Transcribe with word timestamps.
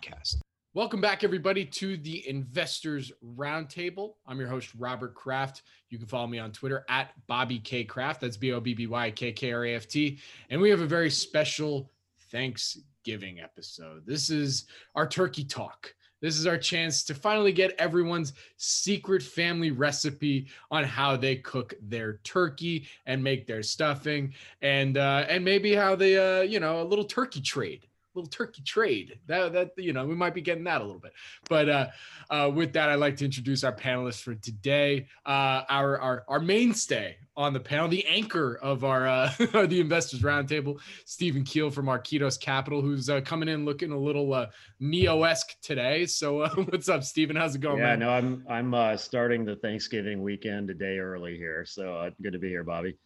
podcast. 0.00 0.36
Welcome 0.72 1.00
back, 1.00 1.24
everybody, 1.24 1.64
to 1.64 1.96
the 1.96 2.28
Investors 2.28 3.10
Roundtable. 3.36 4.14
I'm 4.26 4.38
your 4.38 4.48
host, 4.48 4.70
Robert 4.78 5.14
Kraft. 5.14 5.62
You 5.88 5.98
can 5.98 6.06
follow 6.06 6.28
me 6.28 6.38
on 6.38 6.52
Twitter 6.52 6.84
at 6.88 7.12
Bobby 7.26 7.58
K 7.58 7.84
Kraft. 7.84 8.20
That's 8.20 8.36
B 8.36 8.52
O 8.52 8.60
B 8.60 8.74
B 8.74 8.86
Y 8.86 9.10
K 9.10 9.32
K 9.32 9.52
R 9.52 9.64
A 9.64 9.74
F 9.74 9.88
T. 9.88 10.18
And 10.48 10.60
we 10.60 10.70
have 10.70 10.80
a 10.80 10.86
very 10.86 11.10
special 11.10 11.90
Thanksgiving 12.30 13.40
episode. 13.40 14.06
This 14.06 14.30
is 14.30 14.66
our 14.94 15.08
turkey 15.08 15.44
talk. 15.44 15.92
This 16.22 16.38
is 16.38 16.46
our 16.46 16.58
chance 16.58 17.02
to 17.04 17.14
finally 17.14 17.50
get 17.50 17.74
everyone's 17.78 18.34
secret 18.58 19.22
family 19.22 19.70
recipe 19.70 20.46
on 20.70 20.84
how 20.84 21.16
they 21.16 21.36
cook 21.36 21.74
their 21.82 22.18
turkey 22.18 22.86
and 23.06 23.24
make 23.24 23.46
their 23.46 23.62
stuffing, 23.62 24.34
and 24.62 24.98
uh, 24.98 25.24
and 25.28 25.44
maybe 25.44 25.74
how 25.74 25.96
they, 25.96 26.16
uh, 26.16 26.42
you 26.42 26.60
know, 26.60 26.80
a 26.80 26.84
little 26.84 27.06
turkey 27.06 27.40
trade 27.40 27.86
little 28.14 28.28
turkey 28.28 28.62
trade. 28.62 29.18
That 29.26 29.52
that 29.52 29.70
you 29.76 29.92
know 29.92 30.06
we 30.06 30.14
might 30.14 30.34
be 30.34 30.40
getting 30.40 30.64
that 30.64 30.80
a 30.80 30.84
little 30.84 31.00
bit. 31.00 31.12
But 31.48 31.68
uh, 31.68 31.86
uh, 32.30 32.50
with 32.54 32.72
that, 32.74 32.88
I'd 32.88 32.96
like 32.96 33.16
to 33.16 33.24
introduce 33.24 33.64
our 33.64 33.74
panelists 33.74 34.22
for 34.22 34.34
today. 34.34 35.06
Uh, 35.24 35.62
our 35.68 35.98
our 35.98 36.24
our 36.28 36.40
mainstay 36.40 37.16
on 37.36 37.52
the 37.52 37.60
panel, 37.60 37.88
the 37.88 38.04
anchor 38.06 38.58
of 38.62 38.84
our 38.84 39.08
uh, 39.08 39.32
the 39.38 39.80
investors 39.80 40.20
roundtable, 40.20 40.78
Stephen 41.06 41.44
Kiel 41.44 41.70
from 41.70 41.86
Arquitos 41.86 42.38
Capital, 42.38 42.82
who's 42.82 43.08
uh, 43.08 43.20
coming 43.22 43.48
in 43.48 43.64
looking 43.64 43.92
a 43.92 43.98
little 43.98 44.34
uh, 44.34 44.46
Neo 44.78 45.22
esque 45.22 45.56
today. 45.62 46.06
So 46.06 46.40
uh, 46.40 46.54
what's 46.68 46.88
up, 46.88 47.04
Stephen? 47.04 47.36
How's 47.36 47.54
it 47.54 47.60
going? 47.60 47.78
Yeah, 47.78 47.96
man? 47.96 47.98
no, 48.00 48.10
I'm 48.10 48.44
I'm 48.48 48.74
uh, 48.74 48.96
starting 48.96 49.44
the 49.44 49.56
Thanksgiving 49.56 50.22
weekend 50.22 50.70
a 50.70 50.74
day 50.74 50.98
early 50.98 51.36
here, 51.36 51.64
so 51.64 51.94
uh, 51.94 52.10
good 52.22 52.32
to 52.32 52.38
be 52.38 52.48
here, 52.48 52.64
Bobby. 52.64 52.96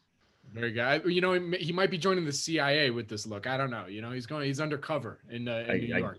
Very 0.54 0.70
good. 0.70 1.02
You 1.06 1.20
know, 1.20 1.32
he 1.58 1.72
might 1.72 1.90
be 1.90 1.98
joining 1.98 2.24
the 2.24 2.32
CIA 2.32 2.90
with 2.90 3.08
this 3.08 3.26
look. 3.26 3.48
I 3.48 3.56
don't 3.56 3.70
know. 3.70 3.86
You 3.86 4.00
know, 4.00 4.12
he's 4.12 4.24
going. 4.24 4.46
He's 4.46 4.60
undercover 4.60 5.18
in, 5.28 5.48
uh, 5.48 5.64
in 5.66 5.70
I, 5.70 5.74
New 5.78 5.96
York. 5.96 6.18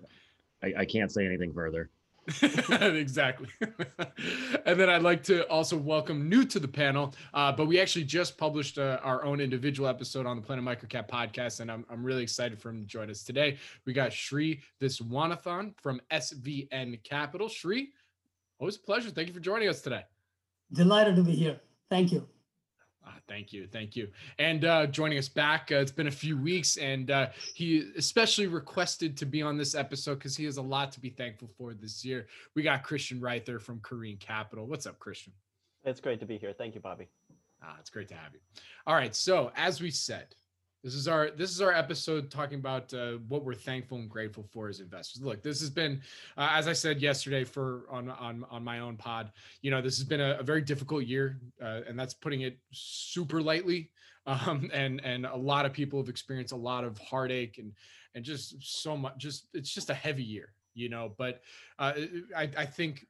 I, 0.61 0.73
I 0.79 0.85
can't 0.85 1.09
say 1.09 1.25
anything 1.25 1.53
further. 1.53 1.89
exactly. 2.81 3.47
and 4.65 4.79
then 4.79 4.89
I'd 4.89 5.03
like 5.03 5.23
to 5.23 5.47
also 5.47 5.77
welcome 5.77 6.27
new 6.27 6.43
to 6.45 6.59
the 6.59 6.67
panel, 6.67 7.13
uh, 7.33 7.51
but 7.51 7.67
we 7.67 7.79
actually 7.79 8.03
just 8.03 8.37
published 8.37 8.77
uh, 8.77 8.99
our 9.03 9.23
own 9.23 9.39
individual 9.39 9.87
episode 9.87 10.25
on 10.25 10.35
the 10.35 10.41
Planet 10.41 10.65
Microcap 10.65 11.07
podcast, 11.07 11.59
and 11.59 11.71
I'm, 11.71 11.85
I'm 11.89 12.03
really 12.03 12.23
excited 12.23 12.59
for 12.59 12.69
him 12.69 12.81
to 12.81 12.87
join 12.87 13.09
us 13.09 13.23
today. 13.23 13.57
We 13.85 13.93
got 13.93 14.11
Shri 14.11 14.61
Viswanathan 14.81 15.75
from 15.81 16.01
SVN 16.11 17.01
Capital. 17.03 17.47
Shri, 17.47 17.91
always 18.59 18.75
a 18.75 18.79
pleasure. 18.79 19.11
Thank 19.11 19.27
you 19.27 19.33
for 19.33 19.39
joining 19.39 19.69
us 19.69 19.81
today. 19.81 20.03
Delighted 20.73 21.15
to 21.17 21.23
be 21.23 21.35
here. 21.35 21.61
Thank 21.89 22.11
you. 22.11 22.27
Uh, 23.05 23.11
thank 23.27 23.53
you, 23.53 23.67
thank 23.67 23.95
you. 23.95 24.07
And 24.39 24.65
uh, 24.65 24.87
joining 24.87 25.17
us 25.17 25.29
back, 25.29 25.69
uh, 25.71 25.75
it's 25.75 25.91
been 25.91 26.07
a 26.07 26.11
few 26.11 26.37
weeks, 26.37 26.77
and 26.77 27.11
uh, 27.11 27.27
he 27.53 27.91
especially 27.97 28.47
requested 28.47 29.15
to 29.17 29.25
be 29.25 29.41
on 29.41 29.57
this 29.57 29.75
episode 29.75 30.15
because 30.15 30.35
he 30.35 30.45
has 30.45 30.57
a 30.57 30.61
lot 30.61 30.91
to 30.93 30.99
be 30.99 31.09
thankful 31.09 31.49
for 31.57 31.73
this 31.73 32.03
year. 32.03 32.27
We 32.55 32.63
got 32.63 32.83
Christian 32.83 33.21
Ryther 33.21 33.59
from 33.59 33.79
Curreen 33.79 34.19
Capital. 34.19 34.65
What's 34.65 34.87
up, 34.87 34.97
Christian? 34.97 35.33
It's 35.83 35.99
great 35.99 36.19
to 36.21 36.25
be 36.25 36.37
here. 36.37 36.53
Thank 36.57 36.73
you, 36.73 36.81
Bobby. 36.81 37.07
Ah, 37.63 37.75
it's 37.79 37.89
great 37.89 38.07
to 38.07 38.15
have 38.15 38.33
you. 38.33 38.39
All 38.87 38.95
right, 38.95 39.15
so 39.15 39.51
as 39.55 39.81
we 39.81 39.91
said, 39.91 40.35
this 40.85 40.93
is 40.93 41.07
our 41.07 41.31
this 41.31 41.49
is 41.49 41.61
our 41.61 41.73
episode 41.73 42.29
talking 42.29 42.59
about 42.59 42.93
uh, 42.93 43.13
what 43.27 43.43
we're 43.43 43.55
thankful 43.55 43.97
and 43.97 44.07
grateful 44.07 44.45
for 44.53 44.69
as 44.69 44.81
investors. 44.81 45.23
Look, 45.23 45.41
this 45.41 45.59
has 45.61 45.71
been, 45.71 45.99
uh, 46.37 46.49
as 46.51 46.67
I 46.67 46.73
said 46.73 47.01
yesterday 47.01 47.43
for 47.43 47.87
on 47.89 48.11
on 48.11 48.45
on 48.51 48.63
my 48.63 48.79
own 48.79 48.95
pod. 48.95 49.31
You 49.63 49.71
know, 49.71 49.81
this 49.81 49.97
has 49.97 50.05
been 50.05 50.21
a, 50.21 50.37
a 50.39 50.43
very 50.43 50.61
difficult 50.61 51.05
year, 51.05 51.39
uh, 51.59 51.81
and 51.87 51.97
that's 51.97 52.13
putting 52.13 52.41
it 52.41 52.59
super 52.71 53.41
lightly. 53.41 53.89
Um, 54.27 54.69
and 54.73 55.03
and 55.03 55.25
a 55.25 55.35
lot 55.35 55.65
of 55.65 55.73
people 55.73 55.99
have 55.99 56.09
experienced 56.09 56.53
a 56.53 56.55
lot 56.57 56.83
of 56.83 56.99
heartache 56.99 57.57
and 57.57 57.73
and 58.13 58.23
just 58.23 58.55
so 58.61 58.95
much. 58.95 59.17
Just 59.17 59.47
it's 59.55 59.73
just 59.73 59.89
a 59.89 59.95
heavy 59.95 60.23
year, 60.23 60.53
you 60.75 60.89
know. 60.89 61.13
But 61.17 61.41
uh, 61.79 61.93
I 62.37 62.49
I 62.55 62.65
think 62.67 63.07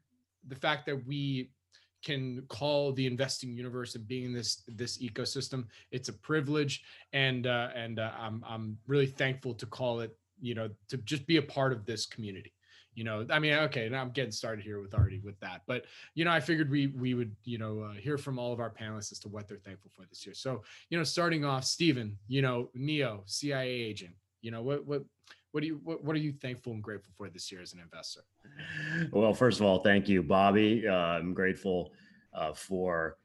the 0.48 0.56
fact 0.56 0.86
that 0.86 1.06
we 1.06 1.52
can 2.06 2.44
call 2.48 2.94
the 2.94 3.06
investing 3.06 3.52
universe 3.52 3.96
and 3.96 4.08
being 4.08 4.26
in 4.26 4.34
this 4.34 4.64
this 4.68 5.00
ecosystem. 5.00 5.66
It's 5.92 6.08
a 6.08 6.14
privilege, 6.14 6.84
and 7.12 7.48
uh, 7.48 7.70
and 7.76 8.00
uh, 8.00 8.12
I'm 8.18 8.46
I'm 8.48 8.78
really 8.88 9.08
thankful 9.08 9.54
to 9.56 9.66
call 9.66 10.00
it. 10.00 10.16
You 10.40 10.56
know, 10.56 10.70
to 10.90 10.98
just 10.98 11.26
be 11.28 11.38
a 11.38 11.42
part 11.42 11.74
of 11.74 11.86
this 11.86 12.06
community. 12.06 12.54
You 12.94 13.04
know, 13.04 13.26
I 13.30 13.40
mean, 13.40 13.54
okay, 13.54 13.90
now 13.90 14.02
I'm 14.02 14.12
getting 14.12 14.32
started 14.32 14.64
here 14.64 14.80
with 14.80 14.94
already 14.94 15.20
with 15.20 15.38
that, 15.42 15.64
but 15.68 15.84
you 16.14 16.24
know, 16.24 16.32
I 16.32 16.40
figured 16.40 16.70
we 16.70 16.88
we 16.88 17.14
would 17.14 17.36
you 17.44 17.58
know 17.58 17.82
uh, 17.82 17.94
hear 17.94 18.18
from 18.18 18.40
all 18.40 18.54
of 18.54 18.62
our 18.62 18.70
panelists 18.70 19.12
as 19.12 19.20
to 19.20 19.28
what 19.28 19.50
they're 19.50 19.58
thankful 19.58 19.92
for 19.94 20.06
this 20.06 20.26
year. 20.26 20.36
So 20.36 20.64
you 20.90 20.98
know, 20.98 21.04
starting 21.04 21.44
off, 21.44 21.66
Stephen, 21.66 22.18
you 22.28 22.42
know, 22.42 22.70
Neo 22.74 23.24
CIA 23.26 23.68
agent, 23.70 24.14
you 24.42 24.52
know, 24.52 24.62
what 24.62 24.86
what 24.86 25.04
what 25.56 25.62
do 25.62 25.68
you 25.68 25.80
what, 25.86 26.04
what 26.04 26.14
are 26.18 26.20
you 26.20 26.34
thankful 26.34 26.74
and 26.74 26.84
grateful 26.84 27.14
for 27.16 27.30
this 27.30 27.50
year 27.50 27.62
as 27.62 27.72
an 27.72 27.80
investor 27.80 28.20
well 29.14 29.34
first 29.34 29.62
of 29.62 29.66
all 29.66 29.80
thank 29.80 30.10
you 30.10 30.22
bobby 30.22 30.86
uh, 30.86 30.94
i'm 30.94 31.34
grateful 31.34 31.94
uh, 32.34 32.52
for 32.52 33.16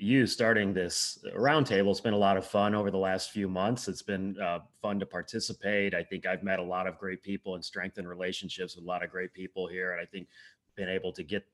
you 0.00 0.26
starting 0.26 0.72
this 0.72 1.18
roundtable. 1.36 1.90
It's 1.90 2.00
been 2.00 2.14
a 2.14 2.18
lot 2.18 2.36
of 2.36 2.46
fun 2.46 2.72
over 2.74 2.88
the 2.88 2.98
last 2.98 3.32
few 3.32 3.48
months. 3.48 3.88
It's 3.88 4.02
been 4.02 4.40
uh, 4.40 4.60
fun 4.80 5.00
to 5.00 5.06
participate. 5.06 5.92
I 5.92 6.04
think 6.04 6.24
I've 6.24 6.44
met 6.44 6.60
a 6.60 6.62
lot 6.62 6.86
of 6.86 6.98
great 6.98 7.20
people 7.20 7.56
and 7.56 7.64
strengthened 7.64 8.08
relationships 8.08 8.76
with 8.76 8.84
a 8.84 8.86
lot 8.86 9.02
of 9.02 9.10
great 9.10 9.32
people 9.32 9.66
here, 9.66 9.90
and 9.90 10.00
I 10.00 10.04
think 10.04 10.28
been 10.76 10.88
able 10.88 11.12
to 11.14 11.24
get 11.24 11.44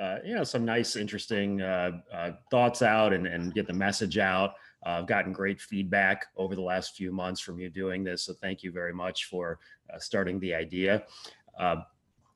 uh, 0.00 0.16
you 0.24 0.34
know 0.34 0.42
some 0.42 0.64
nice, 0.64 0.96
interesting 0.96 1.62
uh, 1.62 2.00
uh 2.12 2.32
thoughts 2.50 2.82
out 2.82 3.12
and, 3.12 3.26
and 3.26 3.54
get 3.54 3.68
the 3.68 3.72
message 3.72 4.18
out. 4.18 4.54
Uh, 4.84 4.90
I've 4.90 5.06
gotten 5.06 5.32
great 5.32 5.60
feedback 5.60 6.26
over 6.36 6.54
the 6.54 6.62
last 6.62 6.96
few 6.96 7.12
months 7.12 7.40
from 7.40 7.58
you 7.58 7.70
doing 7.70 8.02
this. 8.04 8.24
So 8.24 8.34
thank 8.34 8.62
you 8.62 8.72
very 8.72 8.92
much 8.92 9.26
for 9.26 9.58
uh, 9.92 9.98
starting 9.98 10.40
the 10.40 10.54
idea. 10.54 11.04
Uh, 11.58 11.76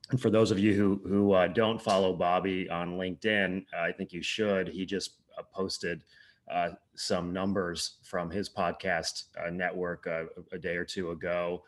and 0.09 0.21
for 0.21 0.29
those 0.29 0.51
of 0.51 0.59
you 0.59 0.73
who 0.73 1.01
who 1.07 1.33
uh, 1.33 1.47
don't 1.47 1.81
follow 1.81 2.13
Bobby 2.13 2.69
on 2.69 2.97
LinkedIn, 2.97 3.65
uh, 3.75 3.81
I 3.81 3.91
think 3.91 4.13
you 4.13 4.21
should. 4.21 4.69
He 4.69 4.85
just 4.85 5.17
uh, 5.37 5.43
posted 5.53 6.01
some 6.95 7.33
numbers 7.33 7.97
from 8.03 8.31
his 8.31 8.49
podcast 8.49 9.25
network 9.51 10.07
a 10.07 10.57
day 10.57 10.77
or 10.77 10.85
two 10.85 11.11
ago. 11.11 11.63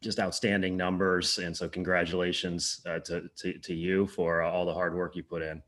just 0.00 0.20
outstanding 0.20 0.76
numbers, 0.76 1.38
and 1.38 1.54
so 1.54 1.68
congratulations 1.68 2.80
to, 3.04 3.28
to 3.36 3.58
to 3.58 3.74
you 3.74 4.06
for 4.06 4.42
all 4.42 4.64
the 4.64 4.72
hard 4.72 4.94
work 4.94 5.16
you 5.16 5.24
put 5.24 5.42
in. 5.42 5.60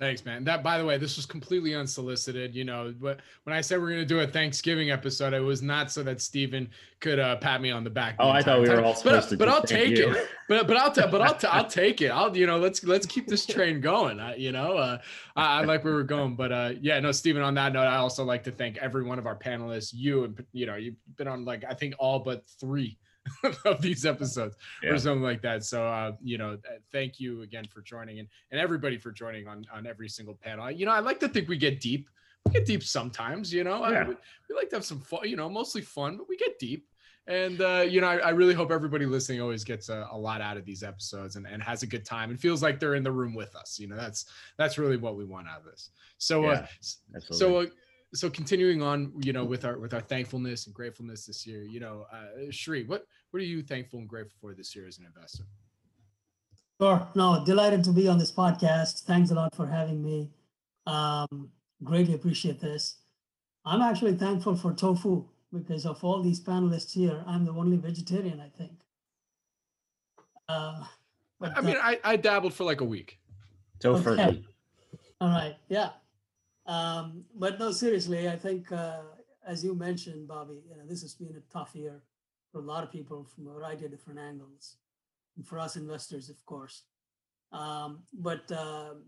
Thanks, 0.00 0.24
man. 0.24 0.44
That, 0.44 0.62
by 0.62 0.78
the 0.78 0.84
way, 0.84 0.96
this 0.96 1.16
was 1.16 1.26
completely 1.26 1.74
unsolicited. 1.74 2.54
You 2.54 2.64
know, 2.64 2.94
but 3.00 3.18
when 3.42 3.56
I 3.56 3.60
said 3.60 3.80
we're 3.80 3.88
going 3.90 4.00
to 4.00 4.06
do 4.06 4.20
a 4.20 4.26
Thanksgiving 4.26 4.92
episode, 4.92 5.32
it 5.32 5.40
was 5.40 5.60
not 5.60 5.90
so 5.90 6.04
that 6.04 6.20
Stephen 6.20 6.70
could 7.00 7.18
uh, 7.18 7.36
pat 7.36 7.60
me 7.60 7.72
on 7.72 7.82
the 7.82 7.90
back. 7.90 8.14
oh, 8.20 8.28
I 8.28 8.40
thought 8.40 8.60
we 8.62 8.68
were 8.68 8.80
all 8.80 8.94
supposed 8.94 9.30
but, 9.30 9.30
to. 9.30 9.36
But 9.38 9.48
I'll 9.48 9.62
take 9.62 9.98
you. 9.98 10.12
it. 10.12 10.28
But 10.48 10.68
but 10.68 10.76
I'll 10.76 10.92
t- 10.92 11.02
but 11.10 11.20
I'll 11.20 11.34
t- 11.34 11.46
I'll 11.50 11.66
take 11.66 12.00
it. 12.00 12.08
I'll 12.08 12.36
you 12.36 12.46
know 12.46 12.58
let's 12.58 12.84
let's 12.84 13.06
keep 13.06 13.26
this 13.26 13.44
train 13.44 13.80
going. 13.80 14.20
I, 14.20 14.36
you 14.36 14.52
know, 14.52 14.76
uh, 14.76 14.98
I, 15.34 15.62
I, 15.62 15.64
like 15.64 15.82
where 15.82 15.94
we're 15.94 16.04
going. 16.04 16.36
But 16.36 16.52
uh, 16.52 16.72
yeah, 16.80 17.00
no, 17.00 17.10
Stephen. 17.10 17.42
On 17.42 17.54
that 17.54 17.72
note, 17.72 17.86
I 17.86 17.96
also 17.96 18.24
like 18.24 18.44
to 18.44 18.52
thank 18.52 18.78
every 18.78 19.02
one 19.02 19.18
of 19.18 19.26
our 19.26 19.36
panelists. 19.36 19.90
You 19.92 20.24
and 20.24 20.44
you 20.52 20.66
know 20.66 20.76
you've 20.76 20.96
been 21.16 21.26
on 21.26 21.44
like 21.44 21.64
I 21.68 21.74
think 21.74 21.94
all 21.98 22.20
but 22.20 22.44
three 22.60 22.98
of 23.64 23.80
these 23.80 24.04
episodes 24.06 24.56
yeah. 24.82 24.90
or 24.90 24.98
something 24.98 25.22
like 25.22 25.42
that. 25.42 25.64
So, 25.64 25.86
uh, 25.86 26.12
you 26.22 26.38
know, 26.38 26.58
thank 26.92 27.20
you 27.20 27.42
again 27.42 27.64
for 27.66 27.80
joining 27.82 28.18
and, 28.18 28.28
and 28.50 28.60
everybody 28.60 28.98
for 28.98 29.10
joining 29.10 29.48
on, 29.48 29.64
on 29.72 29.86
every 29.86 30.08
single 30.08 30.34
panel. 30.34 30.70
You 30.70 30.86
know, 30.86 30.92
I 30.92 31.00
like 31.00 31.20
to 31.20 31.28
think 31.28 31.48
we 31.48 31.56
get 31.56 31.80
deep. 31.80 32.08
We 32.46 32.52
get 32.52 32.66
deep 32.66 32.82
sometimes, 32.82 33.52
you 33.52 33.64
know, 33.64 33.80
yeah. 33.88 34.00
I, 34.00 34.08
we, 34.08 34.14
we, 34.48 34.56
like 34.56 34.70
to 34.70 34.76
have 34.76 34.84
some 34.84 35.00
fun, 35.00 35.20
you 35.24 35.36
know, 35.36 35.48
mostly 35.48 35.82
fun, 35.82 36.16
but 36.16 36.28
we 36.28 36.36
get 36.36 36.58
deep. 36.58 36.86
And, 37.26 37.60
uh, 37.60 37.84
you 37.86 38.00
know, 38.00 38.06
I, 38.06 38.16
I, 38.16 38.30
really 38.30 38.54
hope 38.54 38.70
everybody 38.70 39.04
listening 39.04 39.42
always 39.42 39.62
gets 39.62 39.90
a, 39.90 40.08
a, 40.10 40.16
lot 40.16 40.40
out 40.40 40.56
of 40.56 40.64
these 40.64 40.82
episodes 40.82 41.36
and, 41.36 41.46
and 41.46 41.62
has 41.62 41.82
a 41.82 41.86
good 41.86 42.06
time 42.06 42.30
and 42.30 42.40
feels 42.40 42.62
like 42.62 42.80
they're 42.80 42.94
in 42.94 43.02
the 43.02 43.12
room 43.12 43.34
with 43.34 43.54
us. 43.54 43.78
You 43.78 43.86
know, 43.86 43.96
that's, 43.96 44.24
that's 44.56 44.78
really 44.78 44.96
what 44.96 45.14
we 45.14 45.26
want 45.26 45.46
out 45.46 45.58
of 45.58 45.64
this. 45.66 45.90
So, 46.16 46.46
uh, 46.46 46.66
yeah, 47.12 47.18
uh, 47.18 47.20
so, 47.34 47.66
so 48.14 48.30
continuing 48.30 48.82
on, 48.82 49.12
you 49.20 49.32
know, 49.32 49.44
with 49.44 49.64
our 49.64 49.78
with 49.78 49.92
our 49.92 50.00
thankfulness 50.00 50.66
and 50.66 50.74
gratefulness 50.74 51.26
this 51.26 51.46
year, 51.46 51.62
you 51.62 51.80
know, 51.80 52.06
uh, 52.12 52.50
Shri, 52.50 52.84
what 52.84 53.06
what 53.30 53.40
are 53.40 53.46
you 53.46 53.62
thankful 53.62 53.98
and 53.98 54.08
grateful 54.08 54.36
for 54.40 54.54
this 54.54 54.74
year 54.74 54.86
as 54.86 54.98
an 54.98 55.06
investor? 55.06 55.44
Sure. 56.80 57.08
No, 57.14 57.42
delighted 57.44 57.84
to 57.84 57.92
be 57.92 58.08
on 58.08 58.18
this 58.18 58.30
podcast. 58.30 59.02
Thanks 59.02 59.30
a 59.30 59.34
lot 59.34 59.54
for 59.54 59.66
having 59.66 60.02
me. 60.02 60.30
Um, 60.86 61.50
greatly 61.82 62.14
appreciate 62.14 62.60
this. 62.60 62.98
I'm 63.64 63.82
actually 63.82 64.14
thankful 64.14 64.56
for 64.56 64.72
tofu 64.72 65.24
because 65.52 65.84
of 65.84 66.02
all 66.04 66.22
these 66.22 66.40
panelists 66.40 66.92
here. 66.92 67.22
I'm 67.26 67.44
the 67.44 67.52
only 67.52 67.76
vegetarian, 67.76 68.40
I 68.40 68.48
think. 68.56 68.72
Uh, 70.48 70.84
but, 71.40 71.56
I 71.56 71.60
mean, 71.60 71.76
uh, 71.76 71.80
I, 71.82 72.00
I 72.04 72.16
dabbled 72.16 72.54
for 72.54 72.64
like 72.64 72.80
a 72.80 72.84
week. 72.84 73.18
Topher. 73.80 74.18
Okay. 74.18 74.42
all 75.20 75.28
right, 75.28 75.56
yeah. 75.68 75.90
Um, 76.66 77.24
but 77.34 77.58
no, 77.58 77.72
seriously, 77.72 78.28
I 78.28 78.36
think 78.36 78.70
uh, 78.72 79.00
as 79.46 79.64
you 79.64 79.74
mentioned, 79.74 80.28
Bobby, 80.28 80.62
you 80.68 80.76
know, 80.76 80.86
this 80.86 81.02
has 81.02 81.14
been 81.14 81.34
a 81.36 81.52
tough 81.52 81.74
year 81.74 82.02
for 82.50 82.58
a 82.58 82.64
lot 82.64 82.84
of 82.84 82.90
people 82.90 83.24
from 83.24 83.46
a 83.46 83.52
variety 83.52 83.84
of 83.84 83.90
different 83.90 84.18
angles, 84.18 84.76
and 85.36 85.46
for 85.46 85.58
us 85.58 85.76
investors, 85.76 86.28
of 86.28 86.44
course. 86.46 86.84
Um, 87.52 88.02
but 88.12 88.50
um 88.52 89.04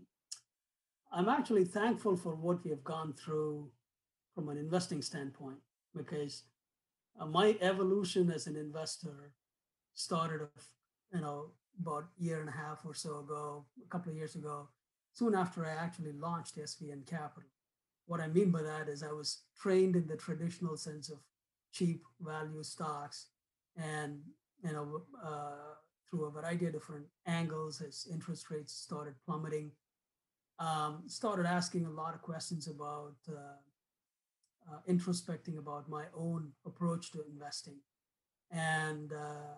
I'm 1.13 1.27
actually 1.27 1.65
thankful 1.65 2.15
for 2.15 2.35
what 2.35 2.63
we 2.63 2.69
have 2.69 2.83
gone 2.85 3.13
through 3.13 3.69
from 4.33 4.47
an 4.47 4.57
investing 4.57 5.01
standpoint 5.01 5.57
because 5.93 6.43
uh, 7.19 7.25
my 7.25 7.57
evolution 7.59 8.31
as 8.31 8.47
an 8.47 8.55
investor 8.55 9.33
started, 9.93 10.47
you 11.13 11.19
know, 11.19 11.47
about 11.81 12.05
a 12.17 12.23
year 12.23 12.39
and 12.39 12.47
a 12.47 12.53
half 12.53 12.85
or 12.85 12.93
so 12.93 13.19
ago, 13.19 13.65
a 13.85 13.89
couple 13.89 14.09
of 14.09 14.17
years 14.17 14.35
ago, 14.35 14.69
soon 15.11 15.35
after 15.35 15.65
I 15.65 15.71
actually 15.71 16.13
launched 16.13 16.57
SVN 16.57 17.05
Capital. 17.05 17.49
What 18.05 18.21
I 18.21 18.27
mean 18.27 18.49
by 18.49 18.61
that 18.61 18.87
is 18.87 19.03
I 19.03 19.11
was 19.11 19.41
trained 19.61 19.97
in 19.97 20.07
the 20.07 20.15
traditional 20.15 20.77
sense 20.77 21.09
of 21.09 21.19
cheap 21.71 22.03
value 22.19 22.63
stocks 22.63 23.27
and, 23.77 24.19
you 24.63 24.73
know, 24.73 25.01
uh, 25.23 25.75
through 26.09 26.25
a 26.25 26.31
variety 26.31 26.65
of 26.65 26.73
different 26.73 27.05
angles 27.25 27.81
as 27.81 28.07
interest 28.11 28.51
rates 28.51 28.73
started 28.73 29.13
plummeting 29.25 29.71
um, 30.61 31.03
started 31.07 31.45
asking 31.45 31.85
a 31.85 31.89
lot 31.89 32.13
of 32.13 32.21
questions 32.21 32.67
about 32.67 33.15
uh, 33.27 34.71
uh, 34.71 34.79
introspecting 34.87 35.57
about 35.57 35.89
my 35.89 36.05
own 36.15 36.51
approach 36.65 37.11
to 37.11 37.23
investing. 37.27 37.79
And 38.51 39.11
uh, 39.11 39.57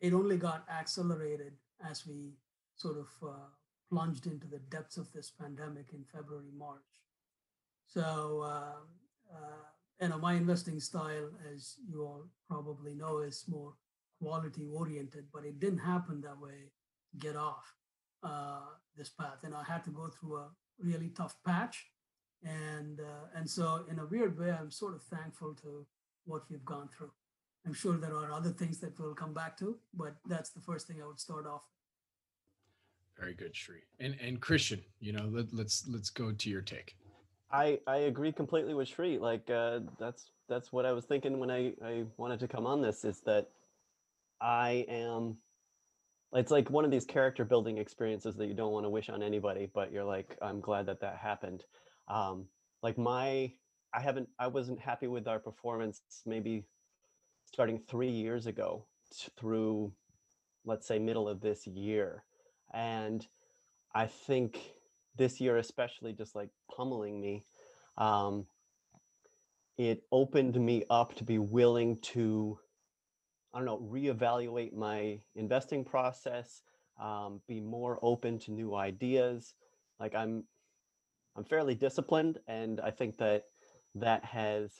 it 0.00 0.12
only 0.12 0.36
got 0.36 0.64
accelerated 0.68 1.52
as 1.88 2.06
we 2.06 2.34
sort 2.74 2.96
of 2.98 3.08
uh, 3.22 3.48
plunged 3.88 4.26
into 4.26 4.48
the 4.48 4.58
depths 4.58 4.96
of 4.96 5.12
this 5.12 5.30
pandemic 5.30 5.92
in 5.92 6.04
February, 6.12 6.50
March. 6.56 6.82
So, 7.86 8.40
uh, 8.42 9.32
uh, 9.32 9.68
you 10.00 10.08
know, 10.08 10.18
my 10.18 10.34
investing 10.34 10.80
style, 10.80 11.30
as 11.52 11.76
you 11.88 12.02
all 12.02 12.26
probably 12.48 12.94
know, 12.94 13.18
is 13.18 13.44
more 13.48 13.74
quality 14.20 14.66
oriented, 14.72 15.24
but 15.32 15.44
it 15.44 15.60
didn't 15.60 15.78
happen 15.78 16.20
that 16.22 16.38
way 16.40 16.70
get 17.18 17.36
off 17.36 17.74
uh, 18.22 18.60
this 18.96 19.08
path, 19.08 19.38
and 19.44 19.54
I 19.54 19.62
had 19.62 19.84
to 19.84 19.90
go 19.90 20.08
through 20.08 20.36
a 20.36 20.48
really 20.78 21.08
tough 21.10 21.36
patch, 21.44 21.86
and 22.42 23.00
uh, 23.00 23.38
and 23.38 23.48
so 23.48 23.84
in 23.90 23.98
a 23.98 24.06
weird 24.06 24.38
way, 24.38 24.50
I'm 24.50 24.70
sort 24.70 24.94
of 24.94 25.02
thankful 25.02 25.54
to 25.62 25.86
what 26.24 26.42
we've 26.50 26.64
gone 26.64 26.88
through. 26.88 27.12
I'm 27.66 27.74
sure 27.74 27.96
there 27.96 28.14
are 28.14 28.32
other 28.32 28.50
things 28.50 28.78
that 28.78 28.98
we'll 28.98 29.14
come 29.14 29.34
back 29.34 29.56
to, 29.58 29.76
but 29.94 30.16
that's 30.26 30.50
the 30.50 30.60
first 30.60 30.86
thing 30.86 31.02
I 31.02 31.06
would 31.06 31.20
start 31.20 31.46
off. 31.46 31.62
Very 33.18 33.34
good, 33.34 33.56
Shri. 33.56 33.82
And 33.98 34.16
and 34.20 34.40
Christian, 34.40 34.82
you 35.00 35.12
know, 35.12 35.28
let, 35.30 35.52
let's 35.52 35.86
let's 35.88 36.10
go 36.10 36.32
to 36.32 36.50
your 36.50 36.62
take. 36.62 36.96
I 37.50 37.80
I 37.86 37.98
agree 37.98 38.32
completely 38.32 38.74
with 38.74 38.88
Shri. 38.88 39.18
Like 39.18 39.48
uh, 39.50 39.80
that's 39.98 40.30
that's 40.48 40.72
what 40.72 40.84
I 40.86 40.92
was 40.92 41.04
thinking 41.04 41.38
when 41.38 41.50
I 41.50 41.72
I 41.84 42.04
wanted 42.16 42.40
to 42.40 42.48
come 42.48 42.66
on 42.66 42.82
this. 42.82 43.04
Is 43.04 43.20
that 43.26 43.48
I 44.40 44.84
am. 44.88 45.38
It's 46.32 46.50
like 46.50 46.70
one 46.70 46.84
of 46.84 46.90
these 46.90 47.04
character 47.04 47.44
building 47.44 47.78
experiences 47.78 48.36
that 48.36 48.46
you 48.46 48.54
don't 48.54 48.72
want 48.72 48.84
to 48.84 48.90
wish 48.90 49.08
on 49.08 49.22
anybody, 49.22 49.70
but 49.72 49.92
you're 49.92 50.04
like, 50.04 50.36
I'm 50.42 50.60
glad 50.60 50.86
that 50.86 51.00
that 51.00 51.16
happened. 51.16 51.64
Um, 52.08 52.46
like 52.82 52.98
my, 52.98 53.52
I 53.94 54.00
haven't, 54.00 54.28
I 54.38 54.48
wasn't 54.48 54.80
happy 54.80 55.06
with 55.06 55.28
our 55.28 55.38
performance 55.38 56.02
maybe 56.26 56.64
starting 57.46 57.78
three 57.78 58.10
years 58.10 58.46
ago 58.46 58.84
through, 59.38 59.92
let's 60.64 60.86
say, 60.86 60.98
middle 60.98 61.28
of 61.28 61.40
this 61.40 61.66
year, 61.66 62.24
and 62.74 63.26
I 63.94 64.06
think 64.06 64.58
this 65.16 65.40
year 65.40 65.56
especially 65.58 66.12
just 66.12 66.34
like 66.34 66.50
pummeling 66.74 67.20
me 67.20 67.44
um, 67.98 68.46
it 69.78 70.02
opened 70.12 70.58
me 70.60 70.84
up 70.90 71.14
to 71.14 71.24
be 71.24 71.38
willing 71.38 71.98
to 72.00 72.58
i 73.54 73.58
don't 73.58 73.66
know 73.66 73.78
reevaluate 73.90 74.72
my 74.74 75.18
investing 75.34 75.84
process 75.84 76.62
um, 77.00 77.40
be 77.46 77.60
more 77.60 77.98
open 78.02 78.38
to 78.40 78.52
new 78.52 78.74
ideas. 78.74 79.54
Like 80.00 80.14
i'm 80.14 80.44
i'm 81.36 81.44
fairly 81.44 81.74
disciplined 81.74 82.38
and 82.46 82.80
i 82.80 82.90
think 82.90 83.16
that 83.18 83.44
that 83.94 84.24
has 84.24 84.72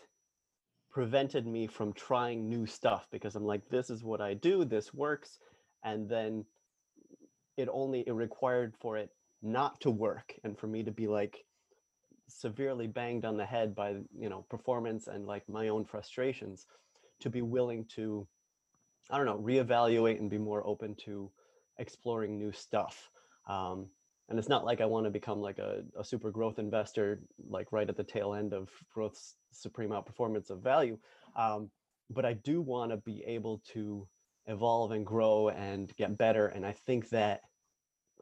prevented 0.91 1.47
me 1.47 1.67
from 1.67 1.93
trying 1.93 2.49
new 2.49 2.67
stuff 2.67 3.07
because 3.11 3.35
i'm 3.35 3.45
like 3.45 3.69
this 3.71 3.91
is 3.91 4.05
what 4.05 4.21
i 4.21 4.35
do 4.35 4.65
this 4.65 4.93
works 4.93 5.39
and 5.85 6.09
then 6.09 6.45
it 7.57 7.69
only 7.73 8.05
it 8.07 8.13
required 8.13 8.75
for 8.79 8.97
it 8.99 9.11
not 9.43 9.81
to 9.81 9.91
work 9.91 10.35
and 10.45 10.59
for 10.59 10.67
me 10.67 10.83
to 10.83 10.91
be 10.91 11.07
like 11.07 11.45
severely 12.29 12.87
banged 12.87 13.25
on 13.25 13.37
the 13.37 13.45
head 13.45 13.75
by 13.75 13.97
you 14.19 14.29
know 14.29 14.45
performance 14.49 15.07
and 15.07 15.27
like 15.27 15.49
my 15.49 15.69
own 15.69 15.85
frustrations 15.85 16.67
to 17.21 17.31
be 17.31 17.43
willing 17.43 17.85
to 17.85 18.27
i 19.11 19.17
don't 19.17 19.27
know 19.27 19.39
reevaluate 19.39 20.19
and 20.19 20.31
be 20.31 20.39
more 20.39 20.67
open 20.67 20.95
to 20.97 21.31
exploring 21.79 22.39
new 22.39 22.53
stuff. 22.53 23.11
Um, 23.49 23.87
and 24.29 24.39
it's 24.41 24.49
not 24.49 24.65
like 24.65 24.81
i 24.81 24.87
want 24.87 25.05
to 25.05 25.11
become 25.11 25.41
like 25.41 25.59
a, 25.59 25.83
a 25.99 26.05
super 26.05 26.31
growth 26.31 26.59
investor 26.59 27.21
like 27.49 27.71
right 27.71 27.89
at 27.89 27.97
the 27.97 28.03
tail 28.03 28.35
end 28.35 28.53
of 28.53 28.69
growth's 28.93 29.37
supreme 29.53 29.91
outperformance 29.91 30.51
of 30.51 30.63
value. 30.63 30.99
Um, 31.37 31.71
but 32.11 32.25
i 32.25 32.33
do 32.33 32.61
want 32.61 32.91
to 32.91 32.97
be 32.97 33.23
able 33.27 33.63
to 33.73 34.07
evolve 34.47 34.93
and 34.93 35.05
grow 35.05 35.49
and 35.51 35.95
get 35.97 36.19
better. 36.19 36.49
And 36.49 36.67
i 36.67 36.73
think 36.73 37.09
that 37.11 37.43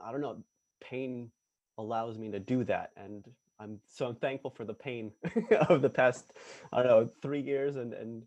i 0.05 0.13
don't 0.13 0.21
know 0.21 0.43
pain 0.89 1.31
allows 1.79 2.19
me 2.19 2.31
to 2.31 2.39
do 2.39 2.65
that 2.65 2.91
and 2.97 3.25
i'm 3.59 3.81
so 3.89 4.07
i'm 4.07 4.15
thankful 4.17 4.51
for 4.51 4.65
the 4.65 4.75
pain 4.75 5.11
of 5.69 5.83
the 5.83 5.91
past 5.91 6.33
i 6.73 6.83
don't 6.83 6.87
know 6.87 7.11
three 7.23 7.41
years 7.41 7.77
and 7.77 7.93
and 7.95 8.23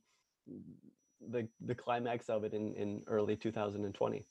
the 1.30 1.48
the 1.66 1.76
climax 1.76 2.30
of 2.30 2.44
it 2.44 2.54
in 2.54 2.74
in 2.74 3.02
early 3.08 3.36
2020 3.36 4.26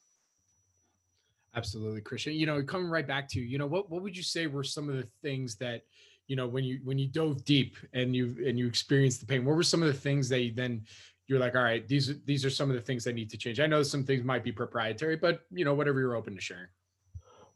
Absolutely, 1.57 2.03
Christian. 2.03 2.35
You 2.35 2.45
know, 2.45 2.63
coming 2.63 2.89
right 2.89 3.07
back 3.07 3.29
to 3.31 3.41
you, 3.41 3.57
know, 3.57 3.67
what 3.67 3.91
what 3.91 4.03
would 4.03 4.15
you 4.15 4.23
say 4.23 4.47
were 4.47 4.63
some 4.63 4.91
of 4.91 4.97
the 4.97 5.09
things 5.23 5.57
that, 5.57 5.85
you 6.27 6.37
know, 6.37 6.47
when 6.47 6.65
you 6.65 6.81
when 6.85 6.99
you 6.99 7.09
dove 7.09 7.45
deep 7.47 7.77
and 7.95 8.15
you 8.15 8.37
and 8.47 8.59
you 8.59 8.67
experienced 8.67 9.21
the 9.21 9.27
pain, 9.27 9.43
what 9.43 9.57
were 9.57 9.63
some 9.63 9.83
of 9.83 9.89
the 9.89 9.99
things 9.99 10.29
that 10.29 10.41
you 10.41 10.53
then 10.53 10.83
you're 11.29 11.41
like, 11.41 11.57
all 11.57 11.63
right, 11.63 11.89
these 11.89 12.21
these 12.25 12.45
are 12.45 12.51
some 12.51 12.69
of 12.69 12.77
the 12.77 12.83
things 12.83 13.05
that 13.05 13.15
need 13.15 13.31
to 13.31 13.39
change. 13.39 13.59
I 13.59 13.67
know 13.67 13.83
some 13.83 14.05
things 14.05 14.23
might 14.23 14.45
be 14.45 14.53
proprietary, 14.53 15.17
but 15.17 15.47
you 15.51 15.65
know, 15.65 15.73
whatever 15.73 15.99
you're 15.99 16.15
open 16.15 16.35
to 16.35 16.41
sharing. 16.41 16.69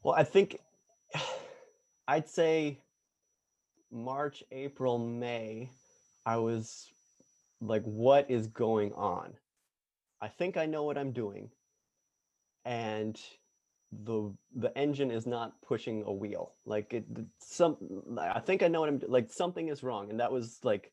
Well, 0.03 0.15
I 0.15 0.23
think 0.23 0.57
I'd 2.07 2.29
say 2.29 2.79
March, 3.91 4.43
April, 4.51 4.97
May, 4.97 5.69
I 6.25 6.37
was 6.37 6.87
like, 7.59 7.83
what 7.83 8.29
is 8.29 8.47
going 8.47 8.93
on? 8.93 9.33
I 10.21 10.27
think 10.27 10.57
I 10.57 10.65
know 10.65 10.83
what 10.83 10.97
I'm 10.97 11.11
doing. 11.11 11.49
And 12.65 13.19
the 13.91 14.31
the 14.55 14.75
engine 14.77 15.11
is 15.11 15.27
not 15.27 15.61
pushing 15.61 16.03
a 16.05 16.13
wheel. 16.13 16.53
Like 16.65 16.93
it 16.93 17.05
some 17.39 17.77
I 18.17 18.39
think 18.39 18.63
I 18.63 18.67
know 18.67 18.81
what 18.81 18.89
I'm 18.89 19.01
like 19.07 19.31
something 19.31 19.67
is 19.67 19.83
wrong. 19.83 20.09
And 20.09 20.19
that 20.19 20.31
was 20.31 20.59
like 20.63 20.91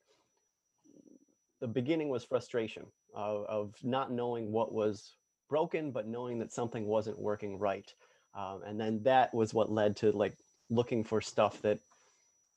the 1.60 1.68
beginning 1.68 2.08
was 2.08 2.24
frustration 2.24 2.86
of, 3.14 3.44
of 3.46 3.74
not 3.82 4.10
knowing 4.10 4.50
what 4.50 4.72
was 4.72 5.14
broken, 5.48 5.90
but 5.92 6.08
knowing 6.08 6.38
that 6.38 6.52
something 6.52 6.86
wasn't 6.86 7.18
working 7.18 7.58
right 7.58 7.92
um, 8.38 8.62
and 8.66 8.80
then 8.80 9.02
that 9.02 9.34
was 9.34 9.52
what 9.52 9.70
led 9.70 9.96
to 9.96 10.12
like 10.12 10.34
looking 10.70 11.04
for 11.04 11.20
stuff 11.20 11.60
that 11.62 11.78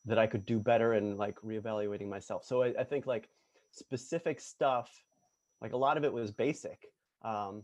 that 0.06 0.18
i 0.18 0.28
could 0.28 0.46
do 0.46 0.60
better 0.60 0.94
and 0.94 1.18
like 1.18 1.36
reevaluating 1.42 2.10
myself. 2.10 2.46
So 2.46 2.64
i, 2.64 2.74
I 2.80 2.84
think 2.84 3.06
like 3.06 3.30
specific 3.72 4.40
stuff 4.40 4.90
like 5.62 5.74
a 5.74 5.78
lot 5.78 5.98
of 5.98 6.04
it 6.04 6.14
was 6.14 6.32
basic. 6.32 6.80
Um, 7.24 7.64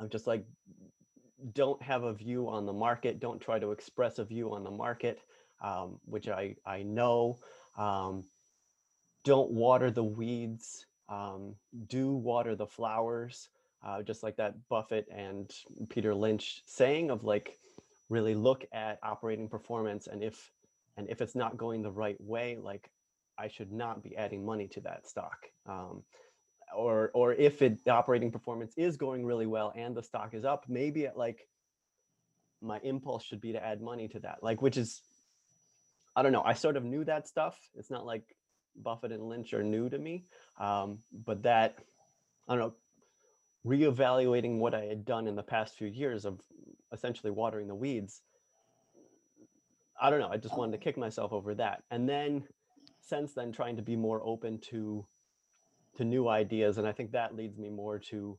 i'm 0.00 0.08
just 0.08 0.26
like 0.26 0.44
don't 1.52 1.82
have 1.82 2.04
a 2.04 2.12
view 2.12 2.48
on 2.48 2.66
the 2.66 2.72
market 2.72 3.20
don't 3.20 3.40
try 3.40 3.58
to 3.58 3.70
express 3.70 4.18
a 4.18 4.24
view 4.24 4.52
on 4.54 4.64
the 4.64 4.70
market 4.70 5.20
um, 5.62 5.98
which 6.04 6.28
i 6.28 6.54
i 6.66 6.82
know. 6.82 7.38
Um, 7.76 8.24
don't 9.24 9.50
water 9.50 9.90
the 9.90 10.04
weeds. 10.04 10.86
Um, 11.08 11.56
do 11.86 12.12
water 12.12 12.54
the 12.54 12.66
flowers 12.66 13.48
uh, 13.84 14.02
just 14.02 14.22
like 14.22 14.36
that 14.36 14.54
Buffett 14.68 15.06
and 15.14 15.50
Peter 15.90 16.14
Lynch 16.14 16.62
saying 16.66 17.10
of 17.10 17.22
like 17.22 17.58
really 18.08 18.34
look 18.34 18.64
at 18.72 18.98
operating 19.02 19.48
performance 19.48 20.06
and 20.06 20.22
if 20.22 20.50
and 20.96 21.08
if 21.10 21.20
it's 21.20 21.34
not 21.34 21.56
going 21.56 21.82
the 21.82 21.90
right 21.90 22.16
way, 22.20 22.56
like 22.60 22.88
I 23.38 23.48
should 23.48 23.72
not 23.72 24.02
be 24.02 24.16
adding 24.16 24.44
money 24.44 24.68
to 24.68 24.80
that 24.82 25.08
stock. 25.08 25.38
Um, 25.66 26.02
or 26.74 27.10
or 27.14 27.32
if 27.34 27.62
it 27.62 27.84
the 27.84 27.90
operating 27.90 28.30
performance 28.30 28.74
is 28.76 28.96
going 28.96 29.24
really 29.24 29.46
well 29.46 29.72
and 29.76 29.94
the 29.94 30.02
stock 30.02 30.34
is 30.34 30.44
up, 30.44 30.64
maybe 30.68 31.06
at 31.06 31.16
like 31.16 31.46
my 32.62 32.80
impulse 32.82 33.24
should 33.24 33.40
be 33.40 33.52
to 33.52 33.64
add 33.64 33.82
money 33.82 34.08
to 34.08 34.20
that. 34.20 34.38
Like 34.42 34.62
which 34.62 34.76
is 34.76 35.02
I 36.16 36.22
don't 36.22 36.32
know. 36.32 36.42
I 36.44 36.54
sort 36.54 36.76
of 36.76 36.84
knew 36.84 37.04
that 37.04 37.28
stuff. 37.28 37.58
It's 37.74 37.90
not 37.90 38.06
like 38.06 38.22
Buffett 38.76 39.12
and 39.12 39.28
Lynch 39.28 39.52
are 39.52 39.64
new 39.64 39.88
to 39.90 39.98
me, 39.98 40.24
um, 40.58 41.00
but 41.12 41.42
that 41.42 41.76
I 42.48 42.54
don't 42.54 42.60
know 42.60 42.74
reevaluating 43.66 44.58
what 44.58 44.74
I 44.74 44.84
had 44.84 45.04
done 45.04 45.26
in 45.26 45.36
the 45.36 45.42
past 45.42 45.76
few 45.76 45.88
years 45.88 46.24
of 46.24 46.40
essentially 46.92 47.30
watering 47.30 47.66
the 47.66 47.74
weeds. 47.74 48.22
I 50.00 50.10
don't 50.10 50.20
know. 50.20 50.28
I 50.28 50.36
just 50.36 50.56
wanted 50.56 50.72
to 50.72 50.78
kick 50.78 50.96
myself 50.98 51.32
over 51.32 51.54
that. 51.54 51.82
And 51.90 52.08
then 52.08 52.44
since 53.00 53.32
then 53.32 53.52
trying 53.52 53.76
to 53.76 53.82
be 53.82 53.96
more 53.96 54.22
open 54.24 54.58
to 54.70 55.06
to 55.96 56.04
new 56.04 56.26
ideas 56.26 56.78
and 56.78 56.88
I 56.88 56.92
think 56.92 57.12
that 57.12 57.36
leads 57.36 57.56
me 57.56 57.70
more 57.70 58.00
to 58.10 58.36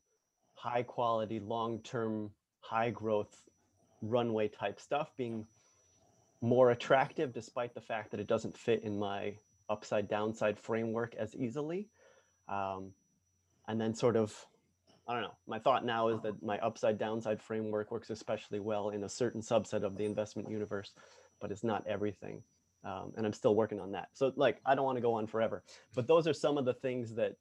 high 0.56 0.84
quality 0.84 1.40
long-term 1.40 2.32
high 2.60 2.90
growth 2.90 3.44
runway 4.02 4.50
type 4.50 4.80
stuff 4.82 5.14
being 5.16 5.46
more 6.42 6.72
attractive 6.72 7.34
despite 7.34 7.74
the 7.74 7.82
fact 7.82 8.12
that 8.12 8.20
it 8.20 8.28
doesn't 8.28 8.58
fit 8.58 8.84
in 8.84 9.00
my 9.00 9.36
upside 9.70 10.08
downside 10.08 10.60
framework 10.60 11.16
as 11.16 11.36
easily. 11.36 11.90
Um, 12.48 12.92
and 13.68 13.82
then 13.82 13.96
sort 13.96 14.16
of, 14.16 14.46
I 15.08 15.14
don't 15.14 15.22
know, 15.22 15.36
my 15.48 15.60
thought 15.60 15.86
now 15.86 16.08
is 16.08 16.22
that 16.22 16.42
my 16.42 16.58
upside 16.60 16.98
downside 16.98 17.42
framework 17.42 17.92
works 17.92 18.10
especially 18.10 18.60
well 18.60 18.90
in 18.90 19.04
a 19.04 19.10
certain 19.10 19.42
subset 19.42 19.84
of 19.84 19.98
the 19.98 20.06
investment 20.06 20.50
universe, 20.50 20.94
but 21.40 21.52
it's 21.52 21.64
not 21.64 21.86
everything. 21.88 22.42
Um, 22.84 23.14
and 23.18 23.26
I'm 23.26 23.34
still 23.34 23.56
working 23.56 23.80
on 23.80 23.92
that. 23.92 24.10
So 24.14 24.32
like, 24.36 24.60
I 24.66 24.76
don't 24.76 24.86
want 24.86 24.98
to 24.98 25.02
go 25.02 25.14
on 25.14 25.28
forever, 25.28 25.64
but 25.94 26.08
those 26.08 26.28
are 26.28 26.34
some 26.34 26.58
of 26.58 26.66
the 26.66 26.74
things 26.74 27.14
that 27.16 27.36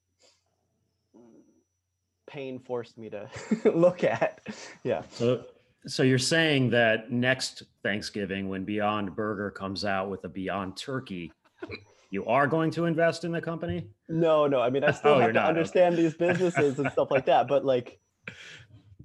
pain 2.26 2.58
forced 2.58 2.98
me 2.98 3.10
to 3.10 3.28
look 3.74 4.04
at. 4.04 4.40
Yeah. 4.82 5.02
So, 5.10 5.44
so 5.86 6.02
you're 6.02 6.18
saying 6.18 6.70
that 6.70 7.10
next 7.10 7.62
Thanksgiving, 7.82 8.48
when 8.48 8.64
Beyond 8.64 9.14
Burger 9.14 9.50
comes 9.50 9.84
out 9.84 10.10
with 10.10 10.24
a 10.24 10.28
Beyond 10.28 10.76
Turkey, 10.76 11.32
you 12.14 12.24
are 12.26 12.46
going 12.46 12.70
to 12.70 12.84
invest 12.84 13.24
in 13.24 13.32
the 13.32 13.40
company? 13.40 13.88
No, 14.08 14.46
no. 14.46 14.60
I 14.60 14.70
mean, 14.70 14.84
I 14.84 14.90
still 15.00 15.14
oh, 15.14 15.18
have 15.18 15.30
to 15.30 15.32
not. 15.34 15.48
understand 15.48 15.98
these 15.98 16.14
businesses 16.14 16.78
and 16.78 16.90
stuff 16.92 17.10
like 17.10 17.26
that. 17.26 17.48
But 17.48 17.64
like, 17.64 17.98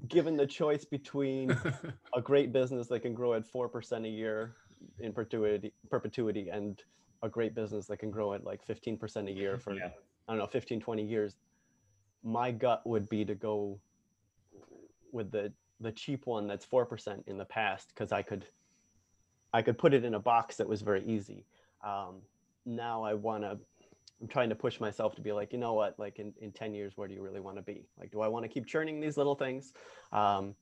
given 0.07 0.37
the 0.37 0.45
choice 0.45 0.85
between 0.85 1.49
a 2.15 2.21
great 2.21 2.53
business 2.53 2.87
that 2.87 2.99
can 3.01 3.15
grow 3.15 3.33
at 3.33 3.45
four 3.45 3.67
percent 3.67 4.05
a 4.05 4.09
year 4.09 4.55
in 4.99 5.11
perpetuity, 5.11 5.73
perpetuity, 5.89 6.49
and 6.49 6.81
a 7.23 7.29
great 7.29 7.55
business 7.55 7.87
that 7.87 7.97
can 7.97 8.11
grow 8.11 8.33
at 8.33 8.43
like 8.43 8.63
fifteen 8.63 8.95
percent 8.95 9.27
a 9.27 9.31
year 9.31 9.57
for 9.57 9.73
yeah. 9.73 9.89
I 10.27 10.33
don't 10.33 10.37
know 10.37 10.45
15, 10.45 10.79
20 10.79 11.03
years, 11.03 11.35
my 12.23 12.51
gut 12.51 12.85
would 12.85 13.09
be 13.09 13.25
to 13.25 13.33
go 13.33 13.79
with 15.11 15.31
the 15.31 15.51
the 15.79 15.91
cheap 15.91 16.27
one 16.27 16.45
that's 16.45 16.63
four 16.63 16.85
percent 16.85 17.23
in 17.25 17.39
the 17.39 17.45
past 17.45 17.89
because 17.89 18.11
I 18.11 18.21
could 18.21 18.45
I 19.51 19.63
could 19.63 19.79
put 19.79 19.95
it 19.95 20.05
in 20.05 20.13
a 20.13 20.19
box 20.19 20.57
that 20.57 20.69
was 20.69 20.83
very 20.83 21.03
easy. 21.05 21.47
Um, 21.83 22.21
now 22.69 23.03
I 23.03 23.13
want 23.13 23.43
to 23.43 23.57
I'm 24.21 24.27
trying 24.27 24.49
to 24.49 24.55
push 24.55 24.79
myself 24.79 25.15
to 25.15 25.21
be 25.21 25.31
like, 25.31 25.53
you 25.53 25.59
know 25.59 25.73
what, 25.73 25.97
like 25.97 26.19
in, 26.19 26.33
in 26.41 26.51
10 26.51 26.73
years, 26.73 26.93
where 26.95 27.07
do 27.07 27.13
you 27.13 27.21
really 27.21 27.39
want 27.39 27.55
to 27.55 27.61
be? 27.61 27.85
Like, 27.97 28.11
do 28.11 28.21
I 28.21 28.27
want 28.27 28.43
to 28.43 28.49
keep 28.49 28.65
churning 28.65 28.99
these 28.99 29.15
little 29.15 29.35
things, 29.35 29.73
um, 30.11 30.55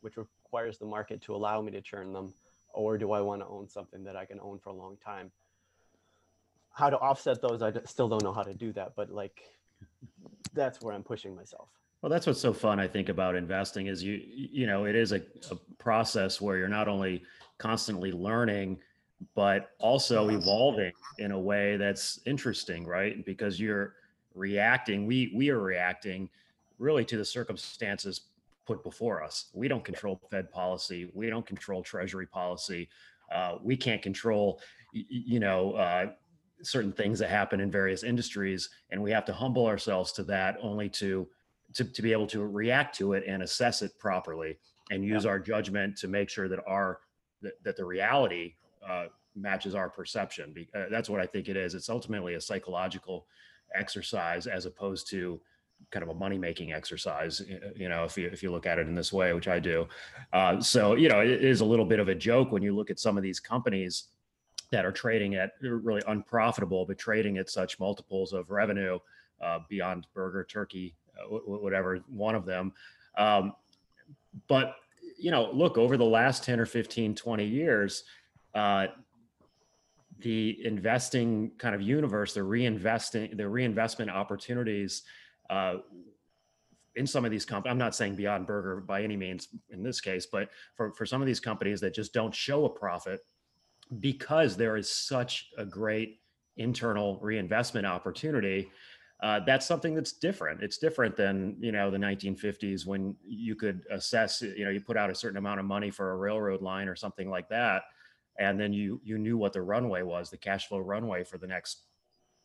which 0.00 0.16
requires 0.16 0.78
the 0.78 0.86
market 0.86 1.20
to 1.22 1.34
allow 1.34 1.60
me 1.60 1.72
to 1.72 1.82
churn 1.82 2.12
them? 2.12 2.32
Or 2.72 2.96
do 2.96 3.12
I 3.12 3.20
want 3.20 3.42
to 3.42 3.46
own 3.46 3.68
something 3.68 4.02
that 4.04 4.16
I 4.16 4.24
can 4.24 4.40
own 4.40 4.58
for 4.58 4.70
a 4.70 4.74
long 4.74 4.96
time? 5.04 5.30
How 6.72 6.88
to 6.88 6.98
offset 6.98 7.42
those, 7.42 7.62
I 7.62 7.72
still 7.84 8.08
don't 8.08 8.22
know 8.22 8.32
how 8.32 8.42
to 8.42 8.54
do 8.54 8.72
that, 8.72 8.94
but 8.96 9.10
like, 9.10 9.42
that's 10.54 10.80
where 10.80 10.94
I'm 10.94 11.02
pushing 11.02 11.34
myself. 11.34 11.68
Well, 12.00 12.10
that's 12.10 12.26
what's 12.26 12.40
so 12.40 12.52
fun, 12.52 12.78
I 12.78 12.86
think, 12.86 13.08
about 13.08 13.34
investing 13.34 13.88
is 13.88 14.02
you, 14.02 14.22
you 14.24 14.66
know, 14.66 14.84
it 14.84 14.94
is 14.94 15.12
a, 15.12 15.22
a 15.50 15.56
process 15.78 16.40
where 16.40 16.56
you're 16.56 16.68
not 16.68 16.88
only 16.88 17.24
constantly 17.58 18.12
learning, 18.12 18.78
but 19.34 19.70
also 19.78 20.28
evolving 20.28 20.92
in 21.18 21.32
a 21.32 21.38
way 21.38 21.76
that's 21.76 22.20
interesting, 22.26 22.86
right? 22.86 23.24
Because 23.24 23.58
you're 23.58 23.94
reacting, 24.34 25.06
we 25.06 25.32
we 25.34 25.50
are 25.50 25.60
reacting 25.60 26.28
really 26.78 27.04
to 27.06 27.16
the 27.16 27.24
circumstances 27.24 28.22
put 28.66 28.82
before 28.82 29.22
us. 29.22 29.46
We 29.54 29.68
don't 29.68 29.84
control 29.84 30.20
Fed 30.30 30.50
policy. 30.50 31.10
We 31.14 31.30
don't 31.30 31.46
control 31.46 31.82
Treasury 31.82 32.26
policy. 32.26 32.88
Uh, 33.32 33.56
we 33.62 33.76
can't 33.76 34.02
control, 34.02 34.60
you 34.92 35.40
know, 35.40 35.72
uh, 35.72 36.10
certain 36.62 36.92
things 36.92 37.18
that 37.18 37.30
happen 37.30 37.60
in 37.60 37.70
various 37.70 38.02
industries, 38.02 38.68
and 38.90 39.02
we 39.02 39.10
have 39.10 39.24
to 39.26 39.32
humble 39.32 39.66
ourselves 39.66 40.12
to 40.12 40.24
that 40.24 40.58
only 40.60 40.88
to 40.90 41.28
to, 41.74 41.84
to 41.84 42.02
be 42.02 42.12
able 42.12 42.26
to 42.28 42.44
react 42.46 42.96
to 42.96 43.14
it 43.14 43.24
and 43.26 43.42
assess 43.42 43.82
it 43.82 43.98
properly 43.98 44.56
and 44.90 45.04
use 45.04 45.24
yeah. 45.24 45.30
our 45.30 45.38
judgment 45.38 45.96
to 45.96 46.08
make 46.08 46.28
sure 46.28 46.48
that 46.48 46.60
our 46.66 47.00
that, 47.42 47.52
that 47.64 47.76
the 47.76 47.84
reality 47.84 48.54
uh, 48.88 49.06
matches 49.34 49.74
our 49.74 49.88
perception. 49.88 50.54
Uh, 50.74 50.84
that's 50.90 51.08
what 51.08 51.20
I 51.20 51.26
think 51.26 51.48
it 51.48 51.56
is. 51.56 51.74
It's 51.74 51.88
ultimately 51.88 52.34
a 52.34 52.40
psychological 52.40 53.26
exercise 53.74 54.46
as 54.46 54.66
opposed 54.66 55.08
to 55.10 55.40
kind 55.90 56.02
of 56.02 56.08
a 56.08 56.14
money 56.14 56.38
making 56.38 56.72
exercise 56.72 57.42
you 57.74 57.88
know 57.88 58.04
if 58.04 58.16
you 58.16 58.28
if 58.28 58.42
you 58.42 58.50
look 58.50 58.66
at 58.66 58.78
it 58.78 58.88
in 58.88 58.94
this 58.94 59.12
way 59.12 59.32
which 59.32 59.46
i 59.46 59.58
do 59.58 59.86
uh, 60.32 60.58
so 60.60 60.94
you 60.94 61.08
know 61.08 61.20
it 61.20 61.44
is 61.44 61.60
a 61.60 61.64
little 61.64 61.84
bit 61.84 62.00
of 62.00 62.08
a 62.08 62.14
joke 62.14 62.50
when 62.50 62.62
you 62.62 62.74
look 62.74 62.90
at 62.90 62.98
some 62.98 63.16
of 63.16 63.22
these 63.22 63.38
companies 63.38 64.04
that 64.72 64.84
are 64.84 64.92
trading 64.92 65.34
at 65.34 65.52
really 65.60 66.02
unprofitable 66.08 66.84
but 66.86 66.98
trading 66.98 67.38
at 67.38 67.48
such 67.48 67.78
multiples 67.78 68.32
of 68.32 68.50
revenue 68.50 68.98
uh, 69.42 69.58
beyond 69.68 70.06
burger 70.14 70.44
turkey 70.44 70.94
uh, 71.20 71.26
whatever 71.26 72.00
one 72.08 72.34
of 72.34 72.44
them 72.46 72.72
um, 73.18 73.52
but 74.48 74.76
you 75.18 75.30
know 75.30 75.50
look 75.52 75.78
over 75.78 75.96
the 75.96 76.04
last 76.04 76.42
10 76.42 76.58
or 76.58 76.66
15 76.66 77.14
20 77.14 77.44
years 77.44 78.04
uh, 78.56 78.86
the 80.20 80.58
investing 80.64 81.52
kind 81.58 81.74
of 81.74 81.82
universe, 81.82 82.32
the 82.32 82.40
reinvesting, 82.40 83.36
the 83.36 83.46
reinvestment 83.46 84.10
opportunities 84.10 85.02
uh, 85.50 85.76
in 86.94 87.06
some 87.06 87.26
of 87.26 87.30
these 87.30 87.44
companies. 87.44 87.70
I'm 87.70 87.78
not 87.78 87.94
saying 87.94 88.16
Beyond 88.16 88.46
Burger 88.46 88.80
by 88.80 89.02
any 89.02 89.16
means 89.16 89.48
in 89.68 89.82
this 89.82 90.00
case, 90.00 90.26
but 90.26 90.48
for 90.74 90.92
for 90.94 91.04
some 91.04 91.20
of 91.20 91.26
these 91.26 91.38
companies 91.38 91.80
that 91.82 91.94
just 91.94 92.14
don't 92.14 92.34
show 92.34 92.64
a 92.64 92.70
profit 92.70 93.20
because 94.00 94.56
there 94.56 94.76
is 94.76 94.90
such 94.90 95.50
a 95.58 95.64
great 95.64 96.20
internal 96.56 97.18
reinvestment 97.20 97.86
opportunity. 97.86 98.70
Uh, 99.22 99.40
that's 99.40 99.66
something 99.66 99.94
that's 99.94 100.12
different. 100.12 100.62
It's 100.62 100.78
different 100.78 101.14
than 101.14 101.56
you 101.60 101.72
know 101.72 101.90
the 101.90 101.98
1950s 101.98 102.86
when 102.86 103.16
you 103.22 103.54
could 103.54 103.84
assess. 103.90 104.40
You 104.40 104.64
know, 104.64 104.70
you 104.70 104.80
put 104.80 104.96
out 104.96 105.10
a 105.10 105.14
certain 105.14 105.36
amount 105.36 105.60
of 105.60 105.66
money 105.66 105.90
for 105.90 106.12
a 106.12 106.16
railroad 106.16 106.62
line 106.62 106.88
or 106.88 106.96
something 106.96 107.28
like 107.28 107.50
that 107.50 107.82
and 108.38 108.58
then 108.58 108.72
you 108.72 109.00
you 109.04 109.18
knew 109.18 109.36
what 109.38 109.52
the 109.52 109.62
runway 109.62 110.02
was 110.02 110.30
the 110.30 110.36
cash 110.36 110.68
flow 110.68 110.78
runway 110.78 111.24
for 111.24 111.38
the 111.38 111.46
next 111.46 111.82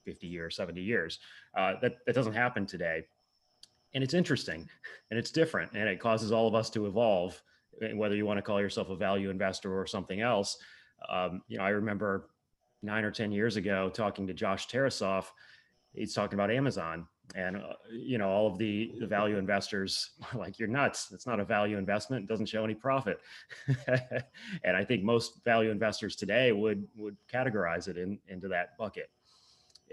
50 0.05 0.27
years 0.27 0.55
70 0.55 0.81
years. 0.81 1.19
Uh, 1.55 1.74
that 1.81 1.98
that 2.05 2.15
doesn't 2.15 2.33
happen 2.33 2.65
today. 2.65 3.05
And 3.93 4.03
it's 4.03 4.13
interesting 4.13 4.69
and 5.10 5.19
it's 5.19 5.31
different 5.31 5.71
and 5.74 5.88
it 5.89 6.00
causes 6.00 6.31
all 6.31 6.48
of 6.48 6.55
us 6.55 6.69
to 6.71 6.86
evolve 6.86 7.41
eh, 7.81 7.93
whether 7.93 8.15
you 8.15 8.25
want 8.25 8.38
to 8.38 8.41
call 8.41 8.62
yourself 8.62 8.89
a 8.89 8.95
value 8.95 9.29
investor 9.29 9.77
or 9.77 9.86
something 9.86 10.21
else. 10.21 10.57
Um, 11.10 11.41
you 11.48 11.57
know 11.57 11.63
i 11.63 11.69
remember 11.69 12.29
nine 12.83 13.03
or 13.03 13.12
ten 13.12 13.31
years 13.31 13.57
ago 13.57 13.89
talking 13.89 14.27
to 14.27 14.33
josh 14.33 14.67
tarasoff. 14.67 15.25
He's 15.93 16.13
talking 16.13 16.36
about 16.36 16.51
amazon 16.51 17.07
and 17.35 17.57
uh, 17.57 17.73
you 17.91 18.17
know 18.17 18.29
all 18.29 18.47
of 18.47 18.57
the, 18.57 18.91
the 19.00 19.07
value 19.07 19.38
investors 19.38 20.11
like 20.35 20.59
you're 20.59 20.67
nuts. 20.67 21.11
It's 21.13 21.27
not 21.27 21.39
a 21.39 21.45
value 21.45 21.77
investment. 21.77 22.23
It 22.23 22.27
doesn't 22.27 22.47
show 22.47 22.63
any 22.63 22.75
profit. 22.75 23.19
And 24.63 24.75
i 24.77 24.83
think 24.83 25.03
most 25.03 25.43
value 25.43 25.71
investors 25.71 26.15
today 26.15 26.51
would 26.51 26.88
would 26.95 27.17
categorize 27.31 27.88
it 27.88 27.97
in 27.97 28.19
into 28.27 28.47
that 28.50 28.77
bucket 28.77 29.09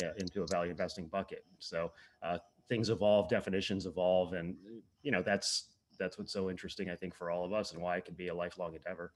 yeah, 0.00 0.12
into 0.18 0.42
a 0.42 0.46
value 0.46 0.70
investing 0.70 1.06
bucket. 1.08 1.44
So 1.58 1.92
uh, 2.22 2.38
things 2.68 2.90
evolve 2.90 3.28
definitions 3.28 3.86
evolve 3.86 4.34
and 4.34 4.54
you 5.02 5.10
know 5.10 5.22
that's 5.22 5.70
that's 5.98 6.18
what's 6.18 6.32
so 6.32 6.50
interesting 6.50 6.90
i 6.90 6.94
think 6.94 7.14
for 7.14 7.30
all 7.30 7.44
of 7.44 7.52
us 7.52 7.72
and 7.72 7.80
why 7.80 7.96
it 7.96 8.04
can 8.04 8.14
be 8.14 8.28
a 8.28 8.34
lifelong 8.34 8.74
endeavor. 8.74 9.12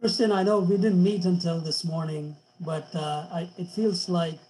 Christian, 0.00 0.32
I 0.32 0.42
know 0.42 0.60
we 0.60 0.76
didn't 0.76 1.02
meet 1.02 1.24
until 1.24 1.60
this 1.60 1.84
morning, 1.84 2.36
but 2.60 2.88
uh, 2.94 3.28
I, 3.32 3.48
it 3.56 3.68
feels 3.68 4.08
like 4.08 4.40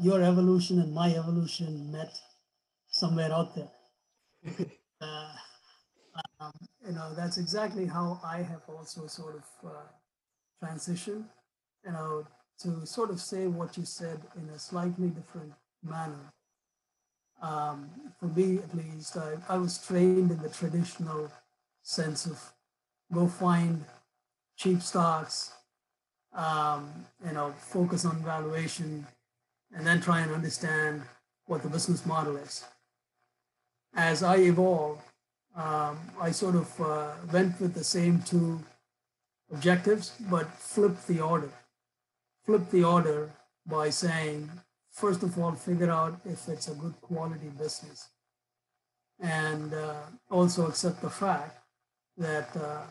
your 0.00 0.22
evolution 0.22 0.80
and 0.80 0.94
my 0.94 1.14
evolution 1.14 1.92
met 1.92 2.18
somewhere 2.88 3.32
out 3.32 3.54
there. 3.54 3.70
uh, 5.00 5.32
um, 6.40 6.52
you 6.86 6.92
know, 6.92 7.12
that's 7.14 7.36
exactly 7.36 7.86
how 7.86 8.18
I 8.24 8.38
have 8.38 8.62
also 8.68 9.06
sort 9.06 9.36
of 9.36 9.70
uh, 9.70 10.64
transitioned, 10.64 11.24
you 11.84 11.92
know, 11.92 12.26
to 12.60 12.86
sort 12.86 13.10
of 13.10 13.20
say 13.20 13.46
what 13.46 13.76
you 13.76 13.84
said 13.84 14.20
in 14.36 14.48
a 14.50 14.58
slightly 14.58 15.08
different 15.08 15.52
manner. 15.82 16.32
Um, 17.42 17.90
for 18.18 18.26
me, 18.26 18.58
at 18.58 18.74
least, 18.74 19.16
I, 19.16 19.36
I 19.48 19.56
was 19.58 19.78
trained 19.78 20.30
in 20.30 20.42
the 20.42 20.48
traditional 20.48 21.30
sense 21.82 22.26
of 22.26 22.38
go 23.12 23.26
find 23.26 23.84
cheap 24.56 24.82
stocks, 24.82 25.52
um, 26.34 27.06
you 27.26 27.32
know, 27.32 27.52
focus 27.58 28.04
on 28.04 28.22
valuation, 28.22 29.06
and 29.74 29.86
then 29.86 30.00
try 30.00 30.20
and 30.20 30.32
understand 30.32 31.02
what 31.46 31.62
the 31.62 31.68
business 31.68 32.06
model 32.06 32.36
is. 32.36 32.64
As 33.94 34.22
I 34.22 34.36
evolved, 34.36 35.02
um, 35.56 35.98
I 36.20 36.30
sort 36.30 36.54
of 36.56 36.80
uh, 36.80 37.10
went 37.32 37.60
with 37.60 37.74
the 37.74 37.84
same 37.84 38.22
two 38.22 38.60
objectives, 39.52 40.12
but 40.30 40.48
flipped 40.52 41.06
the 41.06 41.20
order. 41.20 41.50
Flipped 42.44 42.70
the 42.70 42.84
order 42.84 43.30
by 43.66 43.90
saying, 43.90 44.50
first 44.90 45.22
of 45.22 45.38
all, 45.38 45.52
figure 45.52 45.90
out 45.90 46.20
if 46.24 46.48
it's 46.48 46.68
a 46.68 46.74
good 46.74 47.00
quality 47.00 47.48
business. 47.58 48.08
and 49.20 49.74
uh, 49.74 49.94
also 50.30 50.66
accept 50.66 51.02
the 51.02 51.10
fact 51.10 51.58
that 52.16 52.48
uh, 52.56 52.82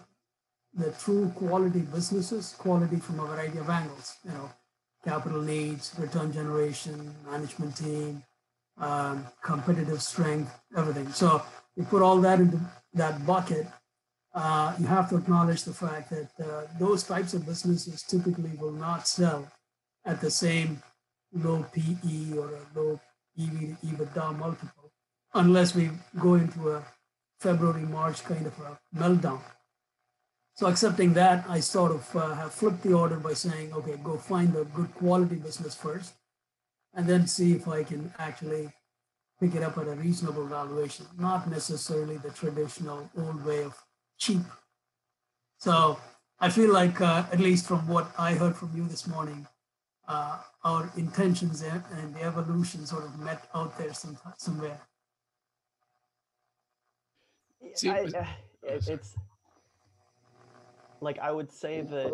the 0.73 0.91
true 0.91 1.31
quality 1.35 1.79
businesses, 1.81 2.53
quality 2.57 2.97
from 2.97 3.19
a 3.19 3.25
variety 3.25 3.57
of 3.57 3.69
angles, 3.69 4.17
you 4.23 4.31
know, 4.31 4.49
capital 5.03 5.41
needs, 5.41 5.93
return 5.97 6.31
generation, 6.31 7.15
management 7.29 7.75
team, 7.77 8.23
um, 8.77 9.25
competitive 9.43 10.01
strength, 10.01 10.53
everything. 10.75 11.11
So 11.11 11.41
you 11.75 11.83
put 11.83 12.01
all 12.01 12.17
that 12.21 12.39
into 12.39 12.59
that 12.93 13.25
bucket. 13.25 13.67
Uh, 14.33 14.75
you 14.79 14.85
have 14.85 15.09
to 15.09 15.17
acknowledge 15.17 15.63
the 15.63 15.73
fact 15.73 16.09
that 16.11 16.29
uh, 16.39 16.67
those 16.79 17.03
types 17.03 17.33
of 17.33 17.45
businesses 17.45 18.03
typically 18.03 18.51
will 18.59 18.71
not 18.71 19.07
sell 19.07 19.47
at 20.05 20.21
the 20.21 20.31
same 20.31 20.81
low 21.33 21.65
PE 21.73 22.37
or 22.37 22.49
a 22.49 22.79
low 22.79 22.99
EV 23.39 23.77
to 23.81 23.87
EBITDA 23.87 24.37
multiple 24.37 24.91
unless 25.33 25.75
we 25.75 25.89
go 26.19 26.35
into 26.35 26.71
a 26.71 26.83
February, 27.39 27.83
March 27.83 28.23
kind 28.23 28.45
of 28.45 28.53
a 28.59 28.79
meltdown. 28.95 29.39
So 30.59 30.67
accepting 30.67 31.13
that, 31.13 31.45
I 31.47 31.61
sort 31.61 31.93
of 31.93 32.15
uh, 32.17 32.35
have 32.35 32.53
flipped 32.53 32.83
the 32.83 32.91
order 32.91 33.15
by 33.15 33.31
saying, 33.31 33.71
okay, 33.71 33.95
go 34.03 34.17
find 34.17 34.53
a 34.57 34.65
good 34.65 34.93
quality 34.93 35.35
business 35.35 35.73
first, 35.73 36.15
and 36.93 37.07
then 37.07 37.27
see 37.27 37.53
if 37.53 37.69
I 37.69 37.83
can 37.83 38.13
actually 38.19 38.69
pick 39.39 39.55
it 39.55 39.63
up 39.63 39.77
at 39.77 39.87
a 39.87 39.91
reasonable 39.91 40.45
valuation, 40.47 41.05
not 41.17 41.49
necessarily 41.49 42.17
the 42.17 42.31
traditional 42.31 43.09
old 43.17 43.45
way 43.45 43.63
of 43.63 43.73
cheap. 44.17 44.41
So 45.59 45.97
I 46.41 46.49
feel 46.49 46.73
like, 46.73 46.99
uh, 46.99 47.23
at 47.31 47.39
least 47.39 47.65
from 47.65 47.87
what 47.87 48.11
I 48.17 48.33
heard 48.33 48.57
from 48.57 48.75
you 48.75 48.85
this 48.85 49.07
morning, 49.07 49.47
uh, 50.09 50.39
our 50.65 50.91
intentions 50.97 51.61
and 51.61 51.83
and 51.93 52.13
the 52.13 52.23
evolution 52.23 52.85
sort 52.85 53.05
of 53.05 53.17
met 53.17 53.47
out 53.55 53.77
there 53.77 53.93
some, 53.93 54.17
somewhere. 54.35 54.81
See, 57.75 57.89
I, 57.89 58.01
uh, 58.01 58.25
it, 58.63 58.89
it's 58.89 59.15
like 61.01 61.19
I 61.19 61.31
would 61.31 61.51
say 61.51 61.81
that 61.81 62.13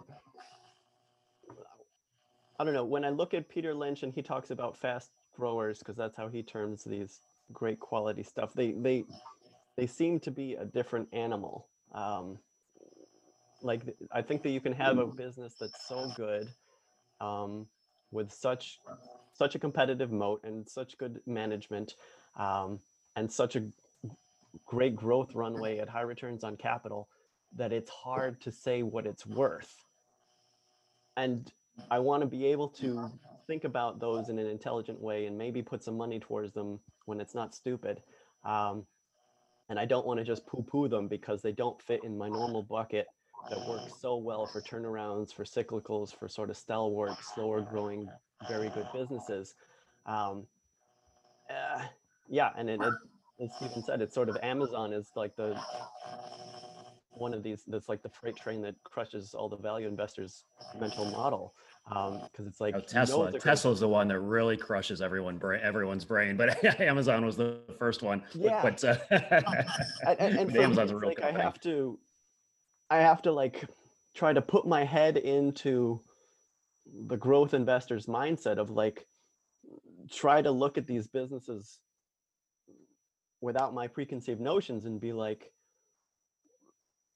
I 2.59 2.63
don't 2.63 2.73
know 2.73 2.85
when 2.85 3.03
I 3.03 3.09
look 3.09 3.33
at 3.33 3.49
Peter 3.49 3.73
Lynch 3.73 4.03
and 4.03 4.13
he 4.13 4.21
talks 4.21 4.51
about 4.51 4.77
fast 4.77 5.11
growers 5.35 5.79
because 5.79 5.97
that's 5.97 6.15
how 6.15 6.27
he 6.27 6.41
terms 6.43 6.83
these 6.83 7.19
great 7.51 7.79
quality 7.79 8.23
stuff. 8.23 8.53
They 8.53 8.71
they 8.71 9.05
they 9.75 9.87
seem 9.87 10.19
to 10.21 10.31
be 10.31 10.55
a 10.55 10.65
different 10.65 11.09
animal. 11.11 11.67
Um, 11.93 12.39
like 13.61 13.81
I 14.11 14.21
think 14.21 14.43
that 14.43 14.49
you 14.49 14.61
can 14.61 14.73
have 14.73 14.97
a 14.97 15.07
business 15.07 15.55
that's 15.59 15.87
so 15.87 16.11
good 16.15 16.47
um, 17.19 17.67
with 18.11 18.31
such 18.31 18.79
such 19.33 19.55
a 19.55 19.59
competitive 19.59 20.11
moat 20.11 20.41
and 20.43 20.67
such 20.67 20.97
good 20.97 21.19
management 21.25 21.95
um, 22.37 22.79
and 23.15 23.31
such 23.31 23.55
a 23.55 23.63
great 24.65 24.95
growth 24.95 25.35
runway 25.35 25.79
at 25.79 25.89
high 25.89 26.01
returns 26.01 26.43
on 26.43 26.55
capital 26.55 27.09
that 27.55 27.71
it's 27.71 27.89
hard 27.89 28.41
to 28.41 28.51
say 28.51 28.83
what 28.83 29.05
it's 29.05 29.25
worth. 29.25 29.85
And 31.17 31.51
I 31.89 32.00
want 32.00 32.21
to 32.21 32.27
be 32.27 32.45
able 32.47 32.67
to 32.69 33.12
think 33.47 33.63
about 33.63 34.00
those 34.00 34.29
in 34.29 34.39
an 34.39 34.47
intelligent 34.47 35.00
way 35.00 35.25
and 35.25 35.38
maybe 35.38 35.62
put 35.62 35.83
some 35.83 35.95
money 35.97 36.19
towards 36.19 36.53
them 36.53 36.79
when 37.05 37.19
it's 37.19 37.35
not 37.35 37.55
stupid. 37.55 38.01
Um, 38.43 38.85
and 39.69 39.79
I 39.79 39.85
don't 39.85 40.05
want 40.05 40.19
to 40.19 40.24
just 40.24 40.45
poo 40.45 40.63
poo 40.63 40.88
them 40.88 41.07
because 41.07 41.41
they 41.41 41.51
don't 41.51 41.81
fit 41.81 42.03
in 42.03 42.17
my 42.17 42.27
normal 42.27 42.63
bucket 42.63 43.07
that 43.50 43.67
works 43.67 43.93
so 44.00 44.15
well 44.15 44.45
for 44.45 44.62
turnarounds, 44.62 45.33
for 45.33 45.43
cyclicals, 45.43 46.17
for 46.17 46.27
sort 46.27 46.50
of 46.50 46.57
stalwart, 46.57 47.24
slower 47.24 47.62
growing, 47.62 48.09
very 48.47 48.69
good 48.69 48.88
businesses. 48.93 49.55
Um, 50.05 50.45
uh, 51.50 51.83
yeah, 52.27 52.50
and 52.57 52.69
it, 52.69 52.79
it, 52.81 52.93
as 53.39 53.50
Stephen 53.55 53.83
said, 53.83 54.01
it's 54.01 54.13
sort 54.13 54.29
of 54.29 54.38
Amazon 54.41 54.93
is 54.93 55.12
like 55.15 55.35
the 55.35 55.59
one 57.17 57.34
of 57.34 57.43
these 57.43 57.63
that's 57.67 57.89
like 57.89 58.01
the 58.01 58.10
freight 58.10 58.36
train 58.36 58.62
that 58.62 58.75
crushes 58.84 59.34
all 59.34 59.50
the 59.50 59.57
value 59.57 59.88
investors' 59.88 60.43
mental 60.79 61.05
model 61.05 61.53
because 61.87 62.48
it's 62.48 62.59
like 62.59 62.74
Oh, 62.75 62.79
you 62.79 62.83
know 62.83 62.87
Tesla. 62.87 63.25
a 63.27 63.31
great- 63.31 63.44
Tesla's 63.44 63.79
the 63.79 63.87
one 63.87 64.07
that 64.07 64.20
really 64.20 64.57
crushes 64.57 65.01
everyone, 65.01 65.37
bra- 65.37 65.59
everyone's 65.61 66.05
brain, 66.05 66.35
but 66.35 66.63
Amazon 66.81 67.25
was 67.25 67.37
the 67.37 67.59
first 67.77 68.01
one. 68.01 68.24
Yeah. 68.33 68.61
But, 68.61 68.83
uh, 68.83 68.98
and, 70.20 70.37
and, 70.39 70.57
Amazon's 70.57 70.92
a 70.92 70.96
real 70.96 71.09
like 71.09 71.22
I 71.22 71.31
have 71.31 71.59
to, 71.61 72.00
I 72.89 72.98
have 72.98 73.22
to 73.24 73.31
like 73.31 73.66
try 74.13 74.33
to 74.33 74.42
put 74.42 74.66
my 74.66 74.83
head 74.83 75.18
into 75.18 76.00
the 77.07 77.18
growth 77.18 77.53
investor's 77.53 78.05
mindset 78.05 78.57
of 78.57 78.70
like 78.70 79.05
try 80.11 80.42
to 80.42 80.51
look 80.51 80.77
at 80.77 80.87
these 80.87 81.07
businesses 81.07 81.79
without 83.42 83.74
my 83.74 83.87
preconceived 83.87 84.39
notions 84.42 84.85
and 84.85 85.00
be 85.00 85.13
like 85.13 85.51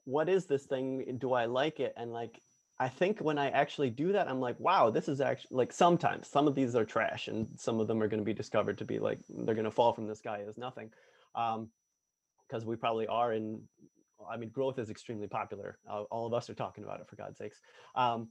what 0.05 0.29
is 0.29 0.45
this 0.45 0.65
thing? 0.65 1.17
Do 1.19 1.33
i 1.33 1.45
like 1.45 1.79
it? 1.79 1.93
And 1.97 2.11
like 2.11 2.41
i 2.79 2.87
think 2.87 3.19
when 3.19 3.37
i 3.37 3.49
actually 3.49 3.89
do 3.89 4.13
that 4.13 4.27
i'm 4.29 4.39
like 4.39 4.59
wow 4.59 4.89
this 4.89 5.09
is 5.09 5.19
actually 5.21 5.55
like 5.57 5.71
sometimes 5.73 6.27
some 6.27 6.47
of 6.47 6.55
these 6.55 6.75
are 6.75 6.85
trash 6.85 7.27
and 7.27 7.47
some 7.57 7.79
of 7.79 7.87
them 7.87 8.01
are 8.01 8.07
going 8.07 8.19
to 8.19 8.25
be 8.25 8.33
discovered 8.33 8.77
to 8.77 8.85
be 8.85 8.99
like 8.99 9.19
they're 9.29 9.55
going 9.55 9.65
to 9.65 9.71
fall 9.71 9.93
from 9.93 10.07
the 10.07 10.15
sky 10.15 10.41
as 10.47 10.57
nothing. 10.57 10.89
Um 11.35 11.69
because 12.47 12.65
we 12.65 12.75
probably 12.75 13.05
are 13.07 13.33
in 13.33 13.61
i 14.29 14.37
mean 14.37 14.49
growth 14.49 14.79
is 14.79 14.89
extremely 14.89 15.27
popular. 15.27 15.77
Uh, 15.89 16.03
all 16.03 16.25
of 16.25 16.33
us 16.33 16.49
are 16.49 16.55
talking 16.55 16.83
about 16.83 16.99
it 16.99 17.07
for 17.07 17.15
god's 17.15 17.37
sakes. 17.37 17.59
Um 17.95 18.29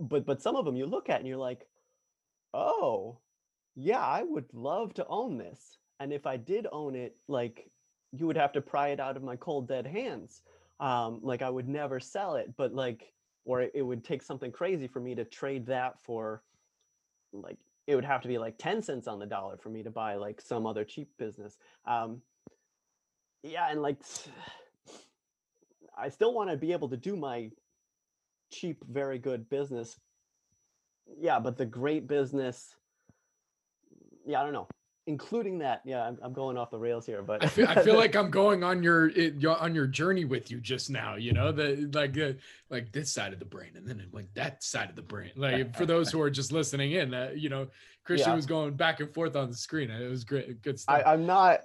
but 0.00 0.24
but 0.24 0.42
some 0.42 0.56
of 0.56 0.64
them 0.64 0.76
you 0.76 0.86
look 0.86 1.10
at 1.10 1.18
and 1.18 1.28
you're 1.28 1.36
like 1.36 1.66
oh 2.52 3.18
yeah 3.74 4.00
i 4.00 4.22
would 4.22 4.46
love 4.52 4.94
to 4.94 5.06
own 5.08 5.36
this. 5.36 5.78
And 6.00 6.12
if 6.12 6.26
i 6.26 6.36
did 6.36 6.66
own 6.70 6.94
it 6.94 7.16
like 7.28 7.68
you 8.12 8.26
would 8.26 8.36
have 8.36 8.52
to 8.52 8.60
pry 8.60 8.88
it 8.88 9.00
out 9.00 9.16
of 9.16 9.24
my 9.24 9.36
cold 9.36 9.66
dead 9.66 9.86
hands 9.86 10.42
um 10.80 11.20
like 11.22 11.42
i 11.42 11.50
would 11.50 11.68
never 11.68 12.00
sell 12.00 12.34
it 12.34 12.52
but 12.56 12.74
like 12.74 13.12
or 13.44 13.60
it, 13.62 13.72
it 13.74 13.82
would 13.82 14.04
take 14.04 14.22
something 14.22 14.50
crazy 14.50 14.86
for 14.86 15.00
me 15.00 15.14
to 15.14 15.24
trade 15.24 15.66
that 15.66 16.00
for 16.02 16.42
like 17.32 17.58
it 17.86 17.94
would 17.94 18.04
have 18.04 18.22
to 18.22 18.28
be 18.28 18.38
like 18.38 18.56
10 18.58 18.82
cents 18.82 19.06
on 19.06 19.18
the 19.18 19.26
dollar 19.26 19.56
for 19.56 19.68
me 19.68 19.82
to 19.82 19.90
buy 19.90 20.14
like 20.14 20.40
some 20.40 20.66
other 20.66 20.84
cheap 20.84 21.08
business. 21.18 21.58
Um 21.86 22.22
yeah 23.42 23.70
and 23.70 23.82
like 23.82 23.98
i 25.98 26.08
still 26.08 26.34
want 26.34 26.50
to 26.50 26.56
be 26.56 26.72
able 26.72 26.88
to 26.88 26.96
do 26.96 27.16
my 27.16 27.50
cheap 28.50 28.82
very 28.88 29.18
good 29.18 29.48
business. 29.50 29.98
Yeah 31.18 31.38
but 31.38 31.58
the 31.58 31.66
great 31.66 32.06
business 32.06 32.74
yeah 34.26 34.40
i 34.40 34.44
don't 34.44 34.54
know 34.54 34.66
including 35.06 35.58
that 35.58 35.82
yeah 35.84 36.02
i'm, 36.04 36.18
I'm 36.22 36.32
going 36.32 36.56
off 36.56 36.70
the 36.70 36.78
rails 36.78 37.04
here 37.04 37.20
but 37.22 37.44
I 37.44 37.46
feel, 37.46 37.66
I 37.68 37.82
feel 37.82 37.96
like 38.04 38.16
I'm 38.16 38.30
going 38.30 38.64
on 38.64 38.82
your, 38.82 39.10
your 39.10 39.58
on 39.58 39.74
your 39.74 39.86
journey 39.86 40.24
with 40.24 40.50
you 40.50 40.60
just 40.60 40.88
now. 40.88 41.16
You 41.16 41.32
know, 41.32 41.52
the 41.52 41.90
like 41.92 42.16
uh, 42.18 42.32
like 42.70 42.90
this 42.92 43.12
side 43.12 43.32
of 43.34 43.38
the 43.38 43.44
brain, 43.44 43.72
and 43.76 43.86
then 43.86 44.02
like 44.12 44.32
that 44.34 44.62
side 44.62 44.88
of 44.88 44.96
the 44.96 45.02
brain. 45.02 45.30
Like 45.36 45.76
for 45.76 45.84
those 45.84 46.10
who 46.10 46.20
are 46.22 46.30
just 46.30 46.52
listening 46.52 46.92
in, 46.92 47.12
uh, 47.12 47.32
you 47.34 47.48
know, 47.50 47.68
Christian 48.04 48.30
Yeah. 48.30 48.36
was 48.36 48.46
going 48.46 48.74
back 48.74 49.00
and 49.00 49.12
forth 49.12 49.36
on 49.36 49.50
the 49.50 49.56
screen. 49.56 49.90
It 49.90 50.08
was 50.08 50.24
great, 50.24 50.62
good 50.62 50.76
I, 50.88 51.00
stuff. 51.00 51.02
i'm 51.06 51.26
not 51.26 51.60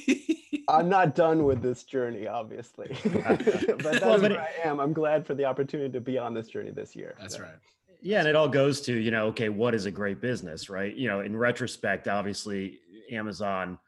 i'm 0.68 0.88
not 0.88 1.14
done 1.14 1.44
with 1.44 1.62
this 1.62 1.84
journey 1.84 2.26
obviously 2.26 2.88
but 3.04 3.38
that's 3.38 4.00
Well, 4.02 4.20
but 4.20 4.32
where 4.32 4.40
i 4.40 4.68
am 4.68 4.80
i'm 4.80 4.92
glad 4.92 5.26
for 5.26 5.34
the 5.34 5.44
opportunity 5.44 5.90
to 5.92 6.00
be 6.00 6.18
on 6.18 6.34
this 6.34 6.48
journey 6.48 6.70
this 6.70 6.94
year 6.94 7.14
That's 7.20 7.36
So, 7.36 7.42
right. 7.42 7.52
Yeah, 8.00 8.20
and 8.20 8.28
it 8.28 8.36
all 8.36 8.48
goes 8.48 8.80
to, 8.82 8.92
you 8.94 9.10
know, 9.10 9.26
okay, 9.26 9.48
what 9.48 9.74
is 9.74 9.86
a 9.86 9.90
great 9.90 10.20
business, 10.20 10.70
right? 10.70 10.94
You 10.94 11.08
know, 11.08 11.20
in 11.20 11.36
retrospect, 11.36 12.06
obviously, 12.06 12.80
Amazon, 13.10 13.78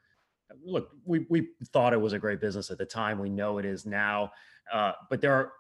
look, 0.64 0.90
we, 1.04 1.26
we 1.28 1.48
thought 1.72 1.92
it 1.92 2.00
was 2.00 2.12
a 2.12 2.18
great 2.18 2.40
business 2.40 2.70
at 2.70 2.78
the 2.78 2.84
time. 2.84 3.18
We 3.18 3.30
know 3.30 3.58
it 3.58 3.64
is 3.64 3.86
now. 3.86 4.32
Uh, 4.72 4.92
but 5.08 5.20
there 5.20 5.34
are 5.34 5.52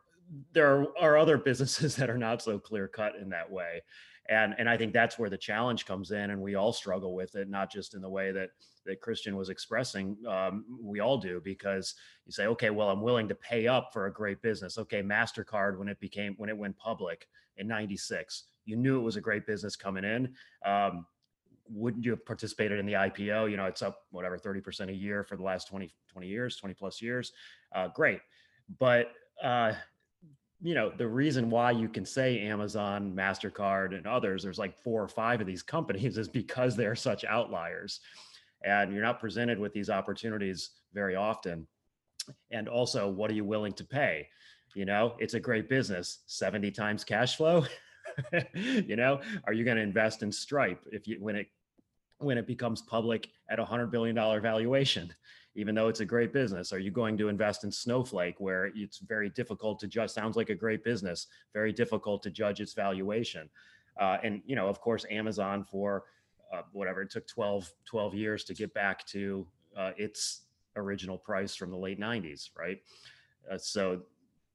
there 0.52 0.86
are 1.00 1.18
other 1.18 1.36
businesses 1.36 1.96
that 1.96 2.10
are 2.10 2.18
not 2.18 2.42
so 2.42 2.58
clear 2.58 2.88
cut 2.88 3.16
in 3.20 3.28
that 3.30 3.50
way. 3.50 3.82
And 4.28 4.54
and 4.58 4.68
I 4.68 4.76
think 4.76 4.92
that's 4.92 5.18
where 5.18 5.30
the 5.30 5.38
challenge 5.38 5.86
comes 5.86 6.12
in, 6.12 6.30
and 6.30 6.40
we 6.40 6.54
all 6.54 6.72
struggle 6.72 7.14
with 7.14 7.34
it, 7.34 7.48
not 7.48 7.70
just 7.70 7.94
in 7.94 8.00
the 8.00 8.08
way 8.08 8.30
that 8.32 8.50
that 8.86 9.00
Christian 9.00 9.36
was 9.36 9.48
expressing. 9.48 10.16
Um, 10.26 10.64
we 10.80 11.00
all 11.00 11.18
do 11.18 11.40
because 11.42 11.94
you 12.26 12.32
say, 12.32 12.46
okay, 12.46 12.70
well, 12.70 12.90
I'm 12.90 13.02
willing 13.02 13.28
to 13.28 13.34
pay 13.34 13.66
up 13.66 13.90
for 13.92 14.06
a 14.06 14.12
great 14.12 14.40
business. 14.40 14.78
Okay, 14.78 15.02
Mastercard 15.02 15.78
when 15.78 15.88
it 15.88 15.98
became 16.00 16.34
when 16.36 16.48
it 16.48 16.56
went 16.56 16.78
public 16.78 17.26
in 17.60 17.68
96 17.68 18.44
you 18.64 18.76
knew 18.76 18.98
it 18.98 19.02
was 19.02 19.16
a 19.16 19.20
great 19.20 19.46
business 19.46 19.76
coming 19.76 20.04
in. 20.04 20.34
Um, 20.64 21.06
wouldn't 21.72 22.04
you 22.04 22.10
have 22.10 22.26
participated 22.26 22.80
in 22.80 22.86
the 22.86 22.94
ipo 22.94 23.48
you 23.48 23.56
know 23.56 23.66
it's 23.66 23.80
up 23.80 24.00
whatever 24.10 24.36
30% 24.36 24.88
a 24.88 24.92
year 24.92 25.22
for 25.22 25.36
the 25.36 25.42
last 25.42 25.68
20 25.68 25.88
20 26.12 26.26
years 26.26 26.56
20 26.56 26.74
plus 26.74 27.00
years. 27.00 27.32
Uh, 27.74 27.88
great. 27.88 28.20
But 28.80 29.12
uh, 29.42 29.74
you 30.60 30.74
know 30.74 30.90
the 30.90 31.06
reason 31.06 31.48
why 31.48 31.70
you 31.70 31.88
can 31.88 32.04
say 32.04 32.40
amazon 32.40 33.14
mastercard 33.16 33.96
and 33.96 34.06
others 34.06 34.42
there's 34.42 34.58
like 34.58 34.76
four 34.82 35.02
or 35.02 35.08
five 35.08 35.40
of 35.40 35.46
these 35.46 35.62
companies 35.76 36.18
is 36.18 36.28
because 36.28 36.76
they're 36.76 36.96
such 36.96 37.24
outliers. 37.24 38.00
And 38.62 38.92
you're 38.92 39.02
not 39.02 39.20
presented 39.20 39.58
with 39.58 39.72
these 39.72 39.88
opportunities 39.88 40.70
very 40.92 41.16
often. 41.16 41.66
And 42.50 42.68
also 42.68 43.08
what 43.08 43.30
are 43.30 43.34
you 43.34 43.44
willing 43.44 43.72
to 43.74 43.84
pay 43.84 44.28
you 44.74 44.84
know 44.84 45.14
it's 45.18 45.34
a 45.34 45.40
great 45.40 45.68
business 45.68 46.18
70 46.26 46.70
times 46.70 47.04
cash 47.04 47.36
flow 47.36 47.64
you 48.54 48.96
know 48.96 49.20
are 49.44 49.52
you 49.52 49.64
going 49.64 49.76
to 49.76 49.82
invest 49.82 50.22
in 50.22 50.30
stripe 50.32 50.80
if 50.92 51.06
you 51.06 51.16
when 51.20 51.36
it 51.36 51.48
when 52.18 52.36
it 52.36 52.46
becomes 52.46 52.82
public 52.82 53.28
at 53.48 53.58
a 53.58 53.64
hundred 53.64 53.90
billion 53.90 54.14
dollar 54.14 54.40
valuation 54.40 55.12
even 55.54 55.74
though 55.74 55.88
it's 55.88 56.00
a 56.00 56.04
great 56.04 56.32
business? 56.32 56.72
Are 56.72 56.78
you 56.78 56.90
going 56.90 57.18
to 57.18 57.28
invest 57.28 57.64
in 57.64 57.72
Snowflake, 57.72 58.36
where 58.38 58.70
it's 58.74 58.98
very 58.98 59.30
difficult 59.30 59.80
to 59.80 59.88
judge? 59.88 60.10
Sounds 60.10 60.36
like 60.36 60.50
a 60.50 60.54
great 60.54 60.84
business, 60.84 61.26
very 61.52 61.72
difficult 61.72 62.22
to 62.22 62.30
judge 62.30 62.60
its 62.60 62.72
valuation. 62.72 63.48
Uh, 64.00 64.18
and 64.22 64.42
you 64.46 64.54
know, 64.54 64.68
of 64.68 64.80
course, 64.80 65.04
Amazon 65.10 65.64
for 65.64 66.04
uh, 66.52 66.62
whatever 66.72 67.02
it 67.02 67.10
took 67.10 67.26
12, 67.26 67.70
12 67.84 68.14
years 68.14 68.44
to 68.44 68.54
get 68.54 68.72
back 68.74 69.04
to 69.06 69.46
uh, 69.76 69.90
its 69.96 70.42
original 70.76 71.18
price 71.18 71.54
from 71.54 71.70
the 71.70 71.76
late 71.76 71.98
90s, 71.98 72.50
right? 72.56 72.80
Uh, 73.50 73.58
so 73.58 74.02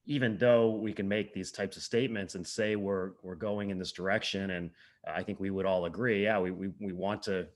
even 0.06 0.38
though 0.38 0.70
we 0.70 0.94
can 0.94 1.08
make 1.08 1.34
these 1.34 1.52
types 1.52 1.78
of 1.78 1.84
statements 1.84 2.36
and 2.36 2.46
say 2.46 2.76
we're 2.76 3.12
we're 3.24 3.36
going 3.36 3.70
in 3.70 3.80
this 3.80 3.92
direction, 3.92 4.52
and 4.52 4.72
I 5.08 5.24
think 5.24 5.40
we 5.40 5.50
would 5.50 5.66
all 5.66 5.86
agree, 5.86 6.24
yeah, 6.24 6.40
we 6.40 6.52
we, 6.52 6.70
we 6.80 6.94
want 6.94 7.24
to, 7.24 7.48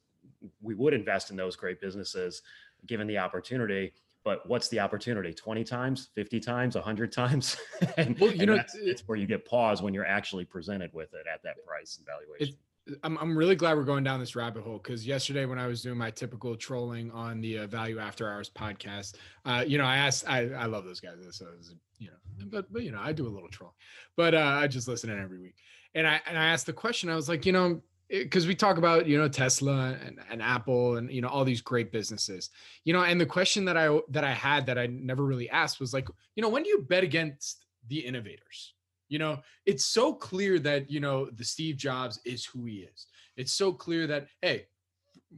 we 0.62 0.75
would 0.75 0.93
invest 0.93 1.31
in 1.31 1.38
those 1.38 1.55
great 1.55 1.79
businesses 1.79 2.41
given 2.85 3.07
the 3.07 3.17
opportunity. 3.17 3.93
But 4.23 4.47
what's 4.47 4.67
the 4.67 4.79
opportunity? 4.79 5.33
20 5.33 5.63
times, 5.63 6.09
50 6.13 6.39
times, 6.41 6.75
100 6.75 7.12
times? 7.13 7.57
and, 7.97 8.19
well, 8.19 8.33
you 8.33 8.45
know, 8.45 8.59
it's 8.75 9.07
where 9.07 9.17
you 9.17 9.25
get 9.25 9.45
pause 9.45 9.81
when 9.81 9.93
you're 9.93 10.05
actually 10.05 10.45
presented 10.45 10.93
with 10.93 11.13
it 11.13 11.25
at 11.31 11.41
that 11.43 11.55
price 11.65 11.97
and 11.97 12.05
valuation. 12.05 12.57
I'm, 13.04 13.17
I'm 13.17 13.38
really 13.38 13.56
glad 13.56 13.78
we're 13.78 13.84
going 13.84 14.04
down 14.04 14.19
this 14.19 14.36
rabbit 14.36 14.63
hole 14.63 14.80
because 14.82 15.06
yesterday 15.06 15.45
when 15.45 15.60
I 15.60 15.67
was 15.67 15.82
doing 15.82 15.97
my 15.97 16.12
typical 16.12 16.56
trolling 16.56 17.12
on 17.12 17.41
the 17.41 17.60
uh, 17.60 17.67
Value 17.67 17.99
After 17.99 18.32
Hours 18.32 18.49
podcast, 18.49 19.15
uh, 19.45 19.63
you 19.65 19.78
know, 19.78 19.86
I 19.86 19.97
asked, 19.97 20.28
I, 20.28 20.49
I 20.49 20.65
love 20.65 20.86
those 20.86 20.99
guys. 20.99 21.15
So, 21.32 21.45
was, 21.58 21.75
you 21.97 22.08
know, 22.08 22.45
but, 22.47 22.71
but, 22.71 22.84
you 22.84 22.91
know, 22.91 22.99
I 23.02 23.13
do 23.13 23.28
a 23.28 23.30
little 23.30 23.49
troll, 23.49 23.73
but 24.15 24.34
uh, 24.34 24.39
I 24.39 24.67
just 24.67 24.88
listen 24.88 25.10
in 25.10 25.21
every 25.21 25.39
week. 25.39 25.56
And 25.95 26.08
I, 26.08 26.21
and 26.28 26.38
I 26.38 26.47
asked 26.47 26.65
the 26.65 26.73
question, 26.73 27.10
I 27.10 27.15
was 27.15 27.30
like, 27.30 27.45
you 27.45 27.52
know, 27.52 27.82
because 28.10 28.47
we 28.47 28.56
talk 28.56 28.78
about, 28.78 29.06
you 29.06 29.17
know, 29.17 29.28
Tesla 29.28 29.97
and, 30.06 30.19
and 30.32 30.41
Apple 30.41 30.97
and, 30.97 31.12
you 31.12 31.21
know, 31.21 31.28
all 31.28 31.45
these 31.45 31.62
great 31.62 31.91
businesses, 31.91 32.49
you 32.84 32.93
know, 32.93 33.04
and 33.04 33.21
the 33.21 33.25
question 33.25 33.65
that 33.65 33.78
I, 33.78 33.99
that 34.10 34.23
I 34.23 34.34
had 34.34 34.65
that 34.67 34.78
I 34.78 34.88
never 34.88 35.23
really 35.23 35.49
asked 35.49 35.80
was 35.80 35.93
like, 35.93 36.08
you 36.36 36.41
know, 36.41 36.49
when 36.49 36.63
do 36.63 36.69
you 36.69 36.86
bet 36.88 37.04
against 37.04 37.65
the 37.88 37.99
innovators? 37.99 38.73
You 39.10 39.19
know, 39.19 39.39
it's 39.65 39.86
so 39.86 40.13
clear 40.13 40.60
that, 40.60 40.89
you 40.89 41.00
know, 41.00 41.30
the 41.32 41.43
Steve 41.43 41.78
Jobs 41.78 42.19
is 42.26 42.45
who 42.45 42.65
he 42.65 42.88
is. 42.93 43.08
It's 43.36 43.52
so 43.52 43.74
clear 43.74 44.08
that, 44.08 44.28
hey, 44.41 44.67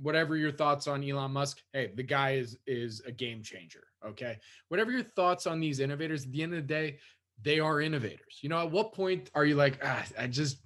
whatever 0.01 0.35
your 0.37 0.51
thoughts 0.51 0.87
on 0.87 1.03
Elon 1.03 1.31
Musk, 1.31 1.61
hey, 1.73 1.91
the 1.95 2.03
guy 2.03 2.31
is 2.31 2.57
is 2.67 3.01
a 3.05 3.11
game 3.11 3.41
changer. 3.41 3.83
Okay. 4.05 4.37
Whatever 4.67 4.91
your 4.91 5.03
thoughts 5.03 5.47
on 5.47 5.59
these 5.59 5.79
innovators, 5.79 6.25
at 6.25 6.31
the 6.31 6.43
end 6.43 6.53
of 6.53 6.57
the 6.57 6.73
day, 6.73 6.99
they 7.41 7.59
are 7.59 7.81
innovators. 7.81 8.39
You 8.41 8.49
know, 8.49 8.59
at 8.59 8.71
what 8.71 8.93
point 8.93 9.29
are 9.33 9.45
you 9.45 9.55
like, 9.55 9.79
ah, 9.83 10.03
I 10.17 10.27
just 10.27 10.57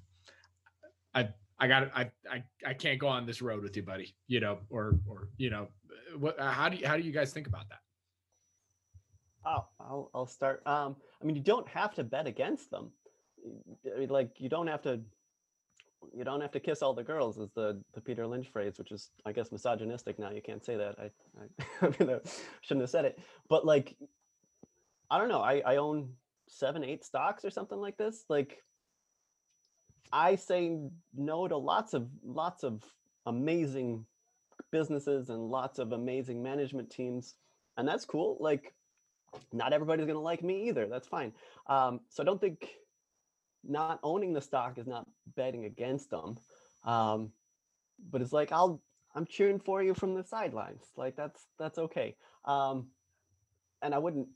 I 1.13 1.30
I 1.60 1.68
got 1.68 1.91
I 1.96 2.12
I 2.30 2.44
I 2.65 2.74
can't 2.74 3.00
go 3.00 3.08
on 3.08 3.26
this 3.26 3.41
road 3.41 3.63
with 3.63 3.76
you, 3.76 3.84
buddy. 3.84 4.15
You 4.28 4.39
know, 4.39 4.60
or 4.70 5.00
or 5.08 5.30
you 5.38 5.50
know, 5.50 5.68
what 6.18 6.39
how 6.39 6.70
do 6.70 6.78
you 6.78 6.88
how 6.88 6.98
do 6.98 7.04
you 7.04 7.12
guys 7.12 7.34
think 7.34 7.48
about 7.48 7.70
that? 7.70 7.80
Oh, 9.45 9.65
I'll 9.79 10.10
I'll 10.13 10.27
start. 10.27 10.65
Um, 10.65 10.95
I 11.21 11.25
mean, 11.25 11.36
you 11.36 11.41
don't 11.41 11.67
have 11.67 11.93
to 11.95 12.03
bet 12.03 12.27
against 12.27 12.71
them. 12.71 12.91
I 13.93 13.99
mean, 13.99 14.10
like 14.10 14.31
you 14.39 14.49
don't 14.49 14.67
have 14.67 14.81
to. 14.84 15.01
You 16.15 16.23
don't 16.23 16.41
have 16.41 16.51
to 16.51 16.60
kiss 16.60 16.84
all 16.84 16.93
the 16.93 17.03
girls, 17.03 17.38
is 17.38 17.49
the 17.55 17.81
the 17.93 18.01
Peter 18.01 18.27
Lynch 18.27 18.47
phrase, 18.49 18.77
which 18.77 18.91
is, 18.91 19.10
I 19.25 19.31
guess, 19.31 19.51
misogynistic. 19.51 20.19
Now 20.19 20.31
you 20.31 20.41
can't 20.41 20.63
say 20.63 20.75
that. 20.77 20.95
I 20.99 21.10
I, 21.41 21.88
I 21.88 22.19
shouldn't 22.62 22.81
have 22.81 22.89
said 22.89 23.05
it. 23.05 23.19
But 23.49 23.65
like, 23.65 23.95
I 25.10 25.17
don't 25.17 25.29
know. 25.29 25.41
I 25.41 25.62
I 25.65 25.75
own 25.77 26.10
seven, 26.47 26.84
eight 26.84 27.03
stocks 27.03 27.43
or 27.43 27.49
something 27.49 27.79
like 27.79 27.97
this. 27.97 28.25
Like, 28.29 28.62
I 30.12 30.36
say 30.36 30.77
no 31.15 31.47
to 31.47 31.58
lots 31.58 31.93
of 31.93 32.08
lots 32.23 32.63
of 32.63 32.84
amazing 33.25 34.05
businesses 34.71 35.29
and 35.29 35.49
lots 35.49 35.79
of 35.79 35.91
amazing 35.91 36.43
management 36.43 36.89
teams, 36.91 37.36
and 37.77 37.88
that's 37.88 38.05
cool. 38.05 38.38
Like 38.39 38.73
not 39.54 39.74
everybody's 39.74 40.06
going 40.06 40.15
to 40.15 40.21
like 40.21 40.43
me 40.43 40.67
either. 40.67 40.88
That's 40.88 41.08
fine. 41.08 41.34
Um, 41.67 42.02
so 42.10 42.24
I 42.24 42.26
don't 42.26 42.39
think 42.39 42.69
not 43.63 44.00
owning 44.04 44.34
the 44.34 44.41
stock 44.41 44.78
is 44.78 44.88
not 44.88 45.08
betting 45.36 45.65
against 45.65 46.10
them. 46.10 46.38
Um, 46.84 47.32
but 48.12 48.21
it's 48.21 48.34
like 48.34 48.52
I'll 48.52 48.82
I'm 49.15 49.26
cheering 49.26 49.60
for 49.60 49.82
you 49.82 49.93
from 49.93 50.13
the 50.13 50.24
sidelines. 50.24 50.84
Like 50.98 51.15
that's 51.15 51.48
that's 51.58 51.78
okay. 51.78 52.15
Um, 52.43 52.88
and 53.82 53.93
I 53.93 53.98
wouldn't. 53.98 54.28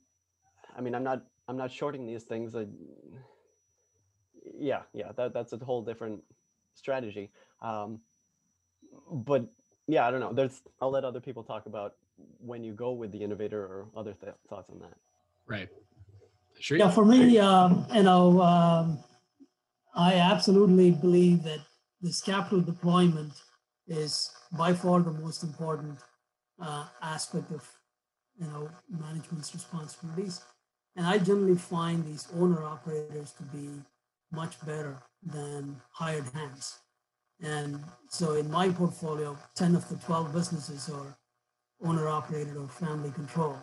I 0.76 0.80
mean, 0.80 0.94
I'm 0.94 1.04
not 1.04 1.22
I'm 1.48 1.56
not 1.56 1.70
shorting 1.70 2.06
these 2.06 2.24
things. 2.24 2.54
I, 2.54 2.66
yeah, 4.58 4.82
yeah, 4.92 5.12
that 5.16 5.34
that's 5.34 5.52
a 5.52 5.58
whole 5.58 5.82
different 5.82 6.22
strategy. 6.74 7.30
Um, 7.60 8.00
but 9.12 9.46
yeah, 9.86 10.06
I 10.06 10.10
don't 10.10 10.20
know. 10.20 10.32
There's 10.32 10.62
I'll 10.80 10.90
let 10.90 11.04
other 11.04 11.20
people 11.20 11.42
talk 11.42 11.66
about 11.66 11.94
when 12.38 12.64
you 12.64 12.72
go 12.72 12.92
with 12.92 13.12
the 13.12 13.22
innovator 13.22 13.62
or 13.62 13.86
other 13.96 14.14
th- 14.14 14.34
thoughts 14.48 14.70
on 14.70 14.78
that. 14.80 14.94
Right. 15.46 15.68
Sure. 16.58 16.76
Yeah, 16.78 16.90
for 16.90 17.04
me, 17.04 17.38
um, 17.38 17.86
you 17.94 18.02
know, 18.02 18.40
um, 18.42 18.98
I 19.94 20.14
absolutely 20.14 20.90
believe 20.90 21.42
that 21.44 21.60
this 22.00 22.20
capital 22.20 22.60
deployment 22.60 23.32
is 23.86 24.30
by 24.52 24.72
far 24.72 25.00
the 25.00 25.10
most 25.10 25.42
important 25.42 25.98
uh, 26.60 26.86
aspect 27.02 27.50
of, 27.50 27.66
you 28.38 28.46
know, 28.46 28.70
management's 28.88 29.54
responsibilities. 29.54 30.42
And 30.96 31.06
I 31.06 31.18
generally 31.18 31.56
find 31.56 32.04
these 32.04 32.28
owner 32.34 32.62
operators 32.64 33.32
to 33.32 33.42
be 33.44 33.68
much 34.32 34.60
better 34.64 34.98
than 35.22 35.80
hired 35.92 36.26
hands. 36.34 36.78
And 37.42 37.82
so 38.08 38.34
in 38.34 38.50
my 38.50 38.68
portfolio, 38.68 39.36
10 39.56 39.76
of 39.76 39.88
the 39.88 39.96
12 39.96 40.32
businesses 40.32 40.90
are 40.90 41.16
owner 41.82 42.08
operated 42.08 42.56
or 42.56 42.68
family 42.68 43.10
control. 43.10 43.56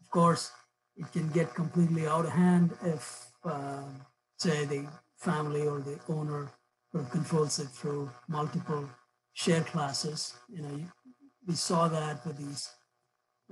Of 0.00 0.10
course, 0.10 0.50
it 0.96 1.10
can 1.12 1.28
get 1.30 1.54
completely 1.54 2.06
out 2.06 2.24
of 2.24 2.32
hand 2.32 2.72
if, 2.84 3.26
uh, 3.44 3.82
say, 4.38 4.64
the 4.64 4.86
family 5.16 5.66
or 5.66 5.80
the 5.80 5.98
owner 6.08 6.50
controls 7.10 7.58
it 7.58 7.68
through 7.68 8.10
multiple 8.28 8.88
share 9.32 9.62
classes. 9.62 10.34
You 10.48 10.62
know, 10.62 10.80
we 11.46 11.54
saw 11.54 11.88
that 11.88 12.24
with 12.24 12.38
these 12.38 12.70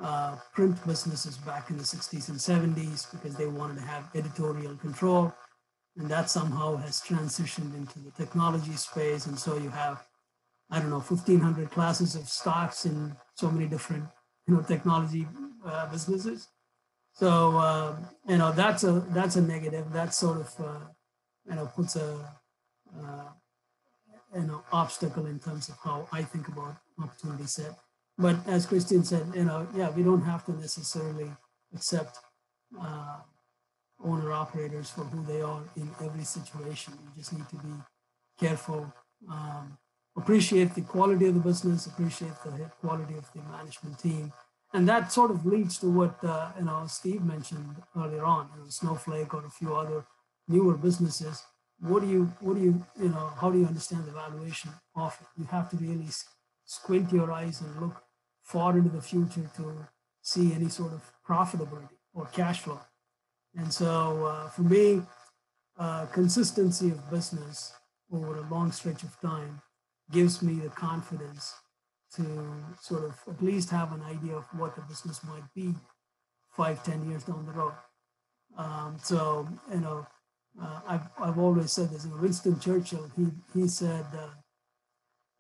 uh, 0.01 0.37
print 0.55 0.77
businesses 0.87 1.37
back 1.39 1.71
in 1.71 1.77
the 1.77 1.83
60s 1.83 2.29
and 2.29 2.39
70s 2.39 3.11
because 3.11 3.37
they 3.37 3.47
wanted 3.47 3.77
to 3.77 3.83
have 3.83 4.09
editorial 4.15 4.77
control. 4.77 5.33
And 5.97 6.09
that 6.09 6.31
somehow 6.31 6.77
has 6.77 7.03
transitioned 7.03 7.77
into 7.77 7.99
the 7.99 8.11
technology 8.13 8.73
space. 8.73 9.27
And 9.27 9.39
so 9.39 9.59
you 9.59 9.69
have 9.69 10.03
I 10.73 10.81
don't 10.81 10.89
know, 10.89 11.01
1500 11.01 11.71
classes 11.71 12.15
of 12.17 12.27
stocks 12.29 12.87
in 12.87 13.15
so 13.35 13.51
many 13.51 13.67
different, 13.67 14.05
you 14.47 14.55
know, 14.55 14.63
technology 14.63 15.29
uh, 15.67 15.91
businesses. 15.93 16.49
So, 17.13 17.59
uh, 17.59 17.97
you 18.27 18.39
know, 18.39 18.53
that's 18.53 18.83
a, 18.85 19.05
that's 19.11 19.37
a 19.37 19.43
negative. 19.43 19.93
That 19.93 20.15
sort 20.15 20.41
of, 20.41 20.55
uh, 20.59 20.87
you 21.47 21.57
know, 21.57 21.67
puts 21.67 21.97
a, 21.97 22.19
uh, 22.99 23.29
you 24.35 24.45
know, 24.45 24.63
obstacle 24.73 25.27
in 25.27 25.39
terms 25.39 25.69
of 25.69 25.77
how 25.85 26.09
I 26.11 26.23
think 26.23 26.49
about 26.49 26.77
opportunity 26.99 27.45
set. 27.45 27.79
But 28.17 28.37
as 28.47 28.65
Christian 28.65 29.05
said, 29.05 29.27
you 29.35 29.45
know, 29.45 29.69
yeah, 29.77 29.91
we 29.91 30.03
don't 30.03 30.23
have 30.23 30.47
to 30.47 30.53
necessarily 30.53 31.31
accept 31.75 32.19
uh, 32.81 33.19
owner 34.03 34.33
operators 34.33 34.89
for 34.89 35.03
who 35.05 35.23
they 35.31 35.43
are 35.43 35.63
in 35.77 35.91
every 36.03 36.25
situation. 36.25 36.95
You 37.03 37.11
just 37.19 37.35
need 37.35 37.49
to 37.51 37.57
be 37.57 37.75
careful 38.41 38.91
um, 39.31 39.77
appreciate 40.17 40.75
the 40.75 40.83
quality 40.83 41.27
of 41.27 41.35
the 41.35 41.41
business, 41.41 41.87
appreciate 41.87 42.33
the 42.45 42.71
quality 42.81 43.15
of 43.15 43.31
the 43.33 43.43
management 43.51 43.99
team. 43.99 44.33
And 44.75 44.89
that 44.89 45.13
sort 45.13 45.31
of 45.31 45.45
leads 45.45 45.79
to 45.79 45.91
what 45.91 46.23
uh, 46.25 46.51
you 46.59 46.65
know 46.65 46.85
Steve 46.87 47.23
mentioned 47.23 47.77
earlier 47.97 48.25
on, 48.25 48.49
you 48.55 48.63
know, 48.63 48.69
Snowflake 48.69 49.35
or 49.35 49.45
a 49.45 49.51
few 49.51 49.75
other 49.75 50.05
newer 50.49 50.77
businesses. 50.77 51.43
What 51.81 52.03
do 52.03 52.09
you 52.09 52.33
what 52.41 52.55
do 52.57 52.63
you 52.63 52.85
you 53.01 53.11
know 53.11 53.33
how 53.41 53.51
do 53.51 53.59
you 53.59 53.67
understand 53.67 54.07
the 54.07 54.13
valuation 54.13 54.71
of 54.97 55.17
it? 55.21 55.41
You 55.41 55.47
have 55.47 55.71
to 55.71 55.77
really 55.77 56.09
squint 56.65 57.13
your 57.13 57.31
eyes 57.33 57.61
and 57.61 57.81
look 57.81 58.03
far 58.43 58.77
into 58.77 58.89
the 58.89 59.03
future 59.03 59.51
to 59.57 59.89
see 60.23 60.53
any 60.55 60.69
sort 60.69 60.93
of 60.93 61.03
profitability 61.29 61.99
or 62.15 62.27
cash 62.27 62.61
flow. 62.61 62.81
And 63.55 63.73
so 63.73 64.27
uh, 64.27 64.49
for 64.49 64.63
me, 64.63 65.03
uh, 65.79 66.07
consistency 66.07 66.91
of 66.91 67.11
business 67.11 67.73
over 68.11 68.39
a 68.39 68.49
long 68.51 68.73
stretch 68.73 69.03
of 69.03 69.21
time 69.21 69.61
gives 70.11 70.43
me 70.43 70.55
the 70.55 70.69
confidence 70.69 71.55
to 72.17 72.25
sort 72.81 73.05
of 73.05 73.19
at 73.29 73.43
least 73.43 73.71
have 73.71 73.93
an 73.93 74.03
idea 74.03 74.37
of 74.37 74.45
what 74.59 74.77
the 74.77 74.83
business 74.83 75.21
might 75.25 75.45
be 75.55 75.75
five, 76.51 76.85
ten 76.85 77.09
years 77.09 77.25
down 77.25 77.47
the 77.47 77.53
road. 77.53 77.73
Um, 78.57 78.99
so, 79.03 79.49
you 79.73 79.81
know, 79.81 80.07
uh, 80.61 80.81
I've, 80.87 81.09
I've 81.19 81.39
always 81.39 81.73
said 81.73 81.91
this. 81.91 82.05
You 82.05 82.11
know, 82.11 82.19
Winston 82.19 82.61
Churchill, 82.61 83.11
he, 83.17 83.27
he 83.55 83.69
said, 83.69 84.05
uh, 84.15 84.29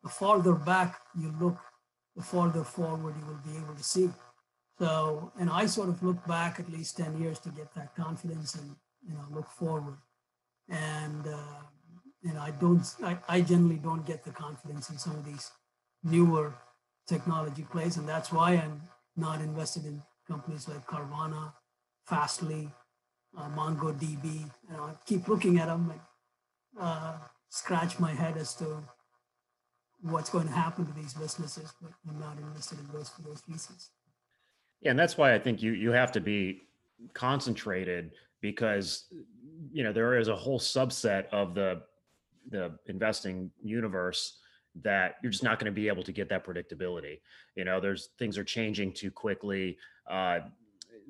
the 0.03 0.09
farther 0.09 0.55
back 0.55 0.99
you 1.19 1.35
look, 1.39 1.59
the 2.17 2.23
farther 2.23 2.65
forward 2.65 3.15
you 3.19 3.27
will 3.27 3.53
be 3.53 3.59
able 3.59 3.75
to 3.75 3.85
see. 3.85 4.09
So, 4.79 5.31
and 5.39 5.51
I 5.51 5.67
sort 5.67 5.91
of 5.91 6.03
look 6.03 6.27
back 6.27 6.59
at 6.59 6.71
least 6.71 6.97
10 6.97 7.21
years 7.21 7.39
to 7.41 7.51
get 7.51 7.75
that 7.75 7.95
confidence 7.95 8.55
and, 8.55 8.75
you 9.07 9.13
know, 9.13 9.25
look 9.31 9.49
forward. 9.51 9.97
And, 10.69 11.27
uh, 11.27 11.63
you 12.23 12.33
know, 12.33 12.41
I 12.41 12.51
don't, 12.53 12.85
I, 13.03 13.19
I 13.29 13.41
generally 13.41 13.77
don't 13.77 14.07
get 14.07 14.25
the 14.25 14.31
confidence 14.31 14.91
in 14.91 14.99
some 14.99 15.17
of 15.17 15.25
these 15.25 15.51
newer 16.05 16.55
technology 17.07 17.67
plays. 17.71 17.97
And 17.97 18.09
that's 18.09 18.33
why 18.33 18.53
I'm 18.53 18.83
not 19.17 19.41
invested 19.41 19.85
in 19.85 20.03
companies 20.29 20.69
like 20.69 20.87
Carvana, 20.87 21.53
Fastly, 22.07 22.69
uh, 23.37 23.49
MongoDB. 23.51 24.25
You 24.25 24.77
know, 24.77 24.85
I 24.85 24.95
keep 25.07 25.29
looking 25.29 25.59
at 25.59 25.67
them 25.67 25.91
and 25.91 26.01
uh, 26.81 27.15
scratch 27.49 27.99
my 27.99 28.13
head 28.13 28.37
as 28.37 28.55
to 28.57 28.83
what's 30.03 30.31
going 30.31 30.47
to 30.47 30.53
happen 30.53 30.87
to 30.87 30.93
these 30.93 31.15
businesses, 31.15 31.73
but 31.81 31.93
I'm 32.09 32.19
not 32.19 32.39
invested 32.39 32.79
in 32.81 32.89
those 32.93 33.09
for 33.09 33.23
those 33.23 33.43
reasons. 33.49 33.91
Yeah, 34.81 34.91
and 34.91 34.99
that's 34.99 35.17
why 35.17 35.35
I 35.35 35.39
think 35.39 35.63
you 35.63 35.73
you 35.73 35.93
have 35.93 36.11
to 36.13 36.21
be 36.21 36.63
concentrated 37.15 38.11
because 38.41 39.07
you 39.73 39.85
know 39.85 39.93
there 39.93 40.19
is 40.19 40.29
a 40.29 40.35
whole 40.35 40.59
subset 40.59 41.27
of 41.31 41.55
the 41.55 41.83
the 42.49 42.77
investing 42.87 43.51
universe 43.63 44.39
that 44.83 45.17
you're 45.23 45.33
just 45.33 45.45
not 45.45 45.59
going 45.59 45.71
to 45.71 45.75
be 45.75 45.89
able 45.89 46.03
to 46.03 46.13
get 46.13 46.29
that 46.31 46.45
predictability. 46.45 47.21
You 47.57 47.65
know, 47.65 47.81
there's 47.81 48.09
things 48.19 48.39
are 48.39 48.45
changing 48.45 48.93
too 48.93 49.11
quickly. 49.11 49.79
Uh, 50.09 50.41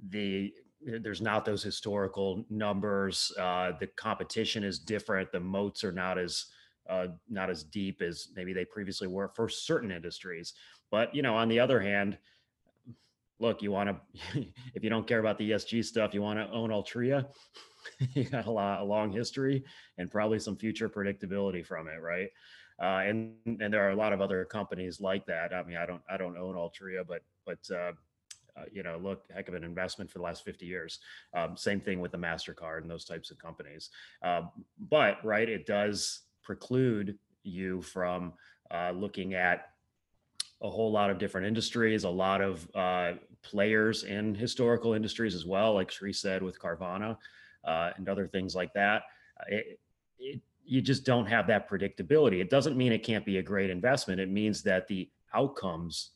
the 0.08 0.52
there's 0.84 1.22
not 1.22 1.44
those 1.44 1.62
historical 1.62 2.44
numbers. 2.50 3.32
Uh, 3.38 3.72
the 3.78 3.86
competition 3.86 4.64
is 4.64 4.80
different. 4.80 5.30
The 5.30 5.40
moats 5.40 5.84
are 5.84 5.92
not 5.92 6.18
as 6.18 6.46
uh, 6.90 7.08
not 7.28 7.50
as 7.50 7.62
deep 7.62 8.02
as 8.02 8.28
maybe 8.34 8.52
they 8.52 8.64
previously 8.64 9.06
were 9.06 9.28
for 9.28 9.48
certain 9.48 9.92
industries. 9.92 10.54
But 10.90 11.14
you 11.14 11.22
know, 11.22 11.36
on 11.36 11.48
the 11.48 11.60
other 11.60 11.80
hand, 11.80 12.18
look, 13.38 13.62
you 13.62 13.70
want 13.70 13.90
to 13.90 14.46
if 14.74 14.82
you 14.82 14.90
don't 14.90 15.06
care 15.06 15.20
about 15.20 15.38
the 15.38 15.50
ESG 15.50 15.84
stuff, 15.84 16.14
you 16.14 16.22
want 16.22 16.38
to 16.38 16.50
own 16.50 16.70
Altria. 16.70 17.26
you 18.14 18.24
got 18.24 18.46
a 18.46 18.50
lot 18.50 18.80
a 18.80 18.84
long 18.84 19.12
history 19.12 19.64
and 19.98 20.10
probably 20.10 20.38
some 20.38 20.56
future 20.56 20.88
predictability 20.88 21.64
from 21.64 21.88
it, 21.88 22.00
right? 22.00 22.28
Uh, 22.82 23.02
and 23.08 23.34
and 23.46 23.72
there 23.72 23.86
are 23.86 23.90
a 23.90 23.96
lot 23.96 24.12
of 24.12 24.20
other 24.20 24.44
companies 24.44 25.00
like 25.00 25.26
that. 25.26 25.52
I 25.52 25.62
mean, 25.62 25.76
I 25.76 25.86
don't 25.86 26.02
I 26.08 26.16
don't 26.16 26.36
own 26.36 26.54
Altria, 26.54 27.06
but 27.06 27.22
but 27.44 27.58
uh, 27.74 27.92
uh, 28.56 28.64
you 28.70 28.82
know, 28.82 28.98
look, 29.02 29.24
heck 29.34 29.48
of 29.48 29.54
an 29.54 29.64
investment 29.64 30.10
for 30.10 30.18
the 30.18 30.24
last 30.24 30.44
50 30.44 30.66
years. 30.66 30.98
Um, 31.34 31.56
same 31.56 31.80
thing 31.80 32.00
with 32.00 32.12
the 32.12 32.18
Mastercard 32.18 32.82
and 32.82 32.90
those 32.90 33.04
types 33.04 33.30
of 33.30 33.38
companies. 33.38 33.90
Uh, 34.22 34.42
but 34.90 35.24
right, 35.24 35.48
it 35.48 35.66
does 35.66 36.20
preclude 36.42 37.18
you 37.44 37.80
from 37.82 38.34
uh, 38.70 38.90
looking 38.90 39.34
at 39.34 39.71
a 40.62 40.70
whole 40.70 40.92
lot 40.92 41.10
of 41.10 41.18
different 41.18 41.46
industries, 41.46 42.04
a 42.04 42.08
lot 42.08 42.40
of 42.40 42.68
uh, 42.74 43.12
players 43.42 44.04
in 44.04 44.34
historical 44.34 44.94
industries 44.94 45.34
as 45.34 45.44
well, 45.44 45.74
like 45.74 45.90
Sri 45.90 46.12
said 46.12 46.42
with 46.42 46.58
Carvana 46.58 47.16
and 47.64 48.08
other 48.08 48.26
things 48.26 48.54
like 48.54 48.72
that. 48.74 49.02
It, 49.48 49.80
it, 50.18 50.40
you 50.64 50.80
just 50.80 51.04
don't 51.04 51.26
have 51.26 51.48
that 51.48 51.68
predictability. 51.68 52.40
It 52.40 52.48
doesn't 52.48 52.76
mean 52.76 52.92
it 52.92 53.02
can't 53.02 53.26
be 53.26 53.38
a 53.38 53.42
great 53.42 53.70
investment. 53.70 54.20
It 54.20 54.30
means 54.30 54.62
that 54.62 54.86
the 54.86 55.10
outcomes 55.34 56.10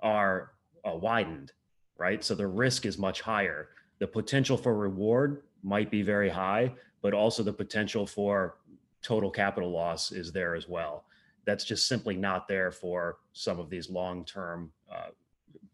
are 0.00 0.52
uh, 0.86 0.94
widened, 0.94 1.52
right? 1.96 2.22
So 2.22 2.34
the 2.34 2.46
risk 2.46 2.84
is 2.84 2.98
much 2.98 3.22
higher. 3.22 3.70
The 3.98 4.06
potential 4.06 4.58
for 4.58 4.76
reward 4.76 5.44
might 5.62 5.90
be 5.90 6.02
very 6.02 6.28
high, 6.28 6.74
but 7.00 7.14
also 7.14 7.42
the 7.42 7.52
potential 7.52 8.06
for 8.06 8.58
total 9.02 9.30
capital 9.30 9.70
loss 9.70 10.12
is 10.12 10.30
there 10.30 10.54
as 10.54 10.68
well. 10.68 11.04
That's 11.46 11.64
just 11.64 11.88
simply 11.88 12.16
not 12.16 12.46
there 12.46 12.70
for 12.70 13.16
some 13.34 13.58
of 13.58 13.68
these 13.68 13.90
long-term 13.90 14.70
uh, 14.90 15.08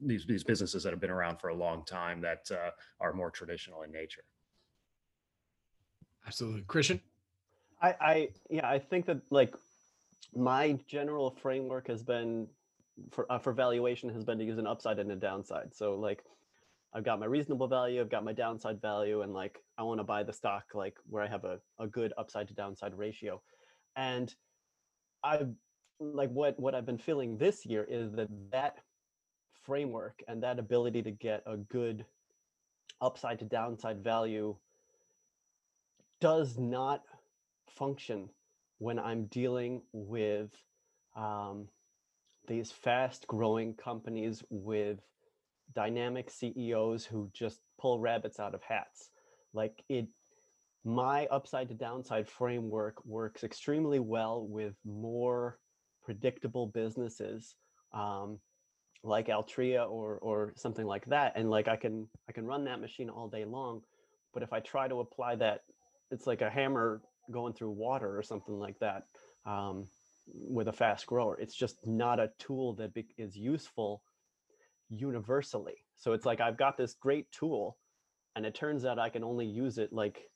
these 0.00 0.26
these 0.26 0.42
businesses 0.42 0.82
that 0.82 0.90
have 0.90 1.00
been 1.00 1.10
around 1.10 1.38
for 1.38 1.48
a 1.48 1.54
long 1.54 1.84
time 1.84 2.20
that 2.20 2.50
uh, 2.50 2.70
are 3.00 3.12
more 3.12 3.30
traditional 3.30 3.82
in 3.82 3.92
nature. 3.92 4.24
Absolutely, 6.26 6.62
Christian. 6.62 7.00
I, 7.80 7.94
I 8.00 8.28
yeah, 8.50 8.68
I 8.68 8.78
think 8.78 9.06
that 9.06 9.20
like 9.30 9.54
my 10.34 10.78
general 10.86 11.30
framework 11.30 11.88
has 11.88 12.02
been 12.02 12.46
for 13.10 13.30
uh, 13.30 13.38
for 13.38 13.52
valuation 13.52 14.10
has 14.10 14.24
been 14.24 14.38
to 14.38 14.44
use 14.44 14.58
an 14.58 14.66
upside 14.66 14.98
and 14.98 15.10
a 15.12 15.16
downside. 15.16 15.74
So 15.74 15.94
like 15.94 16.24
I've 16.92 17.04
got 17.04 17.20
my 17.20 17.26
reasonable 17.26 17.68
value, 17.68 18.00
I've 18.00 18.10
got 18.10 18.24
my 18.24 18.32
downside 18.32 18.80
value, 18.80 19.22
and 19.22 19.32
like 19.32 19.62
I 19.78 19.82
want 19.82 20.00
to 20.00 20.04
buy 20.04 20.22
the 20.22 20.32
stock 20.32 20.64
like 20.74 20.96
where 21.08 21.22
I 21.22 21.28
have 21.28 21.44
a, 21.44 21.58
a 21.78 21.86
good 21.86 22.12
upside 22.18 22.48
to 22.48 22.54
downside 22.54 22.96
ratio. 22.96 23.40
And 23.96 24.34
I've 25.22 25.50
like 26.00 26.30
what 26.30 26.58
what 26.58 26.74
I've 26.74 26.86
been 26.86 26.98
feeling 26.98 27.36
this 27.36 27.66
year 27.66 27.86
is 27.88 28.12
that 28.12 28.28
that 28.50 28.78
framework 29.62 30.22
and 30.26 30.42
that 30.42 30.58
ability 30.58 31.02
to 31.02 31.10
get 31.10 31.42
a 31.46 31.58
good 31.58 32.04
upside 33.00 33.38
to 33.38 33.44
downside 33.44 34.02
value 34.02 34.56
does 36.20 36.58
not 36.58 37.02
function 37.68 38.28
when 38.78 38.98
I'm 38.98 39.26
dealing 39.26 39.82
with 39.92 40.50
um, 41.14 41.68
these 42.48 42.72
fast 42.72 43.26
growing 43.26 43.74
companies 43.74 44.42
with 44.50 44.98
dynamic 45.74 46.30
CEOs 46.30 47.04
who 47.04 47.30
just 47.32 47.60
pull 47.78 48.00
rabbits 48.00 48.40
out 48.40 48.54
of 48.54 48.62
hats. 48.62 49.10
Like 49.52 49.82
it, 49.88 50.08
my 50.84 51.26
upside 51.26 51.68
to 51.68 51.74
downside 51.74 52.28
framework 52.28 53.04
works 53.04 53.44
extremely 53.44 53.98
well 53.98 54.46
with 54.46 54.74
more 54.84 55.58
predictable 56.04 56.66
businesses 56.66 57.54
um, 57.92 58.38
like 59.02 59.28
Altria 59.28 59.88
or 59.88 60.18
or 60.18 60.52
something 60.56 60.86
like 60.86 61.06
that. 61.06 61.32
And 61.36 61.50
like 61.50 61.68
I 61.68 61.76
can 61.76 62.08
I 62.28 62.32
can 62.32 62.46
run 62.46 62.64
that 62.64 62.80
machine 62.80 63.08
all 63.08 63.28
day 63.28 63.44
long. 63.44 63.82
But 64.32 64.42
if 64.42 64.52
I 64.52 64.60
try 64.60 64.88
to 64.88 65.00
apply 65.00 65.36
that, 65.36 65.62
it's 66.10 66.26
like 66.26 66.42
a 66.42 66.50
hammer 66.50 67.00
going 67.30 67.52
through 67.52 67.70
water 67.70 68.16
or 68.16 68.22
something 68.22 68.58
like 68.58 68.78
that 68.80 69.04
um, 69.44 69.86
with 70.26 70.68
a 70.68 70.72
fast 70.72 71.06
grower. 71.06 71.38
It's 71.40 71.54
just 71.54 71.84
not 71.86 72.20
a 72.20 72.30
tool 72.38 72.74
that 72.74 72.94
be- 72.94 73.14
is 73.18 73.36
useful 73.36 74.02
universally. 74.88 75.84
So 75.96 76.12
it's 76.12 76.26
like 76.26 76.40
I've 76.40 76.56
got 76.56 76.76
this 76.76 76.94
great 76.94 77.30
tool, 77.32 77.76
and 78.36 78.46
it 78.46 78.54
turns 78.54 78.84
out 78.84 78.98
I 78.98 79.08
can 79.08 79.24
only 79.24 79.46
use 79.46 79.78
it 79.78 79.92
like 79.92 80.30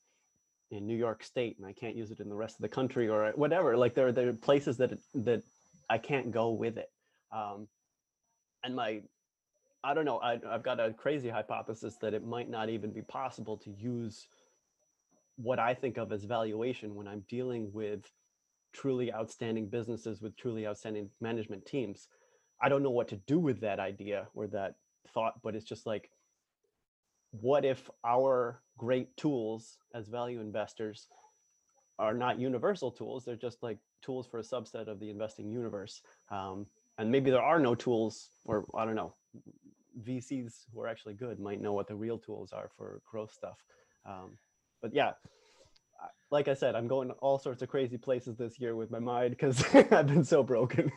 in 0.71 0.87
New 0.87 0.97
York 0.97 1.23
State, 1.23 1.57
and 1.59 1.67
I 1.67 1.73
can't 1.73 1.97
use 1.97 2.11
it 2.11 2.21
in 2.21 2.29
the 2.29 2.35
rest 2.35 2.57
of 2.57 2.63
the 2.63 2.69
country 2.69 3.09
or 3.09 3.33
whatever. 3.37 3.77
Like 3.77 3.95
there, 3.95 4.13
there 4.13 4.29
are 4.29 4.33
places 4.33 4.77
that 4.79 4.99
that 5.15 5.43
I 5.89 5.99
can't 5.99 6.31
go 6.31 6.51
with 6.51 6.79
it. 6.79 6.91
Um, 7.33 7.69
and 8.63 8.75
my 8.75 9.03
I 9.85 9.93
don't 9.93 10.07
know. 10.07 10.19
I, 10.19 10.41
have 10.51 10.63
got 10.63 10.81
a 10.81 10.95
crazy 10.95 11.29
hypothesis 11.29 11.97
that 12.01 12.15
it 12.15 12.25
might 12.25 12.49
not 12.49 12.71
even 12.71 12.91
be 12.91 13.03
possible 13.03 13.59
to 13.59 13.71
use 13.71 14.27
what 15.37 15.59
I 15.59 15.75
think 15.75 15.99
of 15.99 16.11
as 16.11 16.25
valuation 16.25 16.95
when 16.95 17.07
I'm 17.07 17.23
dealing 17.29 17.71
with 17.73 18.11
truly 18.73 19.13
outstanding 19.13 19.69
businesses 19.69 20.23
with 20.23 20.37
truly 20.37 20.67
outstanding 20.67 21.11
management 21.21 21.67
teams. 21.67 22.09
I 22.63 22.71
don't 22.71 22.83
know 22.83 22.91
what 22.91 23.09
to 23.09 23.17
do 23.27 23.39
with 23.39 23.61
that 23.61 23.79
idea 23.79 24.29
or 24.35 24.47
that 24.49 24.77
thought, 25.13 25.35
but 25.43 25.55
it's 25.55 25.67
just 25.67 25.87
like, 25.87 26.11
what 27.31 27.67
if 27.67 27.91
our 28.07 28.63
great 28.79 29.15
tools 29.19 29.77
as 29.95 30.09
value 30.09 30.41
investors 30.41 31.09
are 31.99 32.15
not 32.15 32.39
universal 32.39 32.91
tools? 32.91 33.25
They're 33.25 33.37
just 33.37 33.63
like 33.63 33.79
tools 34.05 34.27
for 34.27 34.39
a 34.39 34.43
subset 34.43 34.89
of 34.89 35.01
the 35.01 35.11
investing 35.11 35.51
universe. 35.51 36.03
Um, 36.31 36.67
and 36.99 37.11
maybe 37.11 37.31
there 37.31 37.43
are 37.43 37.59
no 37.59 37.75
tools, 37.75 38.29
or 38.45 38.65
I 38.75 38.85
don't 38.85 38.95
know, 38.95 39.15
VCs 40.07 40.67
who 40.73 40.81
are 40.81 40.89
actually 40.89 41.15
good 41.15 41.41
might 41.41 41.61
know 41.61 41.73
what 41.73 41.89
the 41.89 41.95
real 41.95 42.19
tools 42.19 42.53
are 42.53 42.71
for 42.77 43.01
growth 43.11 43.33
stuff. 43.33 43.65
Um, 44.07 44.37
but 44.83 44.95
yeah, 44.95 45.13
like 46.31 46.49
I 46.49 46.55
said, 46.55 46.75
I'm 46.75 46.89
going 46.89 47.09
to 47.09 47.15
all 47.15 47.39
sorts 47.39 47.63
of 47.63 47.69
crazy 47.69 47.97
places 47.97 48.37
this 48.37 48.59
year 48.59 48.77
with 48.77 48.91
my 48.91 48.99
mind 48.99 49.31
because 49.31 49.65
I've 49.75 50.07
been 50.07 50.25
so 50.25 50.43
broken. 50.43 50.91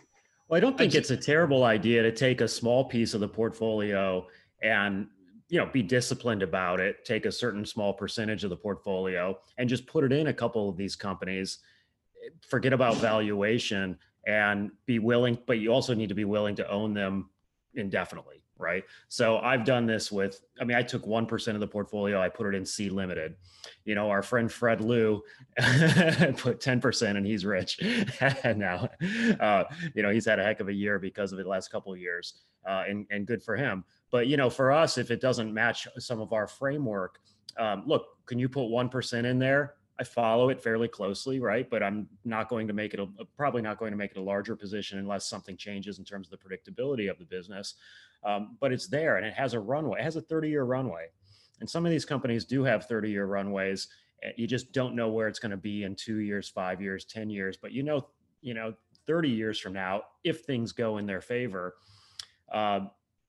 Well, 0.47 0.57
I 0.57 0.59
don't 0.59 0.77
think 0.77 0.95
it's 0.95 1.11
a 1.11 1.17
terrible 1.17 1.63
idea 1.63 2.01
to 2.03 2.11
take 2.11 2.41
a 2.41 2.47
small 2.47 2.85
piece 2.85 3.13
of 3.13 3.19
the 3.19 3.27
portfolio 3.27 4.25
and 4.61 5.07
you 5.49 5.59
know 5.59 5.69
be 5.71 5.83
disciplined 5.83 6.41
about 6.41 6.79
it 6.79 7.05
take 7.05 7.25
a 7.25 7.31
certain 7.31 7.63
small 7.63 7.93
percentage 7.93 8.43
of 8.43 8.49
the 8.49 8.55
portfolio 8.55 9.37
and 9.57 9.69
just 9.69 9.85
put 9.85 10.03
it 10.03 10.11
in 10.11 10.27
a 10.27 10.33
couple 10.33 10.67
of 10.67 10.75
these 10.75 10.95
companies 10.95 11.59
forget 12.47 12.73
about 12.73 12.95
valuation 12.97 13.97
and 14.25 14.71
be 14.85 14.99
willing 14.99 15.37
but 15.45 15.59
you 15.59 15.71
also 15.71 15.93
need 15.93 16.09
to 16.09 16.15
be 16.15 16.25
willing 16.25 16.55
to 16.55 16.69
own 16.69 16.93
them 16.93 17.29
indefinitely 17.75 18.37
right? 18.59 18.83
So 19.07 19.37
I've 19.39 19.63
done 19.63 19.85
this 19.85 20.11
with, 20.11 20.41
I 20.59 20.63
mean, 20.63 20.77
I 20.77 20.81
took 20.81 21.05
1% 21.05 21.53
of 21.53 21.59
the 21.59 21.67
portfolio, 21.67 22.19
I 22.19 22.29
put 22.29 22.47
it 22.47 22.55
in 22.55 22.65
Sea 22.65 22.89
Limited. 22.89 23.35
You 23.85 23.95
know, 23.95 24.09
our 24.09 24.21
friend 24.21 24.51
Fred 24.51 24.81
Liu 24.81 25.23
put 25.57 26.59
10% 26.59 27.17
and 27.17 27.25
he's 27.25 27.45
rich 27.45 27.79
now. 28.55 28.89
Uh, 29.39 29.63
you 29.93 30.03
know, 30.03 30.09
he's 30.09 30.25
had 30.25 30.39
a 30.39 30.43
heck 30.43 30.59
of 30.59 30.69
a 30.69 30.73
year 30.73 30.99
because 30.99 31.31
of 31.31 31.37
the 31.37 31.43
last 31.47 31.71
couple 31.71 31.93
of 31.93 31.99
years 31.99 32.41
uh, 32.67 32.83
and, 32.87 33.05
and 33.11 33.27
good 33.27 33.43
for 33.43 33.55
him. 33.55 33.83
But, 34.11 34.27
you 34.27 34.37
know, 34.37 34.49
for 34.49 34.71
us, 34.71 34.97
if 34.97 35.11
it 35.11 35.21
doesn't 35.21 35.53
match 35.53 35.87
some 35.97 36.21
of 36.21 36.33
our 36.33 36.47
framework, 36.47 37.19
um, 37.57 37.83
look, 37.85 38.05
can 38.25 38.39
you 38.39 38.49
put 38.49 38.63
1% 38.63 39.25
in 39.25 39.39
there? 39.39 39.75
I 39.99 40.03
follow 40.03 40.49
it 40.49 40.61
fairly 40.61 40.87
closely, 40.87 41.39
right? 41.39 41.67
But 41.69 41.81
I'm 41.81 42.07
not 42.23 42.49
going 42.49 42.67
to 42.67 42.73
make 42.73 42.93
it 42.93 42.99
a, 42.99 43.07
probably 43.35 43.61
not 43.61 43.79
going 43.79 43.91
to 43.91 43.97
make 43.97 44.11
it 44.11 44.17
a 44.17 44.21
larger 44.21 44.55
position 44.55 44.99
unless 44.99 45.27
something 45.27 45.57
changes 45.57 45.97
in 45.97 46.05
terms 46.05 46.27
of 46.27 46.31
the 46.31 46.37
predictability 46.37 47.09
of 47.09 47.17
the 47.17 47.25
business. 47.25 47.75
Um, 48.23 48.57
but 48.59 48.71
it's 48.71 48.87
there 48.87 49.17
and 49.17 49.25
it 49.25 49.33
has 49.33 49.53
a 49.53 49.59
runway. 49.59 49.99
It 49.99 50.03
has 50.03 50.15
a 50.15 50.21
30 50.21 50.49
year 50.49 50.63
runway, 50.63 51.07
and 51.59 51.69
some 51.69 51.85
of 51.85 51.91
these 51.91 52.05
companies 52.05 52.45
do 52.45 52.63
have 52.63 52.85
30 52.85 53.09
year 53.09 53.25
runways. 53.25 53.87
Eh, 54.23 54.31
you 54.37 54.47
just 54.47 54.71
don't 54.71 54.95
know 54.95 55.09
where 55.09 55.27
it's 55.27 55.39
going 55.39 55.51
to 55.51 55.57
be 55.57 55.83
in 55.83 55.95
two 55.95 56.17
years, 56.17 56.47
five 56.47 56.81
years, 56.81 57.05
10 57.05 57.29
years. 57.29 57.57
But 57.57 57.71
you 57.71 57.83
know, 57.83 58.07
you 58.41 58.53
know, 58.53 58.73
30 59.07 59.29
years 59.29 59.59
from 59.59 59.73
now, 59.73 60.03
if 60.23 60.41
things 60.41 60.71
go 60.71 60.97
in 60.97 61.05
their 61.05 61.21
favor, 61.21 61.75
uh, 62.51 62.81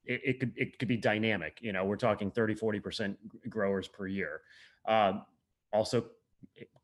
it, 0.05 0.21
it, 0.25 0.41
could 0.41 0.53
it 0.57 0.79
could 0.79 0.89
be 0.89 0.97
dynamic. 0.97 1.59
You 1.61 1.73
know, 1.73 1.85
we're 1.85 1.97
talking 1.97 2.31
30, 2.31 2.55
40% 2.55 3.17
growers 3.49 3.89
per 3.89 4.07
year. 4.07 4.41
Um, 4.87 5.23
also, 5.73 6.07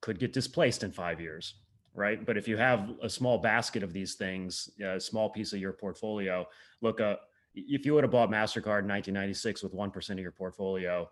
could 0.00 0.18
get 0.18 0.32
displaced 0.32 0.82
in 0.82 0.92
five 0.92 1.20
years, 1.20 1.54
right? 1.94 2.24
But 2.24 2.36
if 2.36 2.46
you 2.46 2.56
have 2.56 2.90
a 3.02 3.08
small 3.08 3.38
basket 3.38 3.82
of 3.82 3.92
these 3.92 4.14
things, 4.14 4.70
a 4.84 5.00
small 5.00 5.30
piece 5.30 5.52
of 5.52 5.60
your 5.60 5.72
portfolio, 5.72 6.46
look, 6.80 7.00
uh, 7.00 7.16
if 7.54 7.86
you 7.86 7.94
would 7.94 8.04
have 8.04 8.10
bought 8.10 8.30
Mastercard 8.30 8.82
in 8.82 8.88
1996 8.88 9.62
with 9.62 9.72
one 9.72 9.90
percent 9.90 10.18
of 10.18 10.22
your 10.22 10.32
portfolio, 10.32 11.08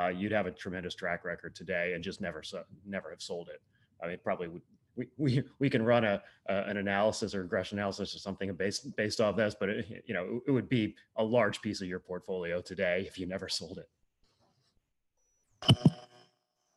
uh, 0.00 0.08
you'd 0.08 0.32
have 0.32 0.46
a 0.46 0.50
tremendous 0.50 0.94
track 0.94 1.24
record 1.24 1.54
today 1.54 1.92
and 1.94 2.02
just 2.02 2.20
never 2.20 2.42
never 2.86 3.10
have 3.10 3.22
sold 3.22 3.48
it. 3.48 3.60
I 4.02 4.08
mean, 4.08 4.18
probably 4.22 4.48
would. 4.48 4.62
We, 4.94 5.08
we, 5.16 5.42
we 5.58 5.70
can 5.70 5.82
run 5.82 6.04
a, 6.04 6.22
an 6.48 6.76
analysis 6.76 7.34
or 7.34 7.40
regression 7.40 7.78
analysis 7.78 8.14
or 8.14 8.18
something 8.18 8.52
based 8.54 8.94
based 8.94 9.22
off 9.22 9.36
this, 9.36 9.56
but 9.58 9.70
it, 9.70 10.04
you 10.04 10.12
know 10.12 10.40
it 10.46 10.50
would 10.50 10.68
be 10.68 10.94
a 11.16 11.24
large 11.24 11.62
piece 11.62 11.80
of 11.80 11.88
your 11.88 11.98
portfolio 11.98 12.60
today 12.60 13.04
if 13.06 13.18
you 13.18 13.26
never 13.26 13.48
sold 13.48 13.78
it. 13.78 13.88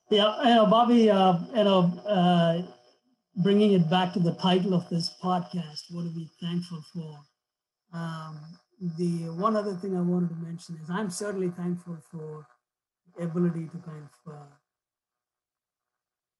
Yeah, 0.09 0.37
you 0.43 0.55
know, 0.55 0.65
Bobby, 0.67 1.09
uh, 1.09 1.39
you 1.55 1.63
know, 1.63 1.81
uh, 2.07 2.61
bringing 3.43 3.73
it 3.73 3.89
back 3.89 4.13
to 4.13 4.19
the 4.19 4.33
title 4.35 4.73
of 4.73 4.87
this 4.89 5.11
podcast, 5.23 5.81
what 5.91 6.01
are 6.05 6.15
we 6.15 6.29
thankful 6.39 6.83
for? 6.93 7.19
Um, 7.97 8.39
the 8.97 9.29
one 9.31 9.55
other 9.55 9.73
thing 9.75 9.97
I 9.97 10.01
wanted 10.01 10.29
to 10.29 10.35
mention 10.35 10.77
is 10.83 10.89
I'm 10.89 11.09
certainly 11.09 11.49
thankful 11.49 11.97
for 12.11 12.45
the 13.17 13.23
ability 13.25 13.65
to 13.65 13.77
kind 13.79 14.07
of 14.27 14.33
uh, 14.33 14.45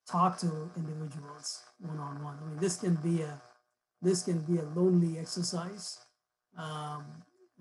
talk 0.10 0.38
to 0.40 0.70
individuals 0.78 1.64
one 1.80 1.98
on 2.00 2.24
one. 2.24 2.38
I 2.42 2.48
mean, 2.50 2.60
this 2.60 2.78
can 2.78 2.96
be 2.96 3.22
a 3.22 3.42
this 4.02 4.24
can 4.24 4.42
be 4.42 4.60
a 4.60 4.64
lonely 4.64 5.18
exercise, 5.18 5.98
um, 6.58 7.06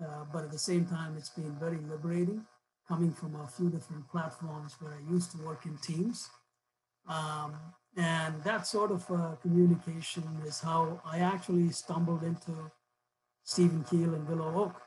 uh, 0.03 0.25
but 0.31 0.43
at 0.43 0.51
the 0.51 0.59
same 0.59 0.85
time, 0.85 1.15
it's 1.17 1.29
been 1.29 1.55
very 1.59 1.77
liberating. 1.77 2.45
Coming 2.87 3.11
from 3.11 3.35
a 3.35 3.47
few 3.47 3.69
different 3.69 4.07
platforms 4.09 4.75
where 4.79 4.93
I 4.93 5.11
used 5.11 5.31
to 5.31 5.37
work 5.39 5.65
in 5.65 5.75
teams, 5.77 6.29
um, 7.07 7.55
and 7.97 8.43
that 8.43 8.67
sort 8.67 8.91
of 8.91 9.09
uh, 9.09 9.35
communication 9.41 10.23
is 10.45 10.59
how 10.59 11.01
I 11.03 11.19
actually 11.19 11.71
stumbled 11.71 12.21
into 12.21 12.51
Stephen 13.43 13.83
Kiel 13.89 14.13
and 14.13 14.27
Willow 14.27 14.65
Oak. 14.65 14.81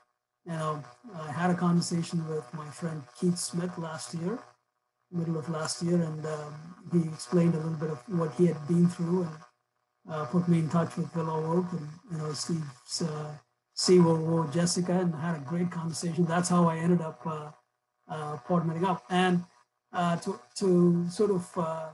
You 0.47 0.53
know, 0.53 0.83
I 1.21 1.33
had 1.33 1.51
a 1.51 1.55
conversation 1.55 2.27
with 2.29 2.45
my 2.55 2.69
friend 2.71 3.03
Keith 3.19 3.39
Smith 3.39 3.77
last 3.79 4.15
year, 4.15 4.39
middle 5.11 5.37
of 5.37 5.49
last 5.49 5.83
year, 5.83 6.01
and 6.01 6.25
um, 6.25 6.55
he 6.93 7.09
explained 7.09 7.55
a 7.55 7.59
little 7.59 7.73
bit 7.73 7.91
of 7.91 7.99
what 8.09 8.33
he 8.35 8.47
had 8.47 8.69
been 8.69 8.89
through 8.89 9.23
and 9.23 9.37
uh, 10.11 10.25
put 10.27 10.49
me 10.49 10.61
in 10.61 10.69
touch 10.69 10.97
with 10.97 11.15
Willow 11.15 11.59
Oak 11.59 11.73
and 11.73 11.89
you 12.13 12.19
know 12.19 12.33
Steve's 12.33 13.03
uh, 13.03 13.31
COO 13.87 14.49
Jessica, 14.53 14.93
and 14.93 15.15
had 15.15 15.37
a 15.37 15.41
great 15.41 15.71
conversation. 15.71 16.25
That's 16.25 16.49
how 16.49 16.69
I 16.69 16.79
ended 16.79 17.01
up 17.01 17.25
uh, 18.11 18.37
partnering 18.49 18.85
up, 18.85 19.05
and 19.11 19.45
uh, 19.93 20.17
to 20.17 20.39
to 20.57 21.09
sort 21.11 21.31
of 21.31 21.47
uh, 21.57 21.91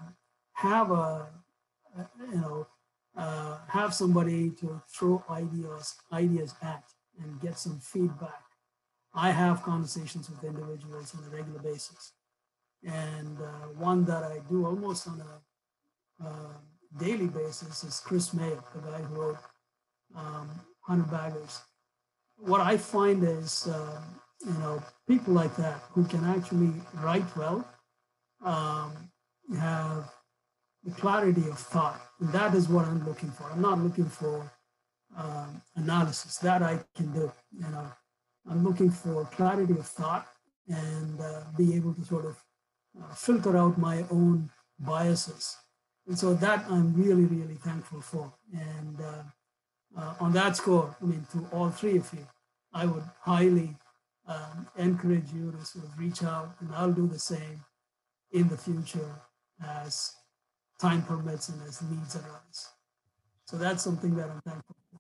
have 0.53 0.91
a 0.91 1.27
you 2.31 2.41
know 2.41 2.67
have 3.69 3.95
somebody 3.95 4.51
to 4.51 4.83
throw 4.89 5.25
ideas 5.31 5.95
ideas 6.13 6.55
at 6.63 6.85
and 7.21 7.41
get 7.41 7.59
some 7.59 7.79
feedback. 7.79 8.43
I 9.15 9.31
have 9.31 9.63
conversations 9.63 10.29
with 10.29 10.43
individuals 10.43 11.15
on 11.17 11.25
a 11.25 11.37
regular 11.37 11.61
basis, 11.61 12.13
and 12.83 13.39
uh, 13.41 13.69
one 13.79 14.05
that 14.07 14.25
I 14.25 14.41
do 14.49 14.67
almost 14.67 15.07
on 15.07 15.21
a 15.21 16.27
uh, 16.27 16.55
daily 16.99 17.27
basis 17.27 17.85
is 17.85 18.01
Chris 18.01 18.33
Mayer, 18.35 18.63
the 18.75 18.81
guy 18.81 19.03
who 19.03 19.15
wrote 19.15 19.39
um, 20.17 20.49
Hundred 20.81 21.11
Baggers. 21.11 21.61
What 22.37 22.61
I 22.61 22.77
find 22.77 23.23
is, 23.23 23.69
uh, 23.69 24.01
you 24.47 24.53
know, 24.55 24.83
people 25.09 25.35
like 25.35 25.57
that 25.57 25.81
who 25.93 26.05
can 26.05 26.25
actually 26.25 26.73
write 26.95 27.37
well, 27.37 27.67
um, 28.45 28.93
have 29.59 30.11
the 30.85 30.91
clarity 30.93 31.49
of 31.49 31.59
thought. 31.59 32.01
And 32.21 32.33
that 32.33 32.55
is 32.55 32.69
what 32.69 32.85
I'm 32.87 33.07
looking 33.07 33.31
for. 33.31 33.51
I'm 33.51 33.63
not 33.63 33.79
looking 33.79 34.09
for 34.09 34.51
um, 35.17 35.63
analysis 35.77 36.37
that 36.39 36.63
I 36.63 36.81
can 36.95 37.13
do. 37.13 37.33
You 37.53 37.69
know, 37.71 37.87
I'm 38.51 38.65
looking 38.65 38.91
for 38.91 39.25
clarity 39.27 39.75
of 39.75 39.87
thought 39.87 40.27
and 40.69 41.21
uh, 41.21 41.41
be 41.57 41.75
able 41.75 41.95
to 41.95 42.05
sort 42.05 42.27
of 42.27 42.37
uh, 43.01 43.15
filter 43.15 43.57
out 43.57 43.79
my 43.79 44.05
own 44.11 44.51
biases. 44.79 45.57
And 46.07 46.19
so 46.19 46.35
that 46.35 46.67
I'm 46.69 46.95
really, 46.95 47.25
really 47.25 47.55
thankful 47.55 48.01
for. 48.01 48.33
And 48.53 49.01
uh, 49.01 49.23
uh 49.97 50.15
on 50.21 50.33
that 50.33 50.57
score, 50.57 50.95
I 51.01 51.05
mean, 51.05 51.27
to 51.33 51.47
all 51.53 51.71
three 51.71 51.97
of 51.97 52.13
you, 52.13 52.27
I 52.73 52.87
would 52.87 53.05
highly 53.21 53.77
um, 54.27 54.67
encourage 54.77 55.33
you 55.33 55.53
to 55.53 55.65
sort 55.65 55.85
of 55.85 55.99
reach 55.99 56.23
out, 56.23 56.55
and 56.61 56.71
I'll 56.75 56.93
do 56.93 57.07
the 57.07 57.19
same 57.19 57.65
in 58.33 58.49
the 58.49 58.57
future 58.57 59.21
as 59.65 60.13
time 60.81 61.03
permits 61.03 61.49
and 61.49 61.63
as 61.63 61.83
needs 61.83 62.17
arise. 62.17 62.69
So 63.45 63.57
that's 63.57 63.83
something 63.83 64.15
that 64.17 64.31
I'm 64.31 64.41
thankful 64.41 64.77
for. 64.91 64.99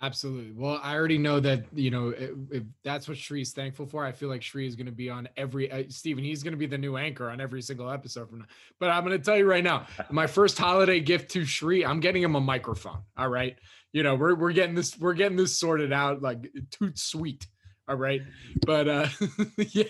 Absolutely. 0.00 0.52
Well, 0.52 0.78
I 0.80 0.94
already 0.94 1.18
know 1.18 1.40
that, 1.40 1.64
you 1.74 1.90
know, 1.90 2.10
if, 2.10 2.62
that's 2.84 3.08
what 3.08 3.16
Shree's 3.16 3.50
thankful 3.50 3.84
for, 3.84 4.04
I 4.04 4.12
feel 4.12 4.28
like 4.28 4.42
Shree 4.42 4.64
is 4.64 4.76
going 4.76 4.86
to 4.86 4.92
be 4.92 5.10
on 5.10 5.28
every, 5.36 5.72
uh, 5.72 5.82
Stephen, 5.88 6.22
he's 6.22 6.44
going 6.44 6.52
to 6.52 6.58
be 6.58 6.66
the 6.66 6.78
new 6.78 6.96
anchor 6.96 7.28
on 7.28 7.40
every 7.40 7.60
single 7.62 7.90
episode 7.90 8.30
from 8.30 8.38
now. 8.38 8.44
But 8.78 8.90
I'm 8.90 9.04
going 9.04 9.18
to 9.18 9.24
tell 9.24 9.36
you 9.36 9.44
right 9.44 9.64
now, 9.64 9.86
my 10.08 10.28
first 10.28 10.56
holiday 10.56 11.00
gift 11.00 11.32
to 11.32 11.44
Shree, 11.44 11.84
I'm 11.84 11.98
getting 11.98 12.22
him 12.22 12.36
a 12.36 12.40
microphone. 12.40 13.00
All 13.16 13.28
right. 13.28 13.56
You 13.92 14.04
know, 14.04 14.14
we're, 14.14 14.36
we're 14.36 14.52
getting 14.52 14.76
this, 14.76 14.96
we're 14.96 15.14
getting 15.14 15.36
this 15.36 15.58
sorted 15.58 15.92
out 15.92 16.22
like 16.22 16.48
too 16.70 16.92
sweet. 16.94 17.48
All 17.88 17.96
right. 17.96 18.20
But 18.66 18.88
uh 18.88 19.08
yeah. 19.56 19.84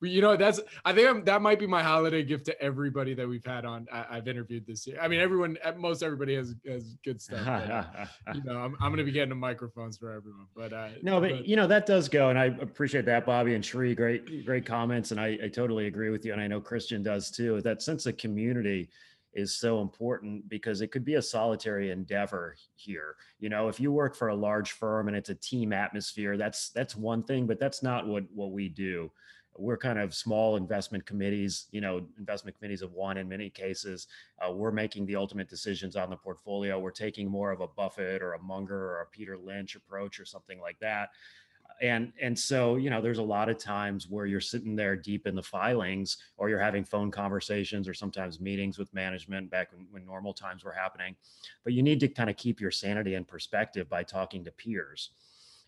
you 0.00 0.20
know, 0.20 0.36
that's 0.36 0.60
I 0.84 0.92
think 0.92 1.08
I'm, 1.08 1.24
that 1.24 1.40
might 1.40 1.58
be 1.58 1.66
my 1.66 1.82
holiday 1.82 2.22
gift 2.22 2.46
to 2.46 2.62
everybody 2.62 3.14
that 3.14 3.26
we've 3.26 3.44
had 3.44 3.64
on 3.64 3.86
I, 3.92 4.16
have 4.16 4.28
interviewed 4.28 4.66
this 4.66 4.86
year. 4.86 4.98
I 5.00 5.08
mean, 5.08 5.20
everyone 5.20 5.56
most 5.76 6.02
everybody 6.02 6.34
has 6.36 6.54
has 6.66 6.96
good 7.04 7.20
stuff. 7.20 7.44
But, 7.44 7.70
uh, 7.70 7.84
you 8.34 8.42
know, 8.44 8.58
I'm, 8.58 8.76
I'm 8.80 8.92
gonna 8.92 9.04
be 9.04 9.12
getting 9.12 9.30
the 9.30 9.34
microphones 9.34 9.96
for 9.96 10.10
everyone. 10.12 10.46
But 10.54 10.72
uh 10.72 10.88
no, 11.02 11.20
but, 11.20 11.30
but, 11.30 11.46
you 11.46 11.56
know, 11.56 11.66
that 11.66 11.86
does 11.86 12.08
go 12.08 12.28
and 12.28 12.38
I 12.38 12.46
appreciate 12.46 13.06
that, 13.06 13.24
Bobby 13.24 13.54
and 13.54 13.64
Shree. 13.64 13.94
Great, 13.94 14.44
great 14.44 14.66
comments. 14.66 15.12
And 15.12 15.20
I, 15.20 15.38
I 15.44 15.48
totally 15.48 15.86
agree 15.86 16.10
with 16.10 16.24
you. 16.24 16.32
And 16.32 16.42
I 16.42 16.46
know 16.46 16.60
Christian 16.60 17.02
does 17.02 17.30
too. 17.30 17.60
That 17.62 17.82
sense 17.82 18.06
of 18.06 18.16
community 18.18 18.90
is 19.34 19.54
so 19.56 19.80
important 19.80 20.48
because 20.48 20.80
it 20.80 20.88
could 20.88 21.04
be 21.04 21.14
a 21.14 21.22
solitary 21.22 21.90
endeavor 21.90 22.56
here. 22.74 23.16
You 23.40 23.48
know, 23.48 23.68
if 23.68 23.80
you 23.80 23.92
work 23.92 24.14
for 24.14 24.28
a 24.28 24.34
large 24.34 24.72
firm 24.72 25.08
and 25.08 25.16
it's 25.16 25.30
a 25.30 25.34
team 25.34 25.72
atmosphere, 25.72 26.36
that's 26.36 26.70
that's 26.70 26.96
one 26.96 27.22
thing, 27.22 27.46
but 27.46 27.58
that's 27.58 27.82
not 27.82 28.06
what 28.06 28.24
what 28.34 28.52
we 28.52 28.68
do. 28.68 29.10
We're 29.58 29.76
kind 29.76 29.98
of 29.98 30.14
small 30.14 30.56
investment 30.56 31.04
committees, 31.04 31.66
you 31.72 31.82
know, 31.82 32.06
investment 32.18 32.56
committees 32.56 32.80
of 32.80 32.92
one 32.92 33.18
in 33.18 33.28
many 33.28 33.50
cases. 33.50 34.06
Uh, 34.40 34.50
we're 34.50 34.70
making 34.70 35.04
the 35.04 35.16
ultimate 35.16 35.48
decisions 35.50 35.94
on 35.94 36.08
the 36.08 36.16
portfolio. 36.16 36.78
We're 36.78 36.90
taking 36.90 37.30
more 37.30 37.50
of 37.50 37.60
a 37.60 37.68
Buffett 37.68 38.22
or 38.22 38.32
a 38.32 38.42
Munger 38.42 38.92
or 38.92 39.00
a 39.02 39.06
Peter 39.06 39.36
Lynch 39.36 39.76
approach 39.76 40.18
or 40.18 40.24
something 40.24 40.58
like 40.58 40.78
that 40.80 41.10
and 41.82 42.12
and 42.20 42.38
so 42.38 42.76
you 42.76 42.88
know 42.88 43.02
there's 43.02 43.18
a 43.18 43.22
lot 43.22 43.48
of 43.48 43.58
times 43.58 44.08
where 44.08 44.24
you're 44.24 44.40
sitting 44.40 44.74
there 44.74 44.96
deep 44.96 45.26
in 45.26 45.34
the 45.34 45.42
filings 45.42 46.16
or 46.38 46.48
you're 46.48 46.60
having 46.60 46.84
phone 46.84 47.10
conversations 47.10 47.86
or 47.86 47.92
sometimes 47.92 48.40
meetings 48.40 48.78
with 48.78 48.92
management 48.94 49.50
back 49.50 49.72
when, 49.72 49.86
when 49.90 50.06
normal 50.06 50.32
times 50.32 50.64
were 50.64 50.72
happening. 50.72 51.14
But 51.64 51.74
you 51.74 51.82
need 51.82 52.00
to 52.00 52.08
kind 52.08 52.30
of 52.30 52.36
keep 52.36 52.60
your 52.60 52.70
sanity 52.70 53.14
in 53.14 53.24
perspective 53.24 53.88
by 53.88 54.04
talking 54.04 54.44
to 54.44 54.52
peers. 54.52 55.10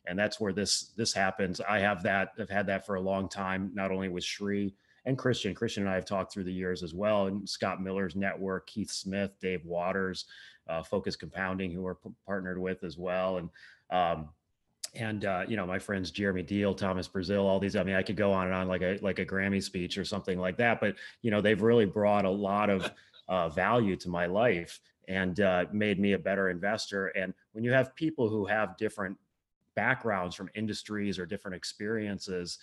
And 0.06 0.18
that's 0.18 0.38
where 0.38 0.52
this 0.52 0.92
this 0.96 1.12
happens. 1.12 1.60
I 1.60 1.80
have 1.80 2.02
that 2.04 2.30
i've 2.40 2.48
had 2.48 2.66
that 2.68 2.86
for 2.86 2.94
a 2.94 3.00
long 3.00 3.28
time 3.28 3.70
not 3.74 3.90
only 3.90 4.08
with 4.08 4.24
shri 4.24 4.74
and 5.04 5.18
christian. 5.18 5.54
Christian 5.54 5.82
and 5.82 5.90
i 5.90 5.96
have 5.96 6.06
talked 6.06 6.32
through 6.32 6.44
the 6.44 6.52
years 6.52 6.82
as 6.82 6.94
well 6.94 7.26
and 7.26 7.46
scott 7.46 7.82
miller's 7.82 8.16
network 8.16 8.66
keith 8.66 8.90
smith 8.90 9.32
dave 9.40 9.64
waters 9.66 10.26
uh, 10.68 10.82
focus 10.82 11.16
compounding 11.16 11.70
who 11.70 11.82
we're 11.82 11.96
p- 11.96 12.10
partnered 12.26 12.58
with 12.58 12.84
as 12.84 12.96
well. 12.96 13.38
And 13.38 13.50
um, 13.90 14.28
and 14.96 15.24
uh, 15.24 15.44
you 15.46 15.56
know 15.56 15.66
my 15.66 15.78
friends 15.78 16.10
Jeremy 16.10 16.42
Deal, 16.42 16.74
Thomas 16.74 17.08
Braziel, 17.08 17.44
all 17.44 17.58
these. 17.58 17.76
I 17.76 17.82
mean, 17.82 17.94
I 17.94 18.02
could 18.02 18.16
go 18.16 18.32
on 18.32 18.46
and 18.46 18.54
on 18.54 18.68
like 18.68 18.82
a 18.82 18.98
like 19.02 19.18
a 19.18 19.26
Grammy 19.26 19.62
speech 19.62 19.98
or 19.98 20.04
something 20.04 20.38
like 20.38 20.56
that. 20.58 20.80
But 20.80 20.96
you 21.22 21.30
know, 21.30 21.40
they've 21.40 21.60
really 21.60 21.86
brought 21.86 22.24
a 22.24 22.30
lot 22.30 22.70
of 22.70 22.90
uh, 23.28 23.48
value 23.48 23.96
to 23.96 24.08
my 24.08 24.26
life 24.26 24.80
and 25.08 25.40
uh, 25.40 25.66
made 25.72 25.98
me 25.98 26.12
a 26.12 26.18
better 26.18 26.50
investor. 26.50 27.08
And 27.08 27.34
when 27.52 27.64
you 27.64 27.72
have 27.72 27.94
people 27.94 28.28
who 28.28 28.46
have 28.46 28.76
different 28.76 29.18
backgrounds 29.74 30.34
from 30.34 30.48
industries 30.54 31.18
or 31.18 31.26
different 31.26 31.56
experiences, 31.56 32.58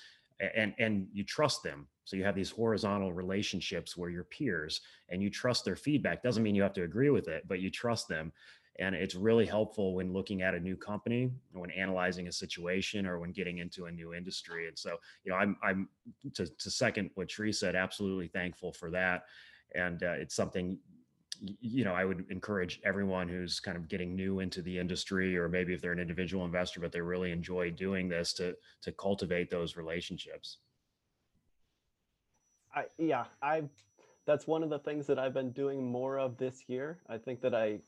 and 0.55 0.73
and 0.79 1.07
you 1.13 1.23
trust 1.23 1.63
them, 1.63 1.87
so 2.05 2.15
you 2.15 2.23
have 2.23 2.35
these 2.35 2.49
horizontal 2.49 3.13
relationships 3.13 3.95
where 3.95 4.09
you're 4.09 4.23
peers 4.23 4.81
and 5.09 5.21
you 5.21 5.29
trust 5.29 5.65
their 5.65 5.75
feedback. 5.75 6.23
Doesn't 6.23 6.43
mean 6.43 6.55
you 6.55 6.63
have 6.63 6.73
to 6.73 6.83
agree 6.83 7.09
with 7.09 7.27
it, 7.27 7.47
but 7.47 7.59
you 7.59 7.69
trust 7.69 8.07
them 8.07 8.31
and 8.79 8.95
it's 8.95 9.15
really 9.15 9.45
helpful 9.45 9.95
when 9.95 10.13
looking 10.13 10.41
at 10.41 10.55
a 10.55 10.59
new 10.59 10.75
company 10.75 11.29
when 11.51 11.71
analyzing 11.71 12.27
a 12.27 12.31
situation 12.31 13.05
or 13.05 13.19
when 13.19 13.31
getting 13.31 13.57
into 13.57 13.85
a 13.85 13.91
new 13.91 14.13
industry 14.13 14.67
and 14.67 14.77
so 14.77 14.97
you 15.23 15.31
know 15.31 15.37
i'm 15.37 15.57
i'm 15.63 15.89
to, 16.33 16.45
to 16.57 16.69
second 16.69 17.09
what 17.15 17.29
Shree 17.29 17.51
said 17.51 17.75
absolutely 17.75 18.27
thankful 18.27 18.71
for 18.71 18.89
that 18.91 19.23
and 19.75 20.03
uh, 20.03 20.11
it's 20.11 20.35
something 20.35 20.77
you 21.59 21.83
know, 21.83 21.93
I 21.93 22.05
would 22.05 22.25
encourage 22.29 22.79
everyone 22.83 23.27
who's 23.27 23.59
kind 23.59 23.75
of 23.75 23.87
getting 23.87 24.15
new 24.15 24.39
into 24.41 24.61
the 24.61 24.77
industry, 24.77 25.37
or 25.37 25.49
maybe 25.49 25.73
if 25.73 25.81
they're 25.81 25.91
an 25.91 25.99
individual 25.99 26.45
investor, 26.45 26.79
but 26.79 26.91
they 26.91 27.01
really 27.01 27.31
enjoy 27.31 27.71
doing 27.71 28.07
this, 28.07 28.33
to 28.33 28.55
to 28.83 28.91
cultivate 28.91 29.49
those 29.49 29.75
relationships. 29.75 30.57
I 32.75 32.85
yeah, 32.97 33.25
I 33.41 33.63
that's 34.25 34.45
one 34.45 34.61
of 34.61 34.69
the 34.69 34.79
things 34.79 35.07
that 35.07 35.17
I've 35.17 35.33
been 35.33 35.51
doing 35.51 35.83
more 35.83 36.19
of 36.19 36.37
this 36.37 36.63
year. 36.67 36.99
I 37.09 37.17
think 37.17 37.41
that 37.41 37.55
I 37.55 37.79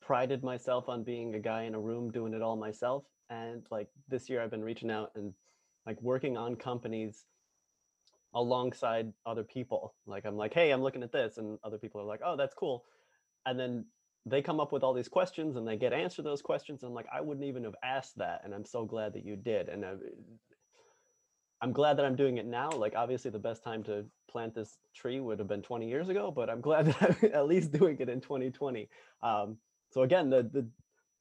prided 0.00 0.42
myself 0.42 0.88
on 0.88 1.04
being 1.04 1.34
a 1.34 1.38
guy 1.38 1.62
in 1.62 1.74
a 1.74 1.80
room 1.80 2.10
doing 2.10 2.34
it 2.34 2.42
all 2.42 2.56
myself. 2.56 3.04
And 3.28 3.64
like 3.70 3.88
this 4.08 4.28
year 4.28 4.42
I've 4.42 4.50
been 4.50 4.64
reaching 4.64 4.90
out 4.90 5.12
and 5.14 5.32
like 5.86 6.00
working 6.02 6.36
on 6.36 6.56
companies 6.56 7.24
alongside 8.34 9.12
other 9.26 9.44
people. 9.44 9.94
Like 10.06 10.24
I'm 10.24 10.36
like, 10.36 10.54
hey, 10.54 10.70
I'm 10.70 10.82
looking 10.82 11.02
at 11.02 11.12
this, 11.12 11.38
and 11.38 11.58
other 11.64 11.78
people 11.78 12.00
are 12.00 12.04
like, 12.04 12.20
oh, 12.24 12.36
that's 12.36 12.54
cool. 12.54 12.84
And 13.46 13.58
then 13.58 13.86
they 14.26 14.42
come 14.42 14.60
up 14.60 14.72
with 14.72 14.82
all 14.82 14.92
these 14.92 15.08
questions 15.08 15.56
and 15.56 15.66
they 15.66 15.76
get 15.76 15.92
answer 15.92 16.22
those 16.22 16.42
questions. 16.42 16.82
And 16.82 16.90
I'm 16.90 16.94
like, 16.94 17.06
I 17.12 17.20
wouldn't 17.20 17.46
even 17.46 17.64
have 17.64 17.74
asked 17.82 18.18
that. 18.18 18.42
And 18.44 18.54
I'm 18.54 18.64
so 18.64 18.84
glad 18.84 19.14
that 19.14 19.24
you 19.24 19.36
did. 19.36 19.68
And 19.68 19.84
I, 19.84 19.94
I'm 21.62 21.72
glad 21.72 21.96
that 21.96 22.04
I'm 22.04 22.16
doing 22.16 22.36
it 22.36 22.46
now. 22.46 22.70
Like 22.70 22.94
obviously 22.96 23.30
the 23.30 23.38
best 23.38 23.64
time 23.64 23.82
to 23.84 24.04
plant 24.30 24.54
this 24.54 24.76
tree 24.94 25.20
would 25.20 25.38
have 25.38 25.48
been 25.48 25.62
20 25.62 25.88
years 25.88 26.08
ago, 26.10 26.30
but 26.30 26.50
I'm 26.50 26.60
glad 26.60 26.86
that 27.00 27.02
I'm 27.02 27.30
at 27.32 27.46
least 27.46 27.72
doing 27.72 27.96
it 27.98 28.08
in 28.08 28.20
2020. 28.20 28.88
Um, 29.22 29.56
so 29.90 30.02
again, 30.02 30.30
the, 30.30 30.42
the, 30.42 30.66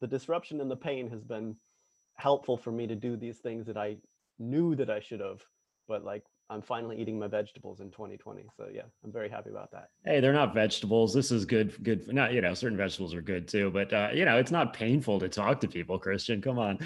the 0.02 0.08
disruption 0.08 0.62
and 0.62 0.70
the 0.70 0.76
pain 0.76 1.10
has 1.10 1.24
been 1.24 1.56
helpful 2.16 2.58
for 2.58 2.72
me 2.72 2.88
to 2.88 2.96
do 2.96 3.16
these 3.16 3.38
things 3.38 3.66
that 3.68 3.78
I 3.78 3.98
knew 4.38 4.76
that 4.76 4.90
I 4.90 5.00
should 5.00 5.20
have, 5.20 5.42
but 5.88 6.04
like 6.04 6.24
I'm 6.52 6.62
finally 6.64 7.00
eating 7.00 7.20
my 7.20 7.28
vegetables 7.28 7.80
in 7.80 7.92
2020. 7.92 8.44
So 8.58 8.68
yeah, 8.74 8.82
I'm 9.04 9.12
very 9.12 9.30
happy 9.30 9.52
about 9.52 9.72
that. 9.72 9.90
Hey, 10.04 10.20
they're 10.20 10.34
not 10.34 10.54
vegetables. 10.54 11.14
This 11.14 11.32
is 11.32 11.46
good. 11.46 11.84
Good. 11.84 12.12
Not 12.12 12.34
you 12.34 12.42
know, 12.42 12.56
certain 12.56 12.78
vegetables 12.78 13.14
are 13.14 13.22
good 13.22 13.48
too, 13.48 13.70
but 13.70 13.94
uh, 13.94 14.10
you 14.14 14.26
know, 14.26 14.38
it's 14.38 14.52
not 14.52 14.74
painful 14.74 15.20
to 15.20 15.30
talk 15.30 15.60
to 15.62 15.68
people. 15.68 16.00
Christian, 16.00 16.42
come 16.42 16.58
on. 16.58 16.80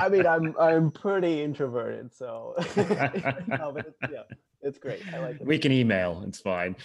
I 0.00 0.08
mean, 0.08 0.26
I'm 0.26 0.56
I'm 0.58 0.90
pretty 0.90 1.40
introverted, 1.42 2.12
so 2.12 2.56
no, 3.46 3.76
yeah, 4.10 4.22
it's 4.60 4.78
great. 4.78 5.00
I 5.12 5.18
like 5.20 5.40
it. 5.40 5.46
We 5.46 5.58
can 5.58 5.72
email. 5.72 6.22
It's 6.26 6.40
fine. 6.40 6.76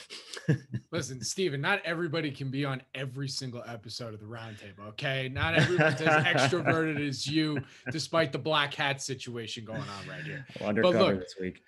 Listen, 0.92 1.22
Stephen, 1.22 1.60
not 1.62 1.82
everybody 1.84 2.30
can 2.30 2.50
be 2.50 2.66
on 2.66 2.82
every 2.94 3.28
single 3.28 3.64
episode 3.68 4.14
of 4.14 4.20
the 4.20 4.26
roundtable. 4.26 4.88
Okay, 4.90 5.30
not 5.30 5.56
everyone's 5.56 6.02
as 6.02 6.24
extroverted 6.24 7.08
as 7.08 7.26
you, 7.32 7.60
despite 7.92 8.32
the 8.32 8.38
black 8.38 8.74
hat 8.74 9.02
situation 9.02 9.66
going 9.66 9.82
on 9.82 10.08
right 10.08 10.24
here. 10.24 10.46
Well, 10.60 10.70
undercover 10.70 11.00
look, 11.00 11.20
this 11.22 11.36
week. 11.40 11.62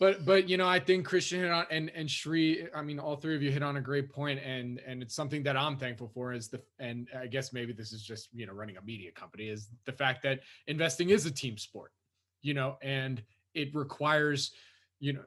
But 0.00 0.24
but 0.24 0.48
you 0.48 0.56
know, 0.56 0.66
I 0.66 0.80
think 0.80 1.04
Christian 1.04 1.40
hit 1.40 1.50
on 1.50 1.66
and 1.70 1.90
and 1.94 2.10
Shri, 2.10 2.66
I 2.74 2.80
mean, 2.80 2.98
all 2.98 3.16
three 3.16 3.36
of 3.36 3.42
you 3.42 3.50
hit 3.50 3.62
on 3.62 3.76
a 3.76 3.82
great 3.82 4.10
point, 4.10 4.40
and 4.42 4.80
and 4.86 5.02
it's 5.02 5.14
something 5.14 5.42
that 5.42 5.58
I'm 5.58 5.76
thankful 5.76 6.08
for 6.08 6.32
is 6.32 6.48
the 6.48 6.62
and 6.78 7.06
I 7.16 7.26
guess 7.26 7.52
maybe 7.52 7.74
this 7.74 7.92
is 7.92 8.02
just 8.02 8.30
you 8.32 8.46
know 8.46 8.54
running 8.54 8.78
a 8.78 8.82
media 8.82 9.12
company 9.12 9.50
is 9.50 9.68
the 9.84 9.92
fact 9.92 10.22
that 10.22 10.40
investing 10.66 11.10
is 11.10 11.26
a 11.26 11.30
team 11.30 11.58
sport, 11.58 11.92
you 12.40 12.54
know, 12.54 12.78
and 12.80 13.22
it 13.54 13.74
requires 13.74 14.52
you 15.00 15.14
know 15.14 15.22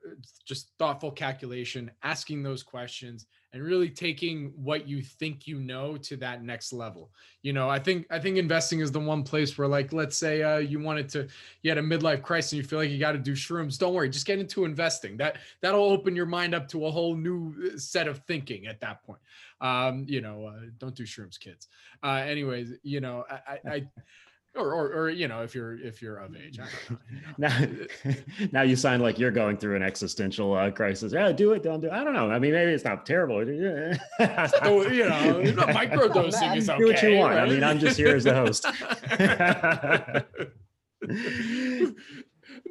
just 0.45 0.71
thoughtful 0.77 1.11
calculation 1.11 1.91
asking 2.03 2.43
those 2.43 2.61
questions 2.61 3.25
and 3.51 3.61
really 3.61 3.89
taking 3.89 4.51
what 4.55 4.87
you 4.87 5.01
think 5.01 5.47
you 5.47 5.59
know 5.59 5.95
to 5.97 6.15
that 6.17 6.43
next 6.43 6.73
level. 6.73 7.11
You 7.41 7.53
know 7.53 7.69
i 7.69 7.79
think 7.79 8.05
i 8.09 8.19
think 8.19 8.37
investing 8.37 8.79
is 8.79 8.91
the 8.91 8.99
one 8.99 9.23
place 9.23 9.57
where 9.57 9.67
like 9.67 9.91
let's 9.91 10.15
say 10.15 10.43
uh, 10.43 10.57
you 10.59 10.79
wanted 10.79 11.09
to 11.09 11.27
you 11.61 11.71
had 11.71 11.77
a 11.77 11.81
midlife 11.81 12.21
crisis 12.21 12.53
and 12.53 12.61
you 12.61 12.67
feel 12.67 12.79
like 12.79 12.89
you 12.89 12.99
got 12.99 13.11
to 13.13 13.17
do 13.17 13.33
shrooms 13.33 13.77
don't 13.77 13.93
worry 13.93 14.09
just 14.09 14.25
get 14.25 14.39
into 14.39 14.63
investing. 14.63 15.17
That 15.17 15.37
that'll 15.61 15.83
open 15.83 16.15
your 16.15 16.25
mind 16.27 16.53
up 16.55 16.67
to 16.69 16.85
a 16.85 16.91
whole 16.91 17.15
new 17.15 17.53
uh, 17.65 17.77
set 17.77 18.07
of 18.07 18.19
thinking 18.27 18.67
at 18.67 18.79
that 18.81 19.03
point. 19.03 19.19
Um 19.59 20.05
you 20.07 20.21
know 20.21 20.45
uh, 20.45 20.67
don't 20.77 20.95
do 20.95 21.03
shrooms 21.03 21.39
kids. 21.39 21.67
Uh 22.03 22.23
anyways 22.25 22.73
you 22.83 23.01
know 23.01 23.25
i 23.29 23.59
i, 23.65 23.73
I 23.73 23.87
or, 24.55 24.73
or, 24.73 24.87
or 24.93 25.09
you 25.09 25.27
know 25.27 25.41
if 25.41 25.55
you're 25.55 25.73
if 25.79 26.01
you're 26.01 26.17
of 26.17 26.35
age 26.35 26.59
know, 26.59 26.65
you 26.89 27.21
know. 27.21 27.33
now 27.37 27.67
now 28.51 28.61
you 28.61 28.75
sound 28.75 29.01
like 29.01 29.17
you're 29.17 29.31
going 29.31 29.57
through 29.57 29.75
an 29.75 29.83
existential 29.83 30.53
uh, 30.53 30.69
crisis 30.69 31.11
yeah 31.11 31.31
do 31.31 31.53
it 31.53 31.63
don't 31.63 31.79
do 31.81 31.87
it. 31.87 31.93
i 31.93 32.03
don't 32.03 32.13
know 32.13 32.29
i 32.29 32.37
mean 32.37 32.51
maybe 32.51 32.71
it's 32.71 32.83
not 32.83 33.05
terrible 33.05 33.37
so, 33.45 34.87
you 34.89 35.05
know 35.09 35.41
microdosing 35.73 36.55
is 36.55 36.69
okay 36.69 36.77
do 36.79 36.87
what 36.87 37.01
you 37.03 37.17
want 37.17 37.35
right? 37.35 37.43
i 37.43 37.49
mean 37.49 37.63
i'm 37.63 37.79
just 37.79 37.97
here 37.97 38.15
as 38.15 38.25
the 38.25 38.33
host 38.33 38.65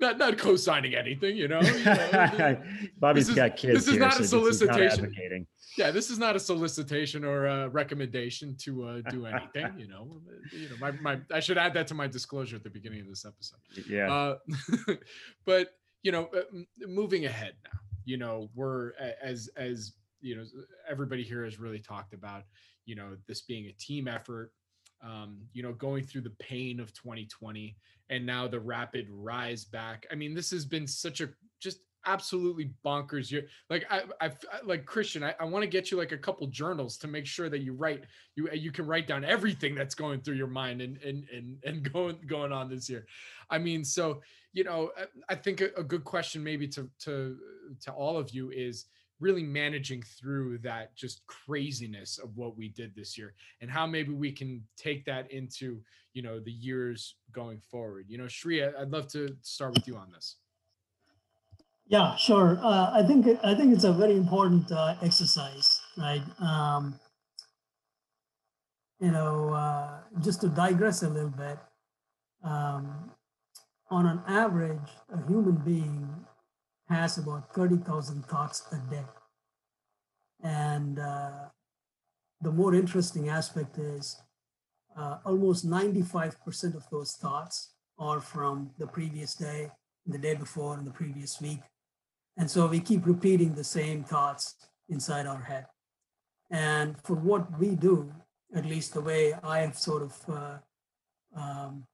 not 0.01 0.19
not 0.19 0.39
co-signing 0.39 0.95
anything 0.95 1.37
you 1.37 1.49
know, 1.49 1.61
you 1.61 1.85
know 1.85 2.63
bobby's 2.99 3.29
is, 3.29 3.35
got 3.35 3.57
kids 3.57 3.75
this 3.75 3.87
is 3.87 3.93
here, 3.93 4.01
not 4.01 4.15
so 4.15 4.23
a 4.23 4.53
solicitation 4.53 5.47
yeah, 5.77 5.91
this 5.91 6.11
is 6.11 6.19
not 6.19 6.37
a 6.37 6.41
solicitation 6.41 7.25
or 7.25 7.47
a 7.47 7.69
recommendation 7.69 8.57
to 8.59 8.85
uh, 8.85 9.01
do 9.11 9.27
anything. 9.27 9.79
You 9.79 9.89
know, 9.89 10.21
you 10.53 10.69
know, 10.69 10.77
my, 10.79 10.91
my 10.91 11.19
I 11.33 11.41
should 11.41 11.59
add 11.59 11.73
that 11.75 11.87
to 11.89 11.95
my 11.95 12.07
disclosure 12.07 12.57
at 12.57 12.63
the 12.63 12.71
beginning 12.71 13.01
of 13.01 13.09
this 13.09 13.25
episode. 13.25 13.59
Yeah. 13.89 14.13
Uh, 14.13 14.95
but 15.47 15.69
you 16.03 16.13
know, 16.13 16.29
uh, 16.37 16.43
moving 16.87 17.25
ahead 17.25 17.55
now, 17.65 17.79
you 18.05 18.17
know, 18.17 18.51
we're 18.55 18.93
as 19.23 19.49
as 19.57 19.95
you 20.21 20.37
know, 20.37 20.45
everybody 20.89 21.23
here 21.23 21.45
has 21.45 21.59
really 21.59 21.81
talked 21.81 22.13
about, 22.13 22.43
you 22.85 22.95
know, 22.95 23.17
this 23.27 23.41
being 23.41 23.67
a 23.67 23.73
team 23.73 24.09
effort. 24.09 24.53
Um, 25.03 25.39
you 25.53 25.63
know, 25.63 25.73
going 25.73 26.05
through 26.05 26.21
the 26.21 26.31
pain 26.39 26.79
of 26.79 26.93
2020 26.95 27.77
and 28.11 28.25
now 28.25 28.47
the 28.47 28.61
rapid 28.61 29.09
rise 29.11 29.65
back. 29.65 30.07
I 30.13 30.15
mean, 30.15 30.35
this 30.35 30.51
has 30.51 30.65
been 30.65 30.87
such 30.87 31.21
a 31.21 31.31
just 31.61 31.81
absolutely 32.07 32.73
bonkers. 32.85 33.31
You're 33.31 33.43
like 33.71 33.85
I, 33.91 34.03
I 34.21 34.33
like 34.65 34.87
Christian. 34.87 35.23
I, 35.23 35.35
I 35.41 35.45
want 35.45 35.63
to 35.63 35.69
get 35.69 35.91
you 35.91 35.97
like 35.97 36.13
a 36.13 36.19
couple 36.19 36.47
journals 36.49 36.97
to 36.99 37.09
make 37.09 37.27
sure 37.27 37.49
that 37.49 37.61
you 37.61 37.73
write 37.73 38.05
you 38.37 38.49
you 38.53 38.73
can 38.73 38.87
write 38.87 39.07
down 39.07 39.25
everything 39.25 39.75
that's 39.75 39.95
going 39.95 40.21
through 40.21 40.35
your 40.35 40.47
mind 40.47 40.83
and 40.83 40.99
and 40.99 41.25
and 41.35 41.59
and 41.65 41.93
going 41.93 42.19
going 42.27 42.53
on 42.53 42.69
this 42.69 42.89
year. 42.89 43.07
I 43.51 43.59
mean, 43.59 43.85
so 43.85 44.21
you 44.53 44.65
know, 44.65 44.91
I 45.29 45.35
think 45.35 45.61
a, 45.61 45.71
a 45.77 45.83
good 45.83 46.05
question 46.05 46.43
maybe 46.45 46.69
to 46.69 46.91
to 47.01 47.39
to 47.83 47.93
all 47.93 48.19
of 48.19 48.31
you 48.31 48.51
is 48.51 48.87
really 49.23 49.45
managing 49.45 50.03
through 50.03 50.59
that 50.59 50.95
just 50.97 51.25
craziness 51.27 52.19
of 52.19 52.37
what 52.37 52.57
we 52.57 52.69
did 52.69 52.95
this 52.95 53.17
year 53.17 53.35
and 53.61 53.71
how 53.71 53.87
maybe 53.87 54.13
we 54.13 54.33
can 54.33 54.63
take 54.77 55.05
that 55.05 55.31
into 55.31 55.81
you 56.13 56.23
know 56.23 56.41
the 56.41 56.51
years 56.51 57.15
going 57.31 57.61
forward 57.61 58.05
you 58.09 58.19
know 58.19 58.27
shri 58.27 58.63
i'd 58.65 58.91
love 58.91 59.07
to 59.07 59.29
start 59.43 59.73
with 59.75 59.87
you 59.87 59.97
on 59.97 60.11
this 60.11 60.37
yeah, 61.87 62.17
sure. 62.17 62.59
Uh, 62.63 62.91
I 62.95 63.03
think 63.03 63.27
I 63.45 63.55
think 63.55 63.75
it's 63.75 63.85
a 63.85 63.93
very 63.93 64.17
important 64.17 64.71
uh, 64.73 64.95
exercise, 65.03 65.79
right? 65.99 66.23
Um, 66.41 66.99
you 68.99 69.11
know, 69.11 69.53
uh, 69.53 69.99
just 70.23 70.41
to 70.41 70.49
digress 70.49 71.03
a 71.03 71.09
little 71.11 71.29
bit, 71.29 71.59
um, 72.45 73.11
on 73.91 74.07
an 74.07 74.23
average, 74.27 74.89
a 75.13 75.27
human 75.27 75.57
being 75.57 76.09
has 76.89 77.19
about 77.19 77.55
thirty 77.55 77.77
thousand 77.77 78.25
thoughts 78.27 78.67
a 78.73 78.91
day, 78.91 79.05
and 80.43 80.99
uh, 80.99 81.49
the 82.41 82.53
more 82.53 82.75
interesting 82.75 83.29
aspect 83.29 83.79
is 83.79 84.21
uh, 84.97 85.19
almost 85.25 85.65
ninety-five 85.65 86.43
percent 86.45 86.75
of 86.75 86.85
those 86.91 87.13
thoughts 87.13 87.75
are 87.99 88.21
from 88.21 88.71
the 88.79 88.87
previous 88.87 89.35
day, 89.35 89.71
the 90.07 90.19
day 90.19 90.35
before, 90.35 90.77
and 90.77 90.87
the 90.87 90.91
previous 90.91 91.41
week 91.41 91.61
and 92.37 92.51
so 92.51 92.67
we 92.67 92.81
keep 92.81 93.07
repeating 93.07 93.55
the 93.55 93.65
same 93.65 94.05
thoughts 94.05 94.55
inside 94.89 95.27
our 95.27 95.43
head. 95.43 95.67
And 96.51 96.97
for 97.05 97.15
what 97.15 97.59
we 97.59 97.75
do, 97.75 98.13
at 98.55 98.67
least 98.67 98.95
the 98.95 99.01
way 99.01 99.35
I 99.43 99.61
have 99.61 99.79
sort 99.79 100.03
of 100.03 100.15
uh, 100.29 100.59
um, 101.37 101.85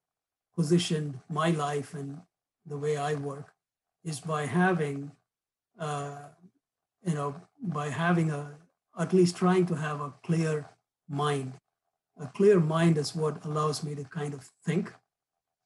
positioned 0.57 1.19
my 1.29 1.51
life 1.51 1.95
and 1.95 2.19
the 2.67 2.77
way 2.77 2.97
I 2.97 3.15
work, 3.15 3.53
is 4.05 4.21
by 4.21 4.47
having, 4.47 5.11
uh, 5.79 6.29
you 7.05 7.15
know, 7.15 7.35
by 7.63 7.89
having 7.89 8.31
a, 8.31 8.55
at 8.99 9.13
least 9.13 9.37
trying 9.37 9.67
to 9.67 9.75
have 9.75 10.01
a 10.01 10.15
clear 10.25 10.69
mind. 11.09 11.53
A 12.21 12.27
clear 12.27 12.59
mind 12.61 12.99
is 12.99 13.15
what 13.15 13.45
allows 13.45 13.85
me 13.85 13.95
to 13.95 14.05
kind 14.05 14.35
of 14.35 14.49
think, 14.65 14.93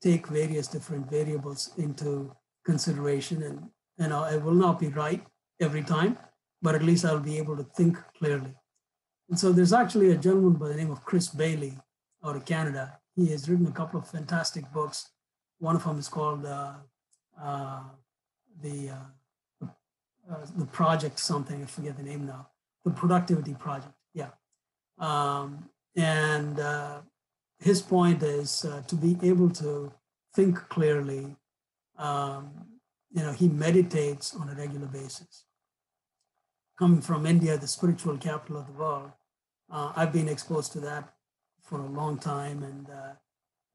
take 0.03 0.27
various 0.27 0.67
different 0.67 1.11
variables 1.11 1.71
into 1.79 2.35
consideration 2.65 3.43
and 3.43 3.69
you 3.99 4.09
know, 4.09 4.25
I 4.25 4.37
will 4.37 4.55
not 4.55 4.81
be 4.81 4.89
right 4.89 5.25
every 5.61 5.83
time, 5.83 6.19
but 6.61 6.75
at 6.75 6.83
least 6.83 7.05
I'll 7.05 7.21
be 7.21 7.39
able 7.39 7.57
to 7.57 7.65
think 7.77 7.99
clearly. 8.19 8.55
And 9.29 9.39
so 9.39 9.53
there's 9.53 9.73
actually 9.73 10.11
a 10.11 10.17
gentleman 10.17 10.55
by 10.55 10.69
the 10.69 10.75
name 10.75 10.91
of 10.91 11.05
Chris 11.05 11.29
Bailey 11.29 11.79
out 12.25 12.37
of 12.37 12.45
Canada. 12.45 12.99
He 13.15 13.29
has 13.29 13.49
written 13.49 13.67
a 13.67 13.73
couple 13.73 14.01
of 14.01 14.09
fantastic 14.09 14.71
books. 14.73 15.11
One 15.59 15.77
of 15.77 15.85
them 15.85 15.99
is 15.99 16.09
called 16.09 16.45
uh, 16.45 16.75
uh, 17.41 17.81
the 18.61 18.91
uh, 18.91 19.67
uh 20.31 20.47
the 20.57 20.67
project 20.67 21.19
something. 21.19 21.63
I 21.63 21.67
forget 21.67 21.97
the 21.97 22.03
name 22.03 22.27
now. 22.27 22.49
The 22.85 22.91
Productivity 22.91 23.55
Project. 23.55 23.95
Yeah. 24.15 24.31
Um, 24.99 25.69
and 25.97 26.59
uh, 26.59 27.01
his 27.59 27.81
point 27.83 28.23
is 28.23 28.65
uh, 28.65 28.83
to 28.87 28.97
be 28.97 29.17
able 29.23 29.51
to 29.51 29.93
think 30.35 30.57
clearly, 30.69 31.37
um, 31.99 32.51
you 33.11 33.23
know, 33.23 33.33
he 33.33 33.49
meditates 33.49 34.35
on 34.35 34.49
a 34.49 34.55
regular 34.55 34.87
basis. 34.87 35.45
Coming 36.79 37.03
from 37.03 37.27
India, 37.27 37.57
the 37.59 37.69
spiritual 37.69 38.17
capital 38.17 38.57
of 38.57 38.67
the 38.67 38.73
world, 38.73 39.13
Uh, 39.73 39.91
I've 39.97 40.13
been 40.13 40.29
exposed 40.29 40.73
to 40.73 40.81
that 40.81 41.15
for 41.63 41.81
a 41.81 41.87
long 41.87 42.19
time, 42.19 42.63
and 42.63 42.91
uh, 42.91 43.13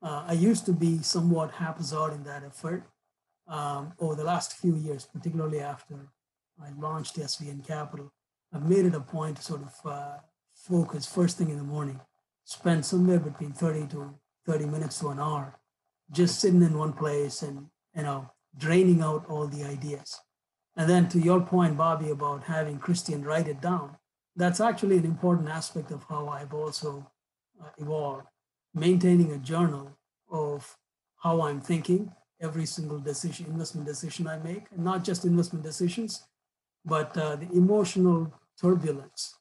uh, 0.08 0.24
I 0.28 0.34
used 0.34 0.66
to 0.68 0.74
be 0.74 1.02
somewhat 1.02 1.52
haphazard 1.54 2.14
in 2.14 2.24
that 2.24 2.44
effort. 2.44 2.84
Um, 3.48 3.94
over 4.00 4.16
the 4.16 4.24
last 4.24 4.58
few 4.58 4.76
years, 4.76 5.06
particularly 5.06 5.62
after 5.62 5.96
I 6.62 6.70
launched 6.78 7.18
SVN 7.18 7.66
Capital, 7.66 8.12
I've 8.54 8.68
made 8.68 8.86
it 8.86 8.96
a 8.96 9.00
point 9.00 9.38
to 9.38 9.44
sort 9.44 9.62
of 9.62 9.92
uh, 9.92 10.18
focus 10.54 11.06
first 11.06 11.38
thing 11.38 11.50
in 11.50 11.58
the 11.58 11.64
morning, 11.64 12.02
spend 12.44 12.86
somewhere 12.86 13.20
between 13.20 13.54
30 13.54 13.88
to 13.88 14.16
30 14.46 14.66
minutes 14.66 15.00
to 15.00 15.10
an 15.10 15.20
hour 15.20 15.60
just 16.12 16.40
sitting 16.40 16.62
in 16.62 16.78
one 16.78 16.94
place 16.94 17.42
and 17.42 17.68
you 17.96 18.04
know 18.04 18.30
draining 18.58 19.02
out 19.02 19.26
all 19.30 19.48
the 19.48 19.64
ideas. 19.64 20.20
And 20.76 20.90
then 20.90 21.10
to 21.10 21.20
your 21.20 21.42
point 21.42 21.78
bobby 21.78 22.10
about 22.10 22.44
having 22.44 22.80
christian 22.80 23.24
write 23.24 23.48
it 23.48 23.62
down 23.62 23.98
that's 24.36 24.62
actually 24.62 24.98
an 24.98 25.06
important 25.06 25.50
aspect 25.50 25.92
of 25.92 26.06
how 26.08 26.28
i've 26.28 26.54
also 26.54 27.12
uh, 27.62 27.70
evolved. 27.78 28.28
Maintaining 28.74 29.32
a 29.32 29.38
journal 29.38 29.98
of 30.32 30.78
how 31.18 31.42
i'm 31.42 31.62
thinking 31.62 32.12
every 32.42 32.66
single 32.66 33.00
decision 33.00 33.46
investment 33.48 33.88
decision 33.88 34.28
i 34.28 34.38
make 34.38 34.66
and 34.72 34.84
not 34.84 35.04
just 35.04 35.26
investment 35.26 35.64
decisions 35.64 36.28
but 36.86 37.18
uh, 37.18 37.36
the 37.36 37.50
emotional 37.52 38.32
turbulence 38.62 39.36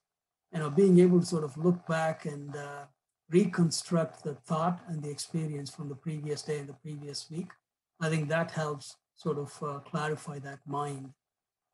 you 0.53 0.59
know 0.59 0.71
being 0.71 0.99
able 0.99 1.21
to 1.21 1.27
sort 1.27 1.45
of 1.45 1.57
look 1.57 1.87
back 1.87 2.25
and 2.27 2.57
uh, 2.57 2.85
reconstruct 3.31 4.23
the 4.23 4.35
thought 4.35 4.81
and 4.89 5.03
the 5.03 5.11
experience 5.11 5.71
from 5.71 5.89
the 5.89 5.95
previous 5.95 6.43
day 6.43 6.59
and 6.59 6.69
the 6.69 6.75
previous 6.75 7.31
week. 7.31 7.51
I 8.01 8.09
think 8.09 8.29
that 8.29 8.51
helps 8.51 8.97
sort 9.17 9.39
of 9.39 9.63
uh, 9.63 9.79
clarify 9.81 10.39
that 10.41 10.61
mind. 10.67 11.11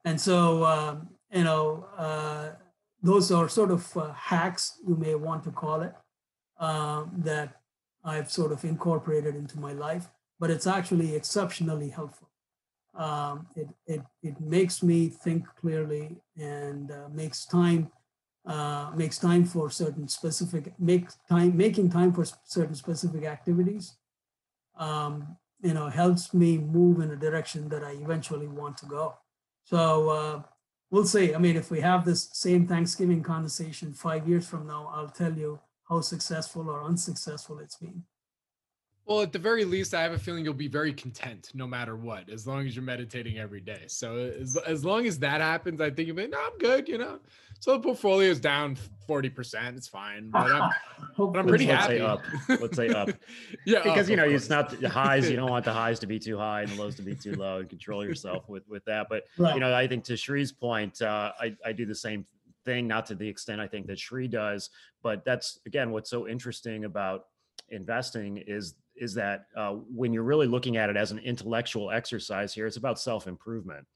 And 0.05 0.21
so, 0.21 0.65
um, 0.65 1.09
you 1.33 1.45
know, 1.45 1.87
uh, 1.97 2.51
those 3.03 3.31
are 3.33 3.49
sort 3.49 3.71
of 3.71 3.97
uh, 3.97 4.13
hacks, 4.13 4.79
you 4.87 4.97
may 4.97 5.15
want 5.15 5.45
to 5.45 5.51
call 5.51 5.83
it, 5.83 5.95
um, 6.59 7.11
that 7.19 7.61
I've 8.05 8.31
sort 8.31 8.53
of 8.53 8.65
incorporated 8.65 9.35
into 9.35 9.59
my 9.59 9.73
life, 9.73 10.09
but 10.43 10.51
it's 10.51 10.67
actually 10.67 11.15
exceptionally 11.15 11.89
helpful. 11.89 12.29
Um, 12.95 13.47
it, 13.55 13.69
it, 13.87 14.03
it 14.25 14.41
makes 14.41 14.83
me 14.83 15.09
think 15.09 15.47
clearly 15.61 16.17
and 16.37 16.91
uh, 16.91 17.09
makes 17.13 17.47
time 17.47 17.93
uh, 18.45 18.91
makes 18.97 19.19
time 19.19 19.45
for 19.45 19.71
certain 19.71 20.09
specific 20.09 20.75
make 20.81 21.07
time 21.29 21.57
making 21.57 21.91
time 21.91 22.13
for 22.13 22.25
certain 22.43 22.75
specific 22.75 23.23
activities 23.25 23.95
um, 24.77 25.37
you 25.63 25.75
know 25.75 25.89
helps 25.89 26.35
me 26.35 26.59
move 26.59 26.99
in 26.99 27.13
a 27.13 27.17
direction 27.17 27.69
that 27.69 27.85
i 27.85 27.93
eventually 27.93 28.49
want 28.49 28.77
to 28.79 28.87
go. 28.87 29.15
So 29.63 30.11
uh, 30.11 30.43
we'll 30.91 31.07
see. 31.07 31.37
I 31.37 31.39
mean 31.39 31.57
if 31.57 31.71
we 31.71 31.81
have 31.83 32.05
this 32.05 32.31
same 32.33 32.67
thanksgiving 32.67 33.23
conversation 33.23 33.95
five 33.95 34.29
years 34.29 34.49
from 34.49 34.67
now 34.67 34.91
i'll 34.93 35.17
tell 35.23 35.35
you 35.45 35.61
how 35.89 36.01
successful 36.01 36.69
or 36.69 36.83
unsuccessful 36.83 37.61
it's 37.61 37.77
been 37.77 38.03
well, 39.07 39.21
at 39.23 39.33
the 39.33 39.39
very 39.39 39.65
least, 39.65 39.95
I 39.95 40.03
have 40.03 40.13
a 40.13 40.19
feeling 40.19 40.45
you'll 40.45 40.55
be 40.55 40.69
very 40.69 40.93
content 40.93 41.51
no 41.55 41.67
matter 41.67 41.97
what, 41.97 42.31
as 42.31 42.47
long 42.47 42.67
as 42.67 42.77
you're 42.77 42.85
meditating 42.85 43.39
every 43.39 43.61
day. 43.61 43.83
So 43.89 44.17
as, 44.41 44.57
as 44.59 44.85
long 44.85 45.07
as 45.07 45.19
that 45.21 45.41
happens, 45.41 45.81
I 45.81 45.91
think 45.91 46.07
you'll 46.07 46.17
be, 46.17 46.29
no, 46.29 46.39
I'm 46.39 46.57
good, 46.59 46.89
you 46.89 46.99
know. 46.99 47.19
So 47.59 47.73
the 47.73 47.81
portfolio 47.81 48.31
is 48.31 48.39
down 48.41 48.77
40%. 49.09 49.77
It's 49.77 49.89
fine. 49.89 50.31
But 50.31 50.51
I'm, 50.53 50.71
but 51.19 51.37
I'm 51.39 51.47
pretty 51.47 51.67
Let's 51.67 51.83
happy. 51.83 51.99
say 51.99 52.05
up. 52.05 52.23
Let's 52.49 52.77
say 52.77 52.89
up. 52.91 53.11
yeah. 53.67 53.83
because 53.83 54.07
up, 54.07 54.11
you 54.11 54.17
know 54.17 54.25
it's 54.25 54.49
not 54.49 54.81
the 54.81 54.89
highs 54.89 55.29
you 55.29 55.37
don't 55.37 55.51
want 55.51 55.65
the 55.71 55.73
highs 55.73 55.99
to 56.01 56.07
be 56.07 56.19
too 56.19 56.39
high 56.39 56.63
and 56.63 56.71
the 56.71 56.81
lows 56.81 56.95
to 56.97 57.03
be 57.03 57.15
too 57.15 57.35
low 57.35 57.59
and 57.59 57.69
control 57.69 58.05
yourself 58.05 58.49
with 58.49 58.67
with 58.69 58.85
that 58.87 59.07
but 59.09 59.25
Right. 59.39 59.55
you 59.55 59.61
know 59.61 59.75
i 59.75 59.87
think 59.87 60.05
to 60.05 60.17
shree's 60.17 60.51
point 60.53 61.01
uh 61.03 61.33
i 61.41 61.55
i 61.65 61.73
do 61.73 61.87
the 61.87 61.95
same 61.95 62.27
thing 62.65 62.87
not 62.89 63.07
to 63.07 63.15
the 63.15 63.29
extent 63.29 63.61
i 63.61 63.67
think 63.67 63.87
that 63.87 63.99
shree 63.99 64.27
does 64.29 64.71
but 65.03 65.25
that's 65.25 65.61
again 65.67 65.91
what's 65.91 66.11
so 66.11 66.27
interesting 66.29 66.85
about 66.85 67.27
investing 67.69 68.39
is 68.39 68.75
is 69.03 69.15
that 69.15 69.47
uh, 69.57 69.73
when 69.73 70.13
you're 70.13 70.23
really 70.23 70.47
looking 70.47 70.77
at 70.77 70.89
it 70.89 70.97
as 70.97 71.11
an 71.11 71.19
intellectual 71.19 71.91
exercise 71.91 72.55
here 72.55 72.67
it's 72.67 72.77
about 72.77 72.99
self-improvement 72.99 73.87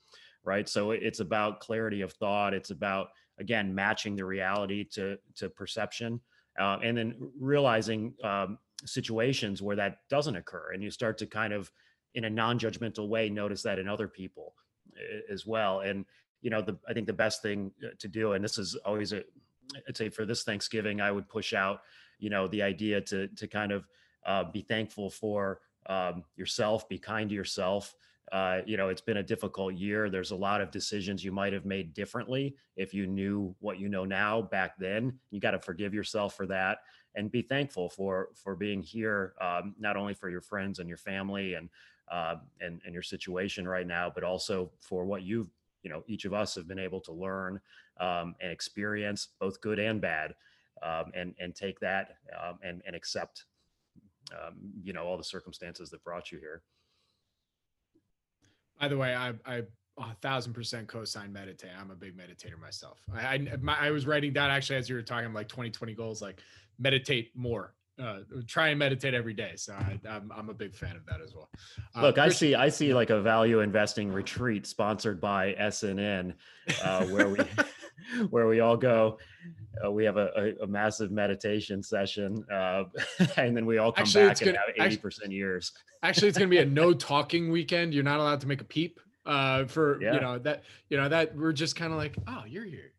right? 0.47 0.69
So 0.69 0.93
it's 0.93 1.21
about 1.21 1.61
clarity 1.61 2.01
of 2.01 2.13
thought 2.13 2.55
it's 2.55 2.71
about 2.71 3.09
again 3.39 3.75
matching 3.75 4.17
the 4.17 4.25
reality 4.25 4.85
to 4.93 5.19
to 5.35 5.51
perception 5.51 6.21
uh, 6.59 6.79
and 6.83 6.97
then 6.97 7.31
realizing 7.39 8.15
um, 8.25 8.59
situations 8.87 9.61
where 9.61 9.77
that 9.77 9.99
doesn't 10.09 10.37
occur 10.37 10.71
and 10.73 10.83
you 10.83 10.91
start 10.91 11.19
to 11.19 11.27
kind 11.27 11.53
of 11.53 11.71
in 12.15 12.25
a 12.25 12.31
non-judgmental 12.31 13.09
way 13.09 13.29
notice 13.29 13.63
that 13.63 13.79
in 13.79 13.89
other 13.89 14.09
people 14.09 14.55
as 15.31 15.45
well 15.45 15.81
and 15.81 16.07
you 16.41 16.49
know 16.49 16.63
the 16.63 16.79
i 16.89 16.93
think 16.95 17.07
the 17.07 17.13
best 17.13 17.43
thing 17.43 17.71
uh, 17.85 17.89
to 17.99 18.09
do 18.09 18.33
and 18.33 18.43
this 18.43 18.57
is 18.57 18.75
always 18.87 19.13
a 19.13 19.23
i'd 19.89 19.97
say 19.97 20.09
for 20.09 20.25
this 20.25 20.45
thanksgiving 20.45 21.01
i 21.01 21.11
would 21.11 21.29
push 21.29 21.53
out 21.53 21.81
you 22.19 22.31
know 22.31 22.47
the 22.49 22.63
idea 22.63 23.01
to 23.01 23.29
to 23.29 23.47
kind 23.47 23.73
of 23.73 23.87
uh, 24.27 24.45
be 24.45 24.61
thankful 24.61 25.11
for 25.11 25.61
um, 25.89 26.25
yourself 26.37 26.89
be 26.89 26.99
kind 26.99 27.29
to 27.31 27.35
yourself. 27.35 27.95
Uh, 28.33 28.61
you 28.67 28.77
know 28.77 28.89
it's 28.89 29.01
been 29.01 29.19
a 29.19 29.23
difficult 29.23 29.75
year. 29.75 30.11
There's 30.11 30.33
a 30.33 30.37
lot 30.37 30.61
of 30.61 30.71
decisions 30.73 31.25
you 31.25 31.31
might 31.31 31.53
have 31.53 31.65
made 31.65 31.95
differently 31.95 32.57
if 32.77 32.93
you 32.93 33.07
knew 33.07 33.55
what 33.61 33.79
you 33.79 33.89
know 33.89 34.05
now 34.05 34.43
back 34.43 34.77
then. 34.79 35.19
You 35.31 35.41
got 35.41 35.53
to 35.53 35.61
forgive 35.61 35.95
yourself 35.95 36.37
for 36.37 36.47
that 36.47 36.79
and 37.17 37.33
be 37.33 37.43
thankful 37.43 37.89
for 37.89 38.29
for 38.35 38.55
being 38.55 38.83
here 38.83 39.35
um, 39.41 39.75
not 39.79 39.97
only 39.97 40.15
for 40.15 40.29
your 40.29 40.41
friends 40.41 40.79
and 40.79 40.89
your 40.89 40.99
family 40.99 41.55
and 41.55 41.69
uh, 42.11 42.37
and 42.61 42.81
and 42.85 42.93
your 42.93 43.03
situation 43.03 43.67
right 43.67 43.87
now 43.87 44.13
but 44.15 44.23
also 44.23 44.71
for 44.79 45.05
what 45.05 45.23
you've 45.23 45.49
you 45.83 45.91
know 45.91 46.05
each 46.07 46.25
of 46.25 46.33
us 46.33 46.55
have 46.55 46.69
been 46.69 46.79
able 46.79 47.01
to 47.01 47.13
learn 47.13 47.61
um, 48.01 48.35
and 48.41 48.53
experience 48.53 49.29
both 49.41 49.61
good 49.61 49.79
and 49.79 50.01
bad 50.01 50.35
um, 50.83 51.11
and 51.15 51.35
and 51.41 51.55
take 51.55 51.81
that 51.81 52.19
um, 52.41 52.59
and 52.63 52.83
and 52.87 52.95
accept 52.95 53.47
um, 54.33 54.55
you 54.83 54.93
know 54.93 55.05
all 55.05 55.17
the 55.17 55.25
circumstances 55.25 55.91
that 55.91 56.03
brought 56.05 56.33
you 56.33 56.39
here 56.39 56.63
By 58.81 58.89
the 58.89 58.97
way, 58.97 59.15
I 59.15 59.33
I 59.47 59.63
a 59.99 60.15
thousand 60.21 60.53
percent 60.53 60.89
co-sign 60.89 61.33
meditate. 61.33 61.71
I'm 61.81 61.91
a 61.91 61.95
big 61.95 62.17
meditator 62.17 62.61
myself. 62.61 63.01
I 63.15 63.27
I, 63.35 63.57
my, 63.61 63.77
I 63.79 63.91
was 63.91 64.07
writing 64.07 64.33
down 64.33 64.51
actually 64.51 64.77
as 64.77 64.89
you 64.89 64.95
were 64.95 65.03
talking 65.03 65.33
like 65.33 65.49
2020 65.49 65.95
goals, 65.95 66.21
like 66.21 66.41
meditate 66.79 67.31
more. 67.35 67.75
Uh, 67.99 68.19
try 68.47 68.69
and 68.69 68.79
meditate 68.79 69.15
every 69.15 69.33
day. 69.33 69.53
So 69.57 69.73
I, 69.73 69.99
I'm 70.07 70.31
I'm 70.37 70.51
a 70.51 70.55
big 70.55 70.75
fan 70.75 70.97
of 70.97 71.07
that 71.07 71.23
as 71.23 71.35
well. 71.35 71.49
Uh, 71.95 72.03
Look, 72.03 72.19
I 72.19 72.29
see, 72.29 72.55
I 72.55 72.69
see 72.69 72.93
like 72.93 73.09
a 73.09 73.23
value 73.23 73.61
investing 73.61 74.13
retreat 74.13 74.67
sponsored 74.67 75.19
by 75.19 75.55
SNN, 75.55 76.35
uh, 76.85 77.07
where 77.07 77.31
we, 77.31 77.39
where 78.31 78.47
we 78.47 78.61
all 78.61 78.77
go. 78.77 79.19
Uh, 79.85 79.91
we 79.91 80.05
have 80.05 80.17
a, 80.17 80.31
a, 80.61 80.65
a 80.65 80.67
massive 80.67 81.11
meditation 81.11 81.83
session, 81.83 82.45
uh, 82.53 82.85
and 83.37 83.57
then 83.57 83.67
we 83.67 83.79
all 83.79 83.93
come 83.93 84.03
Actually, 84.03 84.29
back 84.29 84.41
and 84.43 84.55
gonna- 84.55 84.59
have 84.79 84.87
eighty 84.87 84.97
percent 84.97 85.33
years. 85.33 85.73
Actually, 86.03 86.29
it's 86.29 86.39
going 86.39 86.49
to 86.51 86.55
be 86.55 86.63
a 86.63 86.67
no 86.67 86.93
talking 87.13 87.51
weekend. 87.51 87.93
You're 87.95 88.05
not 88.05 88.21
allowed 88.21 88.41
to 88.43 88.47
make 88.49 88.61
a 88.61 88.65
peep. 88.65 89.01
Uh, 89.25 89.65
for 89.65 90.01
Yeah. 90.01 90.15
you 90.15 90.21
know 90.21 90.39
that 90.39 90.63
you 90.89 90.97
know 90.97 91.09
that 91.09 91.35
we're 91.35 91.53
just 91.53 91.75
kind 91.75 91.93
of 91.93 91.99
like, 91.99 92.17
oh, 92.29 92.45
you're 92.47 92.65
here. 92.65 92.93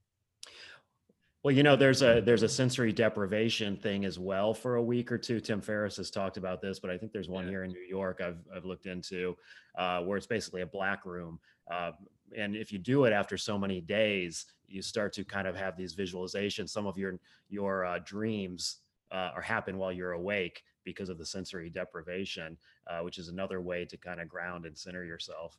Well, 1.43 1.55
you 1.55 1.63
know, 1.63 1.77
there's 1.77 2.01
a 2.01 2.19
there's 2.21 2.43
a 2.43 2.49
sensory 2.49 2.91
deprivation 2.91 3.77
thing 3.77 4.03
as 4.03 4.19
well 4.19 4.53
for 4.53 4.75
a 4.75 4.83
week 4.83 5.11
or 5.11 5.17
two. 5.17 5.39
Tim 5.39 5.61
Ferriss 5.61 5.95
has 5.97 6.11
talked 6.11 6.35
about 6.35 6.61
this, 6.61 6.79
but 6.79 6.89
I 6.91 6.97
think 6.97 7.13
there's 7.13 7.29
one 7.29 7.45
Yeah. 7.45 7.51
here 7.51 7.63
in 7.63 7.71
New 7.71 7.85
York 7.87 8.19
I've 8.21 8.39
I've 8.53 8.65
looked 8.65 8.85
into, 8.87 9.37
uh, 9.77 10.01
where 10.01 10.17
it's 10.17 10.27
basically 10.27 10.61
a 10.61 10.65
black 10.67 11.05
room. 11.05 11.39
Uh, 11.71 11.91
and 12.35 12.55
if 12.55 12.71
you 12.71 12.79
do 12.79 13.05
it 13.05 13.13
after 13.13 13.37
so 13.37 13.57
many 13.57 13.81
days, 13.81 14.45
you 14.67 14.81
start 14.81 15.13
to 15.13 15.23
kind 15.23 15.47
of 15.47 15.55
have 15.55 15.77
these 15.77 15.95
visualizations. 15.95 16.69
Some 16.69 16.87
of 16.87 16.97
your 16.97 17.19
your 17.49 17.85
uh, 17.85 17.99
dreams 18.03 18.77
uh, 19.11 19.31
are 19.35 19.41
happen 19.41 19.77
while 19.77 19.91
you're 19.91 20.13
awake 20.13 20.63
because 20.83 21.09
of 21.09 21.17
the 21.17 21.25
sensory 21.25 21.69
deprivation, 21.69 22.57
uh, 22.87 22.99
which 22.99 23.17
is 23.17 23.27
another 23.27 23.61
way 23.61 23.85
to 23.85 23.97
kind 23.97 24.19
of 24.21 24.27
ground 24.27 24.65
and 24.65 24.77
center 24.77 25.03
yourself. 25.03 25.57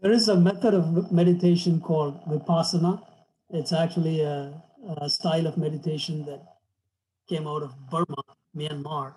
There 0.00 0.12
is 0.12 0.28
a 0.28 0.36
method 0.36 0.72
of 0.72 1.12
meditation 1.12 1.80
called 1.80 2.24
Vipassana. 2.24 3.02
It's 3.50 3.72
actually 3.72 4.22
a, 4.22 4.62
a 4.96 5.10
style 5.10 5.46
of 5.46 5.58
meditation 5.58 6.24
that 6.24 6.42
came 7.28 7.46
out 7.46 7.62
of 7.62 7.74
Burma, 7.90 8.22
Myanmar. 8.56 9.12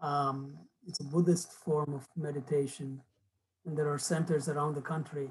Um, 0.00 0.58
it's 0.86 1.00
a 1.00 1.04
Buddhist 1.04 1.52
form 1.52 1.92
of 1.92 2.06
meditation, 2.16 3.02
and 3.66 3.76
there 3.76 3.92
are 3.92 3.98
centers 3.98 4.48
around 4.48 4.74
the 4.74 4.80
country. 4.80 5.30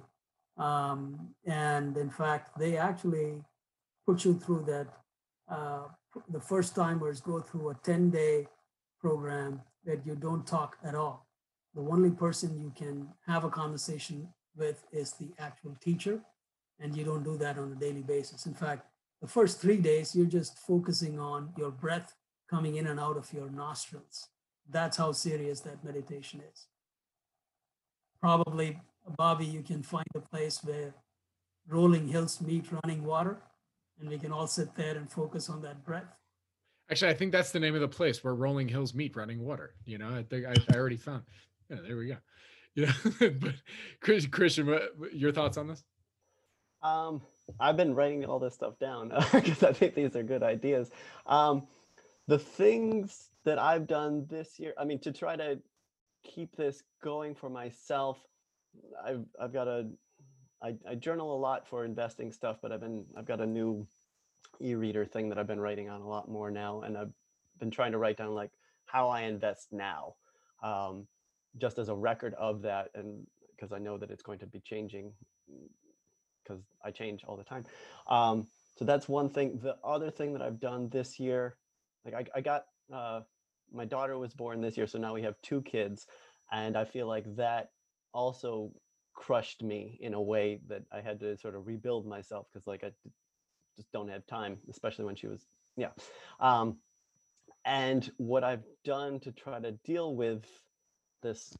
Um, 0.57 1.29
and 1.45 1.97
in 1.97 2.09
fact, 2.09 2.57
they 2.59 2.77
actually 2.77 3.41
put 4.05 4.25
you 4.25 4.35
through 4.35 4.65
that. 4.65 4.87
Uh, 5.49 5.87
the 6.29 6.39
first 6.39 6.75
timers 6.75 7.21
go 7.21 7.39
through 7.39 7.69
a 7.69 7.75
10 7.83 8.09
day 8.09 8.47
program 8.99 9.61
that 9.85 10.05
you 10.05 10.15
don't 10.15 10.45
talk 10.45 10.77
at 10.83 10.95
all. 10.95 11.27
The 11.73 11.81
only 11.81 12.11
person 12.11 12.57
you 12.57 12.71
can 12.75 13.07
have 13.27 13.43
a 13.43 13.49
conversation 13.49 14.29
with 14.55 14.83
is 14.91 15.13
the 15.13 15.31
actual 15.37 15.75
teacher, 15.81 16.21
and 16.79 16.95
you 16.95 17.03
don't 17.03 17.23
do 17.23 17.37
that 17.37 17.57
on 17.57 17.71
a 17.71 17.75
daily 17.75 18.01
basis. 18.01 18.45
In 18.45 18.53
fact, 18.53 18.87
the 19.21 19.27
first 19.27 19.59
three 19.59 19.77
days, 19.77 20.15
you're 20.15 20.25
just 20.25 20.57
focusing 20.59 21.19
on 21.19 21.51
your 21.57 21.71
breath 21.71 22.13
coming 22.49 22.75
in 22.75 22.87
and 22.87 22.99
out 22.99 23.17
of 23.17 23.31
your 23.33 23.49
nostrils. 23.49 24.27
That's 24.69 24.97
how 24.97 25.11
serious 25.11 25.59
that 25.61 25.83
meditation 25.83 26.41
is. 26.51 26.67
Probably, 28.25 28.79
Bobby, 29.19 29.45
you 29.45 29.61
can 29.61 29.83
find 29.83 30.07
a 30.15 30.19
place 30.19 30.63
where 30.63 30.95
rolling 31.67 32.07
hills 32.07 32.41
meet 32.41 32.65
running 32.71 33.03
water. 33.03 33.37
and 33.99 34.09
we 34.09 34.17
can 34.17 34.31
all 34.31 34.47
sit 34.47 34.73
there 34.75 34.97
and 34.97 35.07
focus 35.07 35.47
on 35.47 35.61
that 35.61 35.85
breath. 35.85 36.17
Actually, 36.89 37.11
I 37.11 37.13
think 37.13 37.31
that's 37.31 37.51
the 37.51 37.59
name 37.59 37.75
of 37.75 37.81
the 37.81 37.87
place 37.87 38.23
where 38.23 38.33
rolling 38.33 38.67
hills 38.67 38.95
meet 38.95 39.15
running 39.15 39.45
water. 39.45 39.75
You 39.85 39.99
know, 39.99 40.09
I 40.09 40.23
think 40.23 40.47
I, 40.47 40.55
I 40.73 40.75
already 40.75 40.97
found. 40.97 41.21
Yeah, 41.69 41.77
there 41.85 41.97
we 41.97 42.07
go. 42.07 42.17
Yeah, 42.73 42.91
but 43.19 43.53
Chris, 44.01 44.25
Christian, 44.25 44.65
what, 44.65 45.13
your 45.13 45.31
thoughts 45.31 45.57
on 45.57 45.67
this? 45.67 45.83
Um, 46.81 47.21
I've 47.59 47.77
been 47.77 47.93
writing 47.93 48.25
all 48.25 48.39
this 48.39 48.55
stuff 48.55 48.79
down 48.79 49.13
because 49.33 49.61
I 49.61 49.71
think 49.71 49.93
these 49.93 50.15
are 50.15 50.23
good 50.23 50.41
ideas. 50.41 50.89
Um, 51.27 51.67
the 52.27 52.39
things 52.39 53.29
that 53.43 53.59
I've 53.59 53.85
done 53.85 54.25
this 54.31 54.59
year, 54.59 54.73
I 54.79 54.83
mean, 54.83 54.97
to 55.01 55.11
try 55.11 55.35
to 55.35 55.59
keep 56.25 56.55
this 56.55 56.83
going 57.01 57.35
for 57.35 57.49
myself, 57.49 58.17
I've 59.05 59.25
I've 59.39 59.53
got 59.53 59.67
a 59.67 59.87
I, 60.61 60.75
I 60.89 60.95
journal 60.95 61.35
a 61.35 61.39
lot 61.39 61.67
for 61.67 61.85
investing 61.85 62.31
stuff, 62.31 62.57
but 62.61 62.71
I've 62.71 62.81
been 62.81 63.05
I've 63.17 63.25
got 63.25 63.39
a 63.39 63.45
new 63.45 63.87
e-reader 64.59 65.05
thing 65.05 65.29
that 65.29 65.37
I've 65.37 65.47
been 65.47 65.59
writing 65.59 65.89
on 65.89 66.01
a 66.01 66.07
lot 66.07 66.29
more 66.29 66.51
now, 66.51 66.81
and 66.81 66.97
I've 66.97 67.11
been 67.59 67.71
trying 67.71 67.91
to 67.91 67.97
write 67.97 68.17
down 68.17 68.33
like 68.33 68.51
how 68.85 69.09
I 69.09 69.21
invest 69.21 69.71
now. 69.71 70.15
Um, 70.63 71.07
just 71.57 71.77
as 71.77 71.89
a 71.89 71.95
record 71.95 72.33
of 72.35 72.61
that 72.63 72.89
and 72.95 73.25
because 73.55 73.71
I 73.71 73.79
know 73.79 73.97
that 73.97 74.11
it's 74.11 74.23
going 74.23 74.39
to 74.39 74.45
be 74.45 74.59
changing 74.59 75.11
because 76.43 76.61
I 76.83 76.91
change 76.91 77.23
all 77.25 77.37
the 77.37 77.43
time. 77.43 77.65
Um, 78.07 78.47
so 78.77 78.85
that's 78.85 79.07
one 79.07 79.29
thing. 79.29 79.59
The 79.61 79.77
other 79.83 80.11
thing 80.11 80.33
that 80.33 80.41
I've 80.41 80.59
done 80.59 80.89
this 80.89 81.19
year, 81.19 81.55
like 82.03 82.13
I, 82.13 82.25
I 82.37 82.41
got 82.41 82.65
uh, 82.93 83.21
my 83.73 83.85
daughter 83.85 84.17
was 84.17 84.33
born 84.33 84.61
this 84.61 84.77
year, 84.77 84.87
so 84.87 84.99
now 84.99 85.13
we 85.13 85.23
have 85.23 85.35
two 85.41 85.61
kids, 85.61 86.07
and 86.51 86.77
I 86.77 86.85
feel 86.85 87.07
like 87.07 87.35
that 87.35 87.69
also 88.13 88.71
crushed 89.13 89.63
me 89.63 89.97
in 90.01 90.13
a 90.13 90.21
way 90.21 90.59
that 90.67 90.83
I 90.91 91.01
had 91.01 91.19
to 91.21 91.37
sort 91.37 91.55
of 91.55 91.67
rebuild 91.67 92.05
myself 92.05 92.47
because 92.51 92.67
like 92.67 92.83
I 92.83 92.91
just 93.75 93.91
don't 93.91 94.09
have 94.09 94.25
time, 94.27 94.57
especially 94.69 95.05
when 95.05 95.15
she 95.15 95.27
was 95.27 95.45
yeah. 95.77 95.89
Um, 96.39 96.77
and 97.65 98.09
what 98.17 98.43
I've 98.43 98.63
done 98.83 99.19
to 99.21 99.31
try 99.31 99.59
to 99.59 99.71
deal 99.71 100.15
with 100.15 100.45
this 101.23 101.57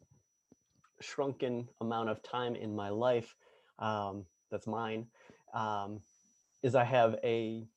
shrunken 1.02 1.68
amount 1.82 2.10
of 2.10 2.22
time 2.24 2.56
in 2.56 2.76
my 2.76 2.90
life 2.90 3.36
um, 3.80 4.26
that's 4.52 4.68
mine 4.68 5.08
um, 5.54 6.00
is 6.64 6.76
I 6.76 6.84
have 6.84 7.16
a 7.24 7.68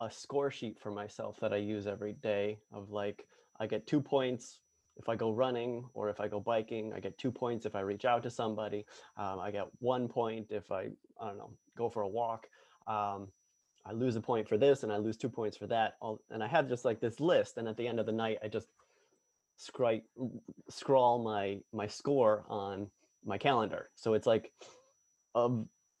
a 0.00 0.10
score 0.10 0.50
sheet 0.50 0.78
for 0.78 0.92
myself 0.92 1.38
that 1.40 1.52
I 1.52 1.56
use 1.56 1.86
every 1.86 2.12
day 2.12 2.58
of 2.72 2.90
like 2.90 3.26
I 3.60 3.66
get 3.66 3.86
two 3.86 4.00
points 4.00 4.60
if 4.96 5.08
I 5.08 5.16
go 5.16 5.32
running 5.32 5.84
or 5.94 6.08
if 6.10 6.20
I 6.20 6.28
go 6.28 6.40
biking. 6.40 6.92
I 6.92 7.00
get 7.00 7.18
two 7.18 7.30
points 7.30 7.66
if 7.66 7.74
I 7.74 7.80
reach 7.80 8.04
out 8.04 8.22
to 8.24 8.30
somebody. 8.30 8.84
Um, 9.16 9.38
I 9.40 9.50
get 9.50 9.66
one 9.78 10.08
point 10.08 10.48
if 10.50 10.70
I 10.70 10.88
I 11.20 11.28
don't 11.28 11.38
know 11.38 11.50
go 11.76 11.88
for 11.88 12.02
a 12.02 12.08
walk. 12.08 12.48
Um, 12.86 13.28
I 13.86 13.92
lose 13.92 14.16
a 14.16 14.20
point 14.20 14.48
for 14.48 14.58
this 14.58 14.82
and 14.82 14.92
I 14.92 14.96
lose 14.96 15.16
two 15.16 15.30
points 15.30 15.56
for 15.56 15.66
that. 15.68 15.94
And 16.30 16.42
I 16.42 16.46
have 16.46 16.68
just 16.68 16.84
like 16.84 17.00
this 17.00 17.20
list. 17.20 17.56
And 17.56 17.66
at 17.68 17.76
the 17.76 17.86
end 17.86 18.00
of 18.00 18.06
the 18.06 18.12
night, 18.12 18.38
I 18.42 18.48
just 18.48 18.66
scrawl 19.56 19.98
scrawl 20.68 21.22
my 21.22 21.58
my 21.72 21.86
score 21.86 22.44
on 22.48 22.88
my 23.24 23.38
calendar. 23.38 23.90
So 23.94 24.14
it's 24.14 24.26
like 24.26 24.52
a 25.34 25.50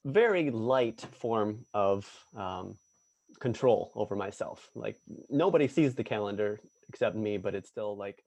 very 0.04 0.50
light 0.50 1.00
form 1.12 1.66
of 1.74 2.10
um, 2.36 2.76
control 3.40 3.92
over 3.94 4.16
myself. 4.16 4.70
Like 4.74 4.96
nobody 5.30 5.68
sees 5.68 5.94
the 5.94 6.04
calendar 6.04 6.60
except 6.88 7.16
me, 7.16 7.36
but 7.36 7.54
it's 7.54 7.68
still 7.68 7.96
like, 7.96 8.24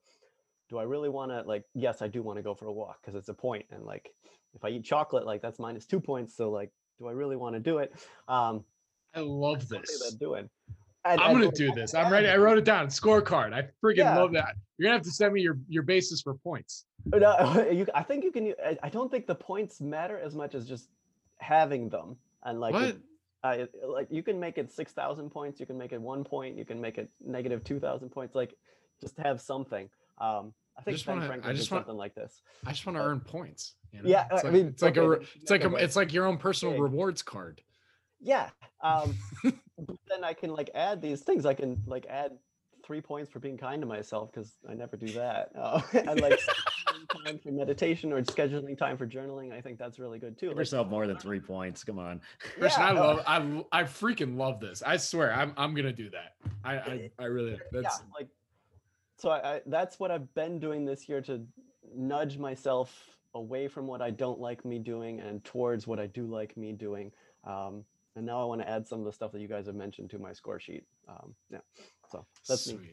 do 0.68 0.78
I 0.78 0.84
really 0.84 1.08
want 1.08 1.30
to 1.30 1.42
like? 1.42 1.64
Yes, 1.74 2.02
I 2.02 2.08
do 2.08 2.22
want 2.22 2.38
to 2.38 2.42
go 2.42 2.54
for 2.54 2.66
a 2.66 2.72
walk 2.72 3.00
because 3.02 3.14
it's 3.14 3.28
a 3.28 3.34
point, 3.34 3.66
and 3.70 3.84
like 3.84 4.10
if 4.54 4.64
I 4.64 4.68
eat 4.70 4.84
chocolate, 4.84 5.26
like 5.26 5.42
that's 5.42 5.58
minus 5.58 5.86
two 5.86 6.00
points. 6.00 6.36
So 6.36 6.50
like, 6.50 6.70
do 6.98 7.08
I 7.08 7.12
really 7.12 7.36
want 7.36 7.54
to 7.54 7.60
do 7.60 7.78
it? 7.78 7.92
Um, 8.28 8.64
I 9.14 9.20
love 9.20 9.68
this. 9.68 10.14
Doing. 10.18 10.48
And, 11.04 11.20
I'm 11.20 11.32
gonna 11.32 11.50
do 11.50 11.72
this. 11.72 11.94
I'm 11.94 12.12
ready. 12.12 12.28
I 12.28 12.36
wrote 12.36 12.58
it 12.58 12.64
down. 12.64 12.86
Scorecard. 12.86 13.52
I 13.52 13.62
freaking 13.84 13.98
yeah. 13.98 14.16
love 14.16 14.32
that. 14.32 14.54
You're 14.78 14.86
gonna 14.86 14.98
have 14.98 15.04
to 15.04 15.10
send 15.10 15.34
me 15.34 15.42
your 15.42 15.58
your 15.68 15.82
basis 15.82 16.22
for 16.22 16.34
points. 16.34 16.86
No, 17.04 17.66
you, 17.72 17.86
I 17.94 18.02
think 18.02 18.22
you 18.22 18.30
can. 18.30 18.54
I 18.82 18.88
don't 18.88 19.10
think 19.10 19.26
the 19.26 19.34
points 19.34 19.80
matter 19.80 20.18
as 20.18 20.34
much 20.34 20.54
as 20.54 20.66
just 20.66 20.88
having 21.38 21.88
them 21.88 22.16
and 22.44 22.60
like. 22.60 22.96
Uh, 23.44 23.66
like 23.86 24.06
you 24.10 24.22
can 24.22 24.38
make 24.38 24.58
it 24.58 24.72
six 24.72 24.92
thousand 24.92 25.30
points. 25.30 25.58
You 25.58 25.66
can 25.66 25.76
make 25.76 25.92
it 25.92 26.00
one 26.00 26.24
point. 26.24 26.56
You 26.56 26.64
can 26.64 26.80
make 26.80 26.98
it 26.98 27.10
negative 27.24 27.64
two 27.64 27.80
thousand 27.80 28.10
points. 28.10 28.34
Like, 28.34 28.54
just 29.00 29.18
have 29.18 29.40
something. 29.40 29.88
Um, 30.18 30.52
I 30.78 30.82
think 30.82 30.94
I 30.94 30.96
just 30.96 31.06
Ben 31.06 31.18
wanna, 31.18 31.40
I 31.44 31.52
just 31.52 31.70
want, 31.70 31.84
something 31.84 31.96
like 31.96 32.14
this. 32.14 32.40
I 32.64 32.70
just 32.70 32.86
want 32.86 32.96
to 32.96 33.02
earn 33.02 33.20
points. 33.20 33.74
You 33.92 34.02
know? 34.02 34.08
Yeah, 34.08 34.26
it's 34.30 34.44
I 34.44 34.50
mean, 34.50 34.66
it's 34.68 34.82
like 34.82 34.96
okay, 34.96 35.24
a, 35.24 35.26
it's 35.40 35.50
like 35.50 35.64
a, 35.64 35.74
it's 35.74 35.96
like 35.96 36.12
your 36.12 36.26
own 36.26 36.38
personal 36.38 36.74
big. 36.74 36.82
rewards 36.82 37.22
card. 37.22 37.60
Yeah, 38.20 38.50
um, 38.80 39.16
but 39.42 39.96
then 40.08 40.22
I 40.22 40.32
can 40.32 40.50
like 40.50 40.70
add 40.74 41.02
these 41.02 41.22
things. 41.22 41.44
I 41.44 41.54
can 41.54 41.82
like 41.86 42.06
add 42.08 42.32
three 42.84 43.00
points 43.00 43.30
for 43.30 43.38
being 43.38 43.58
kind 43.58 43.80
to 43.82 43.86
myself 43.86 44.32
because 44.32 44.52
I 44.68 44.74
never 44.74 44.96
do 44.96 45.12
that. 45.14 45.50
Uh, 45.56 45.80
and 45.92 46.20
like 46.20 46.40
time 47.24 47.38
for 47.38 47.50
meditation 47.50 48.12
or 48.12 48.22
scheduling 48.22 48.76
time 48.76 48.96
for 48.96 49.06
journaling. 49.06 49.52
I 49.52 49.60
think 49.60 49.78
that's 49.78 49.98
really 49.98 50.18
good 50.18 50.38
too. 50.38 50.46
Give 50.46 50.56
like, 50.56 50.62
yourself 50.62 50.88
more 50.88 51.06
than 51.06 51.18
three 51.18 51.40
points. 51.40 51.84
Come 51.84 51.98
on, 51.98 52.20
Christian. 52.38 52.82
Yeah, 52.82 52.88
I 52.88 52.92
love. 52.92 53.22
I 53.26 53.80
I 53.80 53.84
freaking 53.84 54.36
love 54.36 54.60
this. 54.60 54.82
I 54.82 54.96
swear, 54.96 55.32
I'm 55.34 55.52
I'm 55.56 55.74
gonna 55.74 55.92
do 55.92 56.10
that. 56.10 56.34
I 56.64 56.74
I, 56.74 57.10
I 57.18 57.24
really. 57.24 57.58
That's 57.72 57.84
yeah, 57.84 58.06
like. 58.14 58.28
So 59.18 59.30
I, 59.30 59.54
I 59.54 59.60
that's 59.66 60.00
what 60.00 60.10
I've 60.10 60.32
been 60.34 60.58
doing 60.58 60.84
this 60.84 61.08
year 61.08 61.20
to 61.22 61.42
nudge 61.94 62.38
myself 62.38 63.18
away 63.34 63.68
from 63.68 63.86
what 63.86 64.02
I 64.02 64.10
don't 64.10 64.40
like 64.40 64.64
me 64.64 64.78
doing 64.78 65.20
and 65.20 65.42
towards 65.44 65.86
what 65.86 65.98
I 65.98 66.06
do 66.06 66.26
like 66.26 66.56
me 66.56 66.72
doing. 66.72 67.12
Um, 67.44 67.84
and 68.14 68.26
now 68.26 68.42
I 68.42 68.44
want 68.44 68.60
to 68.60 68.68
add 68.68 68.86
some 68.86 68.98
of 68.98 69.06
the 69.06 69.12
stuff 69.12 69.32
that 69.32 69.40
you 69.40 69.48
guys 69.48 69.66
have 69.66 69.74
mentioned 69.74 70.10
to 70.10 70.18
my 70.18 70.32
score 70.32 70.60
sheet. 70.60 70.84
Um, 71.08 71.34
yeah, 71.50 71.58
so 72.10 72.26
that's 72.46 72.64
Sweet. 72.64 72.80
me. 72.80 72.88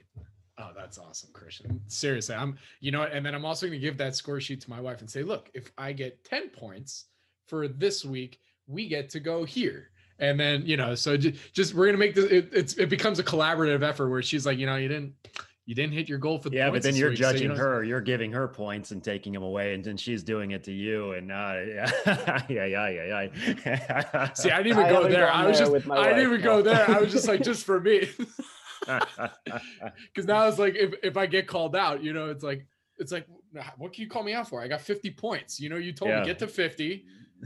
Oh, 0.60 0.72
that's 0.76 0.98
awesome, 0.98 1.30
Christian. 1.32 1.80
Seriously, 1.88 2.36
I'm, 2.36 2.58
you 2.82 2.92
know, 2.92 3.04
and 3.04 3.26
then 3.26 3.34
I'm 3.34 3.46
also 3.46 3.66
going 3.68 3.80
to 3.80 3.86
give 3.86 3.98
that 3.98 4.16
score 4.16 4.42
sheet 4.42 4.62
to 4.62 4.70
my 4.70 4.82
wife 4.82 5.00
and 5.00 5.10
say, 5.10 5.24
look, 5.24 5.50
if 5.54 5.72
I 5.78 5.94
get 5.94 6.24
10 6.26 6.50
points 6.50 7.06
for 7.48 7.68
this 7.68 8.04
week, 8.04 8.40
we 8.68 8.88
get 8.88 9.10
to 9.12 9.20
go 9.20 9.46
here. 9.46 9.92
And 10.20 10.38
then, 10.38 10.66
you 10.66 10.76
know, 10.76 10.96
so 10.96 11.16
just, 11.16 11.54
just 11.54 11.74
we're 11.74 11.86
going 11.86 11.94
to 11.94 12.00
make 12.00 12.14
this, 12.14 12.26
it, 12.26 12.50
it's, 12.52 12.74
it 12.74 12.90
becomes 12.90 13.20
a 13.20 13.24
collaborative 13.24 13.84
effort 13.84 14.10
where 14.10 14.22
she's 14.22 14.46
like, 14.46 14.58
you 14.58 14.66
know, 14.66 14.76
you 14.76 14.90
didn't, 14.90 15.14
you 15.66 15.76
didn't 15.76 15.94
hit 15.94 16.10
your 16.10 16.18
goal 16.18 16.40
for 16.40 16.50
the 16.50 16.58
yeah, 16.58 16.72
but 16.72 16.82
then 16.82 16.96
you're 16.96 17.12
week, 17.12 17.20
judging 17.20 17.42
so 17.42 17.44
you 17.44 17.50
know, 17.50 17.56
her. 17.56 17.84
You're 17.84 18.02
giving 18.02 18.32
her 18.32 18.48
points 18.48 18.90
and 18.90 19.04
taking 19.04 19.32
them 19.34 19.44
away, 19.44 19.76
and 19.76 19.84
then 19.84 19.98
she's 19.98 20.24
doing 20.24 20.50
it 20.50 20.64
to 20.64 20.72
you. 20.72 21.12
And 21.12 21.32
uh, 21.32 21.54
yeah, 22.08 22.42
yeah, 22.50 22.66
yeah, 22.66 22.90
yeah, 22.90 23.28
yeah. 23.66 24.34
See, 24.34 24.50
I 24.50 24.64
didn't 24.64 24.68
even 24.80 24.86
I 24.86 24.90
go 24.90 25.08
there. 25.08 25.32
I 25.32 25.46
was 25.46 25.60
just, 25.60 25.72
I 25.92 26.10
didn't 26.10 26.24
even 26.24 26.42
go 26.42 26.64
there. 26.64 26.90
I 26.90 27.00
was 27.00 27.12
just 27.12 27.28
like, 27.28 27.44
just 27.44 27.66
for 27.66 27.80
me, 27.80 28.10
because 29.46 30.28
now 30.28 30.48
it's 30.48 30.60
like, 30.60 30.76
if 30.76 30.94
if 31.04 31.18
I 31.18 31.26
get 31.26 31.48
called 31.48 31.76
out, 31.76 32.04
you 32.04 32.14
know, 32.14 32.30
it's 32.30 32.44
like, 32.44 32.66
it's 32.98 33.12
like, 33.12 33.28
what 33.78 33.94
can 33.94 34.04
you 34.04 34.10
call 34.10 34.24
me 34.24 34.34
out 34.34 34.50
for? 34.50 34.62
I 34.62 34.68
got 34.68 34.82
50 34.82 35.12
points. 35.12 35.60
You 35.60 35.70
know, 35.70 35.78
you 35.78 35.94
told 35.94 36.12
yeah. 36.12 36.22
me 36.22 36.26
get 36.26 36.40
to 36.40 36.48
50. 36.48 37.06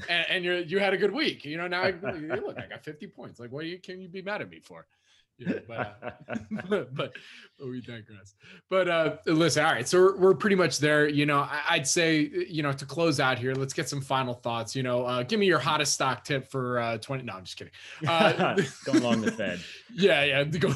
And, 0.09 0.25
and 0.29 0.43
you 0.43 0.53
you 0.53 0.79
had 0.79 0.93
a 0.93 0.97
good 0.97 1.13
week, 1.13 1.45
you 1.45 1.55
know. 1.55 1.67
Now, 1.67 1.83
I, 1.83 1.91
look, 1.91 2.57
I 2.57 2.65
got 2.67 2.83
50 2.83 3.07
points. 3.07 3.39
Like, 3.39 3.51
what 3.51 3.65
you, 3.65 3.79
can 3.79 4.01
you 4.01 4.09
be 4.09 4.23
mad 4.23 4.41
at 4.41 4.49
me 4.49 4.59
for? 4.59 4.87
Yeah, 5.37 5.53
but, 5.67 5.97
uh, 6.03 6.35
but, 6.69 6.93
but 6.93 7.13
we 7.59 7.81
digress. 7.81 8.35
But 8.69 8.87
uh, 8.87 9.17
listen, 9.25 9.65
all 9.65 9.71
right, 9.71 9.87
so 9.87 9.99
we're, 9.99 10.17
we're 10.17 10.33
pretty 10.35 10.55
much 10.55 10.77
there. 10.79 11.07
You 11.07 11.25
know, 11.25 11.47
I, 11.49 11.77
would 11.77 11.87
say 11.87 12.29
you 12.47 12.61
know 12.63 12.71
to 12.73 12.85
close 12.85 13.19
out 13.19 13.39
here, 13.39 13.53
let's 13.55 13.73
get 13.73 13.89
some 13.89 14.01
final 14.01 14.35
thoughts. 14.35 14.75
You 14.75 14.83
know, 14.83 15.05
uh, 15.05 15.23
give 15.23 15.39
me 15.39 15.45
your 15.45 15.59
hottest 15.59 15.93
stock 15.93 16.23
tip 16.23 16.49
for 16.51 16.79
uh, 16.79 16.97
twenty. 16.97 17.23
No, 17.23 17.33
I'm 17.33 17.43
just 17.43 17.57
kidding. 17.57 17.73
Uh, 18.07 18.55
Going 18.85 18.99
along 18.99 19.21
the 19.21 19.31
Fed. 19.31 19.59
Yeah, 19.95 20.23
yeah. 20.23 20.43
Go. 20.43 20.73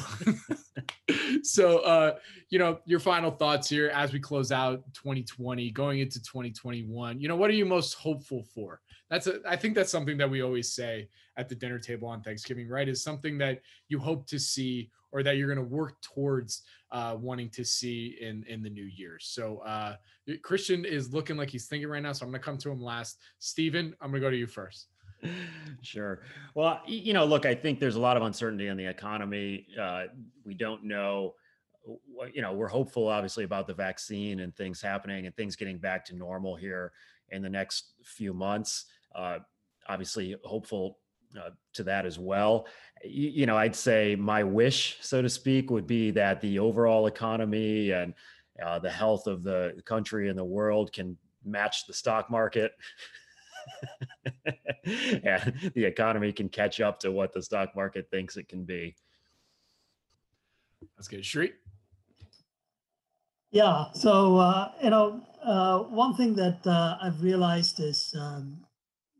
so, 1.42 1.78
uh, 1.78 2.14
you 2.50 2.60
know, 2.60 2.78
your 2.84 3.00
final 3.00 3.32
thoughts 3.32 3.68
here 3.68 3.88
as 3.88 4.12
we 4.12 4.20
close 4.20 4.52
out 4.52 4.84
2020, 4.94 5.72
going 5.72 5.98
into 5.98 6.22
2021. 6.22 7.20
You 7.20 7.26
know, 7.26 7.34
what 7.34 7.50
are 7.50 7.54
you 7.54 7.66
most 7.66 7.94
hopeful 7.94 8.44
for? 8.54 8.80
That's 9.10 9.26
a, 9.26 9.40
I 9.46 9.56
think 9.56 9.74
that's 9.74 9.90
something 9.90 10.18
that 10.18 10.30
we 10.30 10.42
always 10.42 10.72
say 10.72 11.08
at 11.36 11.48
the 11.48 11.54
dinner 11.54 11.78
table 11.78 12.08
on 12.08 12.22
Thanksgiving, 12.22 12.68
right? 12.68 12.88
Is 12.88 13.02
something 13.02 13.38
that 13.38 13.60
you 13.88 13.98
hope 13.98 14.26
to 14.28 14.38
see 14.38 14.90
or 15.12 15.22
that 15.22 15.36
you're 15.36 15.52
going 15.52 15.64
to 15.64 15.74
work 15.74 16.00
towards 16.02 16.62
uh, 16.92 17.16
wanting 17.18 17.48
to 17.50 17.64
see 17.64 18.18
in 18.20 18.44
in 18.48 18.62
the 18.62 18.70
new 18.70 18.84
year. 18.84 19.18
So 19.20 19.58
uh, 19.58 19.96
Christian 20.42 20.84
is 20.84 21.12
looking 21.12 21.36
like 21.36 21.50
he's 21.50 21.66
thinking 21.66 21.88
right 21.88 22.02
now, 22.02 22.12
so 22.12 22.24
I'm 22.24 22.30
going 22.30 22.40
to 22.40 22.44
come 22.44 22.58
to 22.58 22.70
him 22.70 22.82
last. 22.82 23.18
Stephen, 23.38 23.94
I'm 24.00 24.10
going 24.10 24.20
to 24.20 24.26
go 24.26 24.30
to 24.30 24.36
you 24.36 24.46
first. 24.46 24.88
Sure. 25.80 26.22
Well, 26.54 26.80
you 26.86 27.12
know, 27.12 27.24
look, 27.24 27.46
I 27.46 27.54
think 27.54 27.78
there's 27.78 27.94
a 27.94 28.00
lot 28.00 28.16
of 28.16 28.24
uncertainty 28.24 28.66
in 28.66 28.76
the 28.76 28.86
economy. 28.86 29.66
Uh, 29.80 30.04
we 30.44 30.54
don't 30.54 30.84
know 30.84 31.34
you 32.32 32.42
know 32.42 32.52
we're 32.52 32.68
hopeful 32.68 33.08
obviously 33.08 33.44
about 33.44 33.66
the 33.66 33.74
vaccine 33.74 34.40
and 34.40 34.54
things 34.54 34.80
happening 34.80 35.26
and 35.26 35.34
things 35.36 35.56
getting 35.56 35.78
back 35.78 36.04
to 36.04 36.14
normal 36.14 36.56
here 36.56 36.92
in 37.30 37.42
the 37.42 37.48
next 37.48 37.92
few 38.02 38.32
months 38.32 38.86
uh, 39.14 39.38
obviously 39.88 40.36
hopeful 40.44 40.98
uh, 41.38 41.50
to 41.74 41.82
that 41.84 42.06
as 42.06 42.18
well. 42.18 42.66
You, 43.04 43.28
you, 43.30 43.46
know, 43.46 43.56
I'd 43.56 43.76
say 43.76 44.16
my 44.16 44.42
wish, 44.42 44.98
so 45.00 45.22
to 45.22 45.28
speak, 45.28 45.70
would 45.70 45.86
be 45.86 46.10
that 46.12 46.40
the 46.40 46.58
overall 46.58 47.06
economy 47.06 47.90
and 47.90 48.14
uh, 48.62 48.78
the 48.78 48.90
health 48.90 49.26
of 49.26 49.42
the 49.42 49.80
country 49.84 50.28
and 50.28 50.38
the 50.38 50.44
world 50.44 50.92
can 50.92 51.16
match 51.44 51.86
the 51.86 51.94
stock 51.94 52.30
market. 52.30 52.72
and 54.84 55.54
the 55.74 55.84
economy 55.84 56.32
can 56.32 56.48
catch 56.48 56.80
up 56.80 56.98
to 57.00 57.12
what 57.12 57.32
the 57.32 57.42
stock 57.42 57.74
market 57.76 58.08
thinks 58.10 58.36
it 58.36 58.48
can 58.48 58.64
be. 58.64 58.94
That's 60.96 61.08
good. 61.08 61.24
Shri? 61.24 61.52
Yeah. 63.50 63.86
So, 63.92 64.38
uh, 64.38 64.72
you 64.82 64.90
know, 64.90 65.22
uh, 65.42 65.80
one 65.80 66.14
thing 66.14 66.34
that 66.36 66.66
uh, 66.66 66.98
I've 67.00 67.22
realized 67.22 67.80
is, 67.80 68.14
um, 68.18 68.64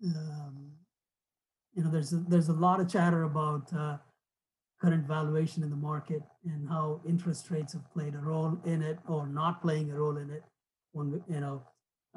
um, 0.05 0.73
you 1.75 1.85
know, 1.85 1.91
there's 1.91 2.13
a, 2.13 2.17
there's 2.17 2.49
a 2.49 2.53
lot 2.53 2.81
of 2.81 2.89
chatter 2.89 3.25
about 3.25 3.73
uh, 3.73 3.99
current 4.81 5.07
valuation 5.07 5.63
in 5.63 5.71
the 5.71 5.77
market 5.77 6.23
and 6.45 6.69
how 6.69 7.01
interest 7.07 7.51
rates 7.51 7.73
have 7.73 7.91
played 7.93 8.15
a 8.15 8.19
role 8.19 8.59
in 8.65 8.83
it 8.83 8.99
or 9.07 9.27
not 9.27 9.63
playing 9.63 9.91
a 9.91 9.95
role 9.95 10.17
in 10.17 10.31
it. 10.31 10.43
When 10.93 11.23
you 11.29 11.41
know, 11.41 11.63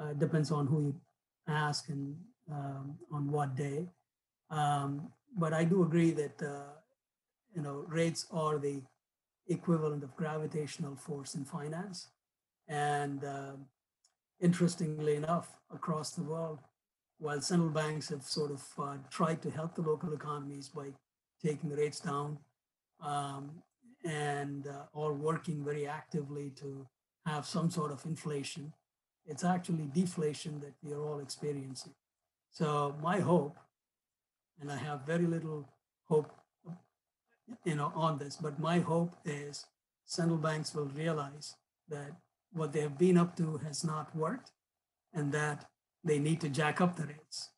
uh, 0.00 0.14
depends 0.14 0.50
on 0.50 0.66
who 0.66 0.82
you 0.82 0.94
ask 1.48 1.88
and 1.88 2.16
um, 2.50 2.98
on 3.12 3.30
what 3.30 3.54
day. 3.56 3.88
Um, 4.50 5.08
but 5.36 5.52
I 5.52 5.64
do 5.64 5.82
agree 5.82 6.10
that 6.12 6.42
uh, 6.42 6.72
you 7.54 7.62
know 7.62 7.84
rates 7.88 8.26
are 8.30 8.58
the 8.58 8.82
equivalent 9.48 10.02
of 10.02 10.16
gravitational 10.16 10.96
force 10.96 11.34
in 11.34 11.44
finance. 11.44 12.08
And 12.68 13.24
uh, 13.24 13.52
interestingly 14.40 15.16
enough, 15.16 15.56
across 15.72 16.12
the 16.12 16.22
world, 16.22 16.60
while 17.22 17.40
central 17.40 17.70
banks 17.70 18.08
have 18.08 18.24
sort 18.24 18.50
of 18.50 18.62
uh, 18.78 18.96
tried 19.08 19.40
to 19.42 19.50
help 19.50 19.76
the 19.76 19.82
local 19.82 20.12
economies 20.12 20.68
by 20.68 20.88
taking 21.40 21.70
the 21.70 21.76
rates 21.76 22.00
down 22.00 22.36
um, 23.00 23.50
and 24.04 24.66
uh, 24.66 24.82
or 24.92 25.12
working 25.12 25.64
very 25.64 25.86
actively 25.86 26.50
to 26.56 26.86
have 27.24 27.46
some 27.46 27.70
sort 27.70 27.92
of 27.92 28.04
inflation, 28.04 28.72
it's 29.24 29.44
actually 29.44 29.88
deflation 29.94 30.58
that 30.60 30.74
we 30.82 30.92
are 30.92 31.00
all 31.00 31.20
experiencing. 31.20 31.94
So 32.50 32.96
my 33.00 33.20
hope, 33.20 33.56
and 34.60 34.70
I 34.70 34.76
have 34.76 35.06
very 35.06 35.26
little 35.26 35.68
hope 36.08 36.32
you 37.64 37.76
know, 37.76 37.92
on 37.94 38.18
this. 38.18 38.36
But 38.36 38.58
my 38.58 38.80
hope 38.80 39.14
is 39.24 39.66
central 40.06 40.38
banks 40.38 40.74
will 40.74 40.90
realize 40.96 41.54
that 41.88 42.12
what 42.52 42.72
they 42.72 42.80
have 42.80 42.98
been 42.98 43.16
up 43.16 43.36
to 43.36 43.58
has 43.58 43.84
not 43.84 44.14
worked 44.14 44.50
and 45.14 45.32
that 45.32 45.66
they 46.04 46.18
need 46.18 46.40
to 46.40 46.48
jack 46.48 46.80
up 46.80 46.96
the 46.96 47.06
rates. 47.06 47.50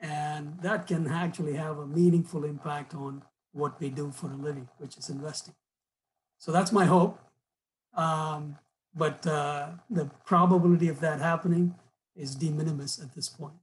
And 0.00 0.58
that 0.62 0.86
can 0.86 1.06
actually 1.06 1.54
have 1.54 1.78
a 1.78 1.86
meaningful 1.86 2.44
impact 2.44 2.94
on 2.94 3.22
what 3.52 3.80
we 3.80 3.88
do 3.90 4.10
for 4.10 4.30
a 4.30 4.36
living, 4.36 4.68
which 4.78 4.96
is 4.96 5.08
investing. 5.08 5.54
So 6.38 6.50
that's 6.50 6.72
my 6.72 6.86
hope. 6.86 7.20
Um, 7.94 8.58
but 8.94 9.26
uh, 9.26 9.68
the 9.88 10.06
probability 10.24 10.88
of 10.88 11.00
that 11.00 11.20
happening 11.20 11.74
is 12.16 12.34
de 12.34 12.50
minimis 12.50 13.00
at 13.00 13.14
this 13.14 13.28
point. 13.28 13.54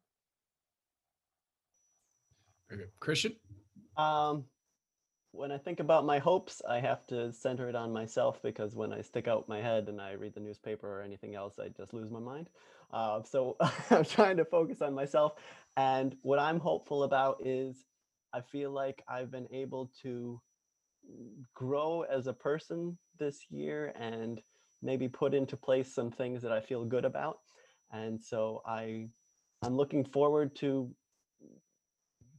Very 2.70 2.82
good. 2.82 2.92
Christian? 3.00 3.36
Um, 3.98 4.46
when 5.32 5.52
I 5.52 5.58
think 5.58 5.80
about 5.80 6.06
my 6.06 6.20
hopes, 6.20 6.62
I 6.68 6.80
have 6.80 7.06
to 7.08 7.32
center 7.34 7.70
it 7.70 7.76
on 7.76 7.92
myself 7.92 8.42
because 8.42 8.76
when 8.76 8.94
I 8.94 9.02
stick 9.02 9.28
out 9.28 9.50
my 9.50 9.62
head 9.62 9.88
and 9.88 10.02
I 10.02 10.14
read 10.14 10.34
the 10.34 10.40
newspaper 10.40 10.88
or 10.88 11.02
anything 11.02 11.36
else, 11.36 11.60
I 11.60 11.70
just 11.70 11.94
lose 11.94 12.10
my 12.10 12.20
mind. 12.20 12.50
Uh, 12.92 13.22
so 13.24 13.58
I'm 13.90 14.06
trying 14.06 14.38
to 14.38 14.46
focus 14.46 14.82
on 14.82 14.94
myself. 14.94 15.34
And 15.78 16.16
what 16.22 16.40
I'm 16.40 16.60
hopeful 16.60 17.04
about 17.04 17.38
is 17.46 17.86
I 18.34 18.42
feel 18.42 18.72
like 18.72 19.04
I've 19.08 19.32
been 19.32 19.48
able 19.52 19.92
to 20.04 20.42
grow 21.56 22.02
as 22.04 22.28
a 22.28 22.34
person 22.34 22.98
this 23.18 23.46
year 23.50 23.94
and 24.00 24.42
maybe 24.82 25.08
put 25.08 25.34
into 25.34 25.58
place 25.58 25.94
some 25.94 26.12
things 26.12 26.42
that 26.42 26.52
I 26.52 26.62
feel 26.62 26.86
good 26.86 27.06
about. 27.06 27.40
And 27.92 28.22
so 28.22 28.62
I 28.66 29.10
I'm 29.62 29.76
looking 29.76 30.06
forward 30.06 30.56
to 30.58 30.90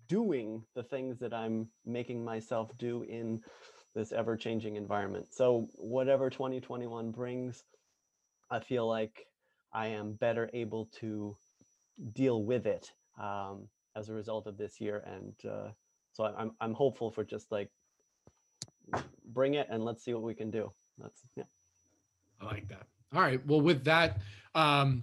doing 0.08 0.62
the 0.74 0.82
things 0.82 1.18
that 1.20 1.32
I'm 1.32 1.68
making 1.84 2.24
myself 2.24 2.76
do 2.78 3.02
in 3.02 3.40
this 3.94 4.12
ever 4.12 4.36
changing 4.36 4.76
environment. 4.76 5.26
So, 5.32 5.68
whatever 5.74 6.30
2021 6.30 7.10
brings, 7.10 7.62
I 8.50 8.60
feel 8.60 8.88
like 8.88 9.26
I 9.72 9.88
am 9.88 10.12
better 10.12 10.50
able 10.52 10.86
to 11.00 11.36
deal 12.12 12.44
with 12.44 12.66
it 12.66 12.92
um, 13.20 13.68
as 13.96 14.08
a 14.08 14.12
result 14.12 14.46
of 14.46 14.56
this 14.56 14.80
year. 14.80 15.04
And 15.06 15.34
uh, 15.50 15.70
so 16.12 16.24
I'm, 16.24 16.52
I'm 16.60 16.74
hopeful 16.74 17.10
for 17.10 17.24
just 17.24 17.52
like 17.52 17.70
bring 19.32 19.54
it 19.54 19.68
and 19.70 19.84
let's 19.84 20.04
see 20.04 20.14
what 20.14 20.22
we 20.22 20.34
can 20.34 20.50
do. 20.50 20.72
That's, 20.98 21.20
yeah. 21.36 21.44
I 22.40 22.46
like 22.46 22.68
that. 22.68 22.86
All 23.14 23.20
right. 23.20 23.44
Well, 23.46 23.60
with 23.60 23.84
that, 23.84 24.18
um, 24.54 25.02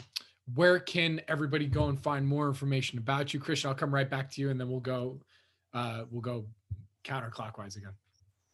where 0.55 0.79
can 0.79 1.21
everybody 1.27 1.67
go 1.67 1.89
and 1.89 2.01
find 2.01 2.25
more 2.25 2.47
information 2.47 2.97
about 2.97 3.33
you 3.33 3.39
christian 3.39 3.69
i'll 3.69 3.75
come 3.75 3.93
right 3.93 4.09
back 4.09 4.29
to 4.31 4.41
you 4.41 4.49
and 4.49 4.59
then 4.59 4.69
we'll 4.69 4.79
go 4.79 5.19
uh 5.73 6.03
we'll 6.09 6.21
go 6.21 6.45
counterclockwise 7.03 7.75
again 7.77 7.91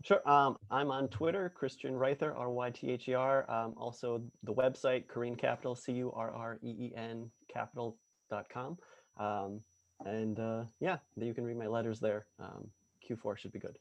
sure 0.03 0.27
um 0.29 0.57
i'm 0.69 0.91
on 0.91 1.07
twitter 1.07 1.51
christian 1.55 1.95
ryther 1.95 2.35
r-y-t-h-e-r 2.35 3.49
um, 3.49 3.73
also 3.77 4.21
the 4.43 4.53
website 4.53 5.05
Curreen 5.07 5.37
capital 5.37 5.75
c-u-r-r-e-e-n 5.75 7.29
capital.com 7.51 8.77
um 9.19 9.61
and 10.05 10.39
uh 10.39 10.63
yeah 10.79 10.97
you 11.15 11.33
can 11.33 11.43
read 11.43 11.57
my 11.57 11.67
letters 11.67 11.99
there 11.99 12.25
um 12.39 12.67
q4 13.09 13.37
should 13.37 13.51
be 13.51 13.59
good 13.59 13.77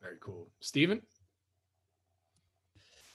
very 0.00 0.16
cool 0.20 0.46
stephen 0.60 1.02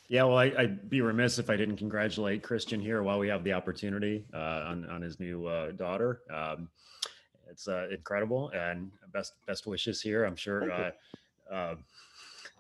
yeah, 0.09 0.23
well, 0.25 0.37
I, 0.37 0.49
would 0.57 0.89
be 0.89 1.01
remiss 1.01 1.39
if 1.39 1.49
I 1.49 1.55
didn't 1.55 1.77
congratulate 1.77 2.43
Christian 2.43 2.79
here 2.79 3.01
while 3.01 3.19
we 3.19 3.29
have 3.29 3.43
the 3.43 3.53
opportunity 3.53 4.25
uh, 4.33 4.65
on 4.67 4.85
on 4.89 5.01
his 5.01 5.19
new 5.19 5.47
uh, 5.47 5.71
daughter. 5.71 6.19
Um, 6.31 6.69
it's 7.49 7.67
uh, 7.67 7.87
incredible, 7.89 8.49
and 8.49 8.91
best 9.13 9.33
best 9.47 9.65
wishes 9.65 10.01
here. 10.01 10.25
I'm 10.25 10.35
sure 10.35 10.71
uh, 10.71 10.91
um, 11.51 11.83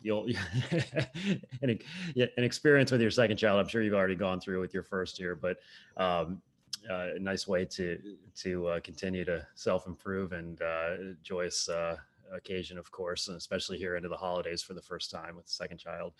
you'll 0.03 0.27
an, 1.61 1.79
an 2.15 2.43
experience 2.43 2.91
with 2.91 3.01
your 3.01 3.11
second 3.11 3.37
child. 3.37 3.59
I'm 3.59 3.67
sure 3.67 3.81
you've 3.81 3.93
already 3.93 4.15
gone 4.15 4.39
through 4.39 4.61
with 4.61 4.73
your 4.73 4.83
first 4.83 5.19
year, 5.19 5.35
but 5.35 5.57
um, 5.97 6.41
uh, 6.89 7.15
a 7.15 7.19
nice 7.19 7.47
way 7.47 7.65
to 7.65 7.99
to 8.35 8.67
uh, 8.67 8.79
continue 8.81 9.25
to 9.25 9.45
self 9.55 9.87
improve 9.87 10.33
and 10.33 10.61
joyous 11.23 11.69
occasion, 12.33 12.77
of 12.77 12.91
course, 12.91 13.27
and 13.27 13.37
especially 13.37 13.77
here 13.77 13.95
into 13.95 14.09
the 14.09 14.17
holidays 14.17 14.61
for 14.61 14.73
the 14.73 14.81
first 14.81 15.11
time 15.11 15.35
with 15.35 15.45
the 15.45 15.51
second 15.51 15.77
child. 15.77 16.13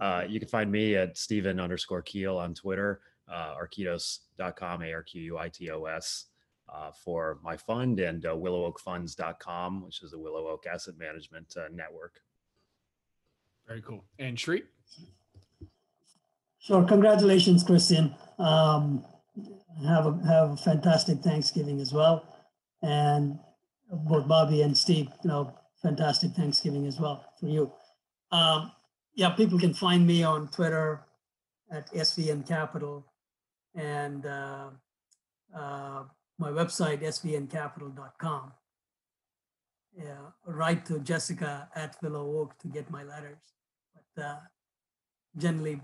Uh, 0.00 0.24
you 0.26 0.38
can 0.38 0.48
find 0.48 0.70
me 0.70 0.96
at 0.96 1.16
Stephen 1.16 1.60
underscore 1.60 2.02
Kiel 2.02 2.36
on 2.36 2.54
Twitter, 2.54 3.00
uh, 3.30 3.54
arquitos.com, 3.54 4.82
A 4.82 4.92
R 4.92 5.02
Q 5.02 5.22
U 5.22 5.38
I 5.38 5.48
T 5.48 5.70
O 5.70 5.84
S. 5.84 6.26
Uh, 6.68 6.90
for 6.90 7.38
my 7.44 7.56
fund 7.56 8.00
and 8.00 8.26
uh, 8.26 8.30
willowoakfunds.com, 8.34 9.84
which 9.84 10.02
is 10.02 10.14
a 10.14 10.18
Willow 10.18 10.48
Oak 10.48 10.66
Asset 10.66 10.98
Management 10.98 11.54
uh, 11.56 11.68
network. 11.72 12.20
Very 13.66 13.82
cool. 13.82 14.04
And 14.18 14.38
Shri? 14.38 14.62
Sure. 16.58 16.84
Congratulations, 16.84 17.62
Christian. 17.62 18.14
Um, 18.38 19.04
have 19.86 20.06
a 20.06 20.26
have 20.26 20.50
a 20.50 20.56
fantastic 20.56 21.18
Thanksgiving 21.18 21.80
as 21.80 21.92
well, 21.92 22.24
and 22.82 23.38
both 23.90 24.26
Bobby 24.26 24.62
and 24.62 24.76
Steve, 24.76 25.08
you 25.22 25.28
know, 25.28 25.54
fantastic 25.82 26.32
Thanksgiving 26.32 26.86
as 26.86 26.98
well 26.98 27.24
for 27.38 27.46
you. 27.46 27.72
Um, 28.32 28.72
yeah, 29.14 29.30
people 29.30 29.58
can 29.58 29.74
find 29.74 30.06
me 30.06 30.22
on 30.22 30.48
Twitter 30.48 31.02
at 31.70 31.92
SVN 31.92 32.46
Capital 32.46 33.04
and 33.74 34.26
uh, 34.26 34.70
uh, 35.56 36.02
my 36.38 36.50
website, 36.50 37.02
svncapital.com. 37.02 38.52
Yeah, 39.96 40.16
write 40.44 40.84
to 40.86 40.98
Jessica 41.00 41.68
at 41.74 41.96
Willow 42.02 42.40
Oak 42.40 42.58
to 42.58 42.68
get 42.68 42.90
my 42.90 43.02
letters, 43.02 43.38
uh, 44.18 44.36
generally 45.36 45.80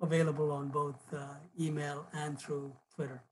available 0.00 0.52
on 0.52 0.68
both 0.68 1.02
uh, 1.14 1.34
email 1.58 2.06
and 2.12 2.38
through 2.38 2.72
Twitter. 2.94 3.22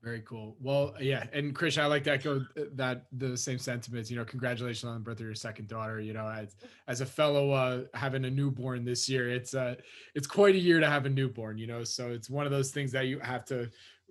Very 0.00 0.22
cool. 0.22 0.56
Well, 0.60 0.94
yeah, 1.00 1.24
and 1.32 1.52
Chris, 1.52 1.76
I 1.76 1.86
like 1.86 2.04
to 2.04 2.12
echo 2.12 2.46
that 2.74 3.06
the 3.10 3.36
same 3.36 3.58
sentiments. 3.58 4.08
You 4.08 4.16
know, 4.16 4.24
congratulations 4.24 4.84
on 4.84 4.94
the 4.94 5.00
birth 5.00 5.18
of 5.18 5.26
your 5.26 5.34
second 5.34 5.66
daughter. 5.66 5.98
You 5.98 6.12
know, 6.12 6.28
as 6.28 6.54
as 6.86 7.00
a 7.00 7.06
fellow 7.06 7.50
uh, 7.50 7.82
having 7.94 8.24
a 8.24 8.30
newborn 8.30 8.84
this 8.84 9.08
year, 9.08 9.28
it's 9.28 9.54
uh 9.54 9.74
it's 10.14 10.28
quite 10.28 10.54
a 10.54 10.58
year 10.58 10.78
to 10.78 10.88
have 10.88 11.04
a 11.06 11.08
newborn. 11.08 11.58
You 11.58 11.66
know, 11.66 11.82
so 11.82 12.10
it's 12.10 12.30
one 12.30 12.46
of 12.46 12.52
those 12.52 12.70
things 12.70 12.92
that 12.92 13.06
you 13.06 13.18
have 13.18 13.44
to 13.46 13.68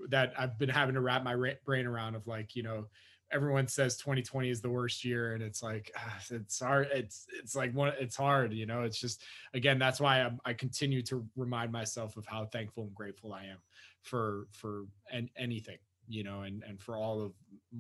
that 0.09 0.33
I've 0.37 0.59
been 0.59 0.69
having 0.69 0.95
to 0.95 1.01
wrap 1.01 1.23
my 1.23 1.33
ra- 1.33 1.51
brain 1.65 1.85
around 1.85 2.15
of 2.15 2.27
like, 2.27 2.55
you 2.55 2.63
know, 2.63 2.87
everyone 3.31 3.67
says 3.67 3.97
2020 3.97 4.49
is 4.49 4.61
the 4.61 4.69
worst 4.69 5.03
year 5.03 5.33
and 5.33 5.43
it's 5.43 5.61
like 5.61 5.91
ah, 5.97 6.19
it's 6.29 6.59
hard 6.59 6.87
it's 6.93 7.25
it's 7.37 7.55
like 7.55 7.73
one 7.73 7.91
it's 7.99 8.15
hard 8.15 8.53
you 8.53 8.65
know 8.65 8.83
it's 8.83 8.99
just 8.99 9.21
again 9.53 9.77
that's 9.77 9.99
why 9.99 10.21
I'm, 10.21 10.39
i 10.45 10.53
continue 10.53 11.01
to 11.03 11.25
remind 11.35 11.71
myself 11.71 12.15
of 12.15 12.25
how 12.25 12.45
thankful 12.45 12.83
and 12.83 12.95
grateful 12.95 13.33
i 13.33 13.43
am 13.43 13.57
for 14.01 14.47
for 14.53 14.85
and 15.11 15.29
anything 15.37 15.77
you 16.07 16.23
know 16.23 16.41
and 16.41 16.63
and 16.67 16.81
for 16.81 16.97
all 16.97 17.21
of 17.21 17.33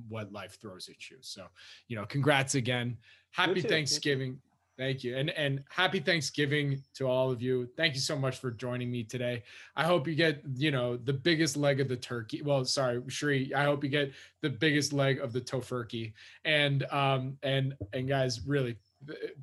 what 0.09 0.31
life 0.31 0.57
throws 0.59 0.89
at 0.89 1.09
you. 1.09 1.17
So 1.21 1.45
you 1.87 1.95
know 1.95 2.05
congrats 2.05 2.55
again. 2.55 2.97
Happy 3.31 3.61
thanksgiving 3.61 4.39
Thank 4.77 5.03
you. 5.03 5.17
And 5.17 5.31
and 5.31 5.63
happy 5.69 5.99
Thanksgiving 5.99 6.83
to 6.95 7.07
all 7.07 7.31
of 7.31 7.41
you. 7.41 7.67
Thank 7.75 7.95
you 7.95 7.99
so 7.99 8.15
much 8.15 8.37
for 8.37 8.51
joining 8.51 8.91
me 8.91 9.03
today. 9.03 9.41
I 9.75 9.83
hope 9.85 10.07
you 10.07 10.13
get, 10.13 10.41
you 10.55 10.69
know, 10.69 10.97
the 10.97 11.13
biggest 11.13 11.57
leg 11.57 11.79
of 11.79 11.87
the 11.87 11.95
turkey. 11.95 12.43
Well, 12.43 12.63
sorry, 12.63 13.01
Shri, 13.07 13.51
I 13.55 13.63
hope 13.63 13.83
you 13.83 13.89
get 13.89 14.11
the 14.41 14.51
biggest 14.51 14.93
leg 14.93 15.19
of 15.19 15.33
the 15.33 15.41
tofurkey. 15.41 16.13
And 16.45 16.83
um 16.91 17.37
and 17.41 17.73
and 17.93 18.07
guys, 18.07 18.45
really 18.45 18.77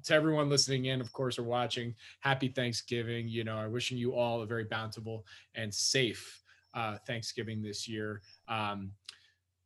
to 0.05 0.15
everyone 0.15 0.49
listening 0.49 0.85
in, 0.87 1.01
of 1.01 1.13
course, 1.13 1.39
or 1.39 1.43
watching, 1.43 1.95
happy 2.21 2.49
Thanksgiving. 2.49 3.29
You 3.29 3.43
know, 3.43 3.57
I'm 3.57 3.73
wishing 3.73 3.99
you 3.99 4.15
all 4.15 4.43
a 4.43 4.47
very 4.47 4.65
bountiful 4.65 5.27
and 5.57 5.75
safe 5.75 6.43
uh 6.75 6.99
Thanksgiving 7.09 7.61
this 7.61 7.89
year. 7.89 8.23
Um 8.47 8.93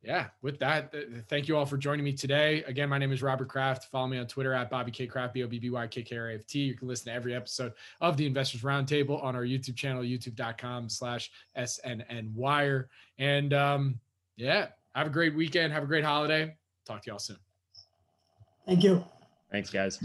yeah, 0.01 0.27
with 0.41 0.59
that, 0.59 0.93
thank 1.27 1.47
you 1.49 1.57
all 1.57 1.65
for 1.65 1.77
joining 1.77 2.05
me 2.05 2.13
today. 2.13 2.63
Again, 2.63 2.87
my 2.87 2.97
name 2.97 3.11
is 3.11 3.21
Robert 3.21 3.49
Kraft. 3.49 3.85
Follow 3.91 4.07
me 4.07 4.17
on 4.17 4.27
Twitter 4.27 4.53
at 4.53 4.69
Bobby 4.69 4.91
K 4.91 5.05
Kraft, 5.05 5.33
B 5.33 5.43
O 5.43 5.47
B 5.47 5.59
B 5.59 5.69
Y 5.69 5.87
K 5.87 6.03
K 6.03 6.17
R 6.17 6.29
A 6.29 6.35
F 6.35 6.45
T. 6.45 6.59
You 6.59 6.75
can 6.75 6.87
listen 6.87 7.07
to 7.07 7.13
every 7.13 7.35
episode 7.35 7.73
of 7.99 8.15
the 8.15 8.25
Investors 8.25 8.61
Roundtable 8.61 9.21
on 9.21 9.35
our 9.35 9.43
YouTube 9.43 9.75
channel, 9.75 10.01
youtube.com 10.03 10.87
slash 10.87 11.31
SNN 11.57 12.33
Wire. 12.33 12.89
And 13.17 13.53
um, 13.53 13.99
yeah, 14.37 14.67
have 14.95 15.07
a 15.07 15.11
great 15.11 15.35
weekend. 15.35 15.73
Have 15.73 15.83
a 15.83 15.87
great 15.87 16.05
holiday. 16.05 16.55
Talk 16.85 17.01
to 17.03 17.09
y'all 17.09 17.19
soon. 17.19 17.37
Thank 18.65 18.83
you. 18.83 19.03
Thanks, 19.51 19.69
guys. 19.69 19.99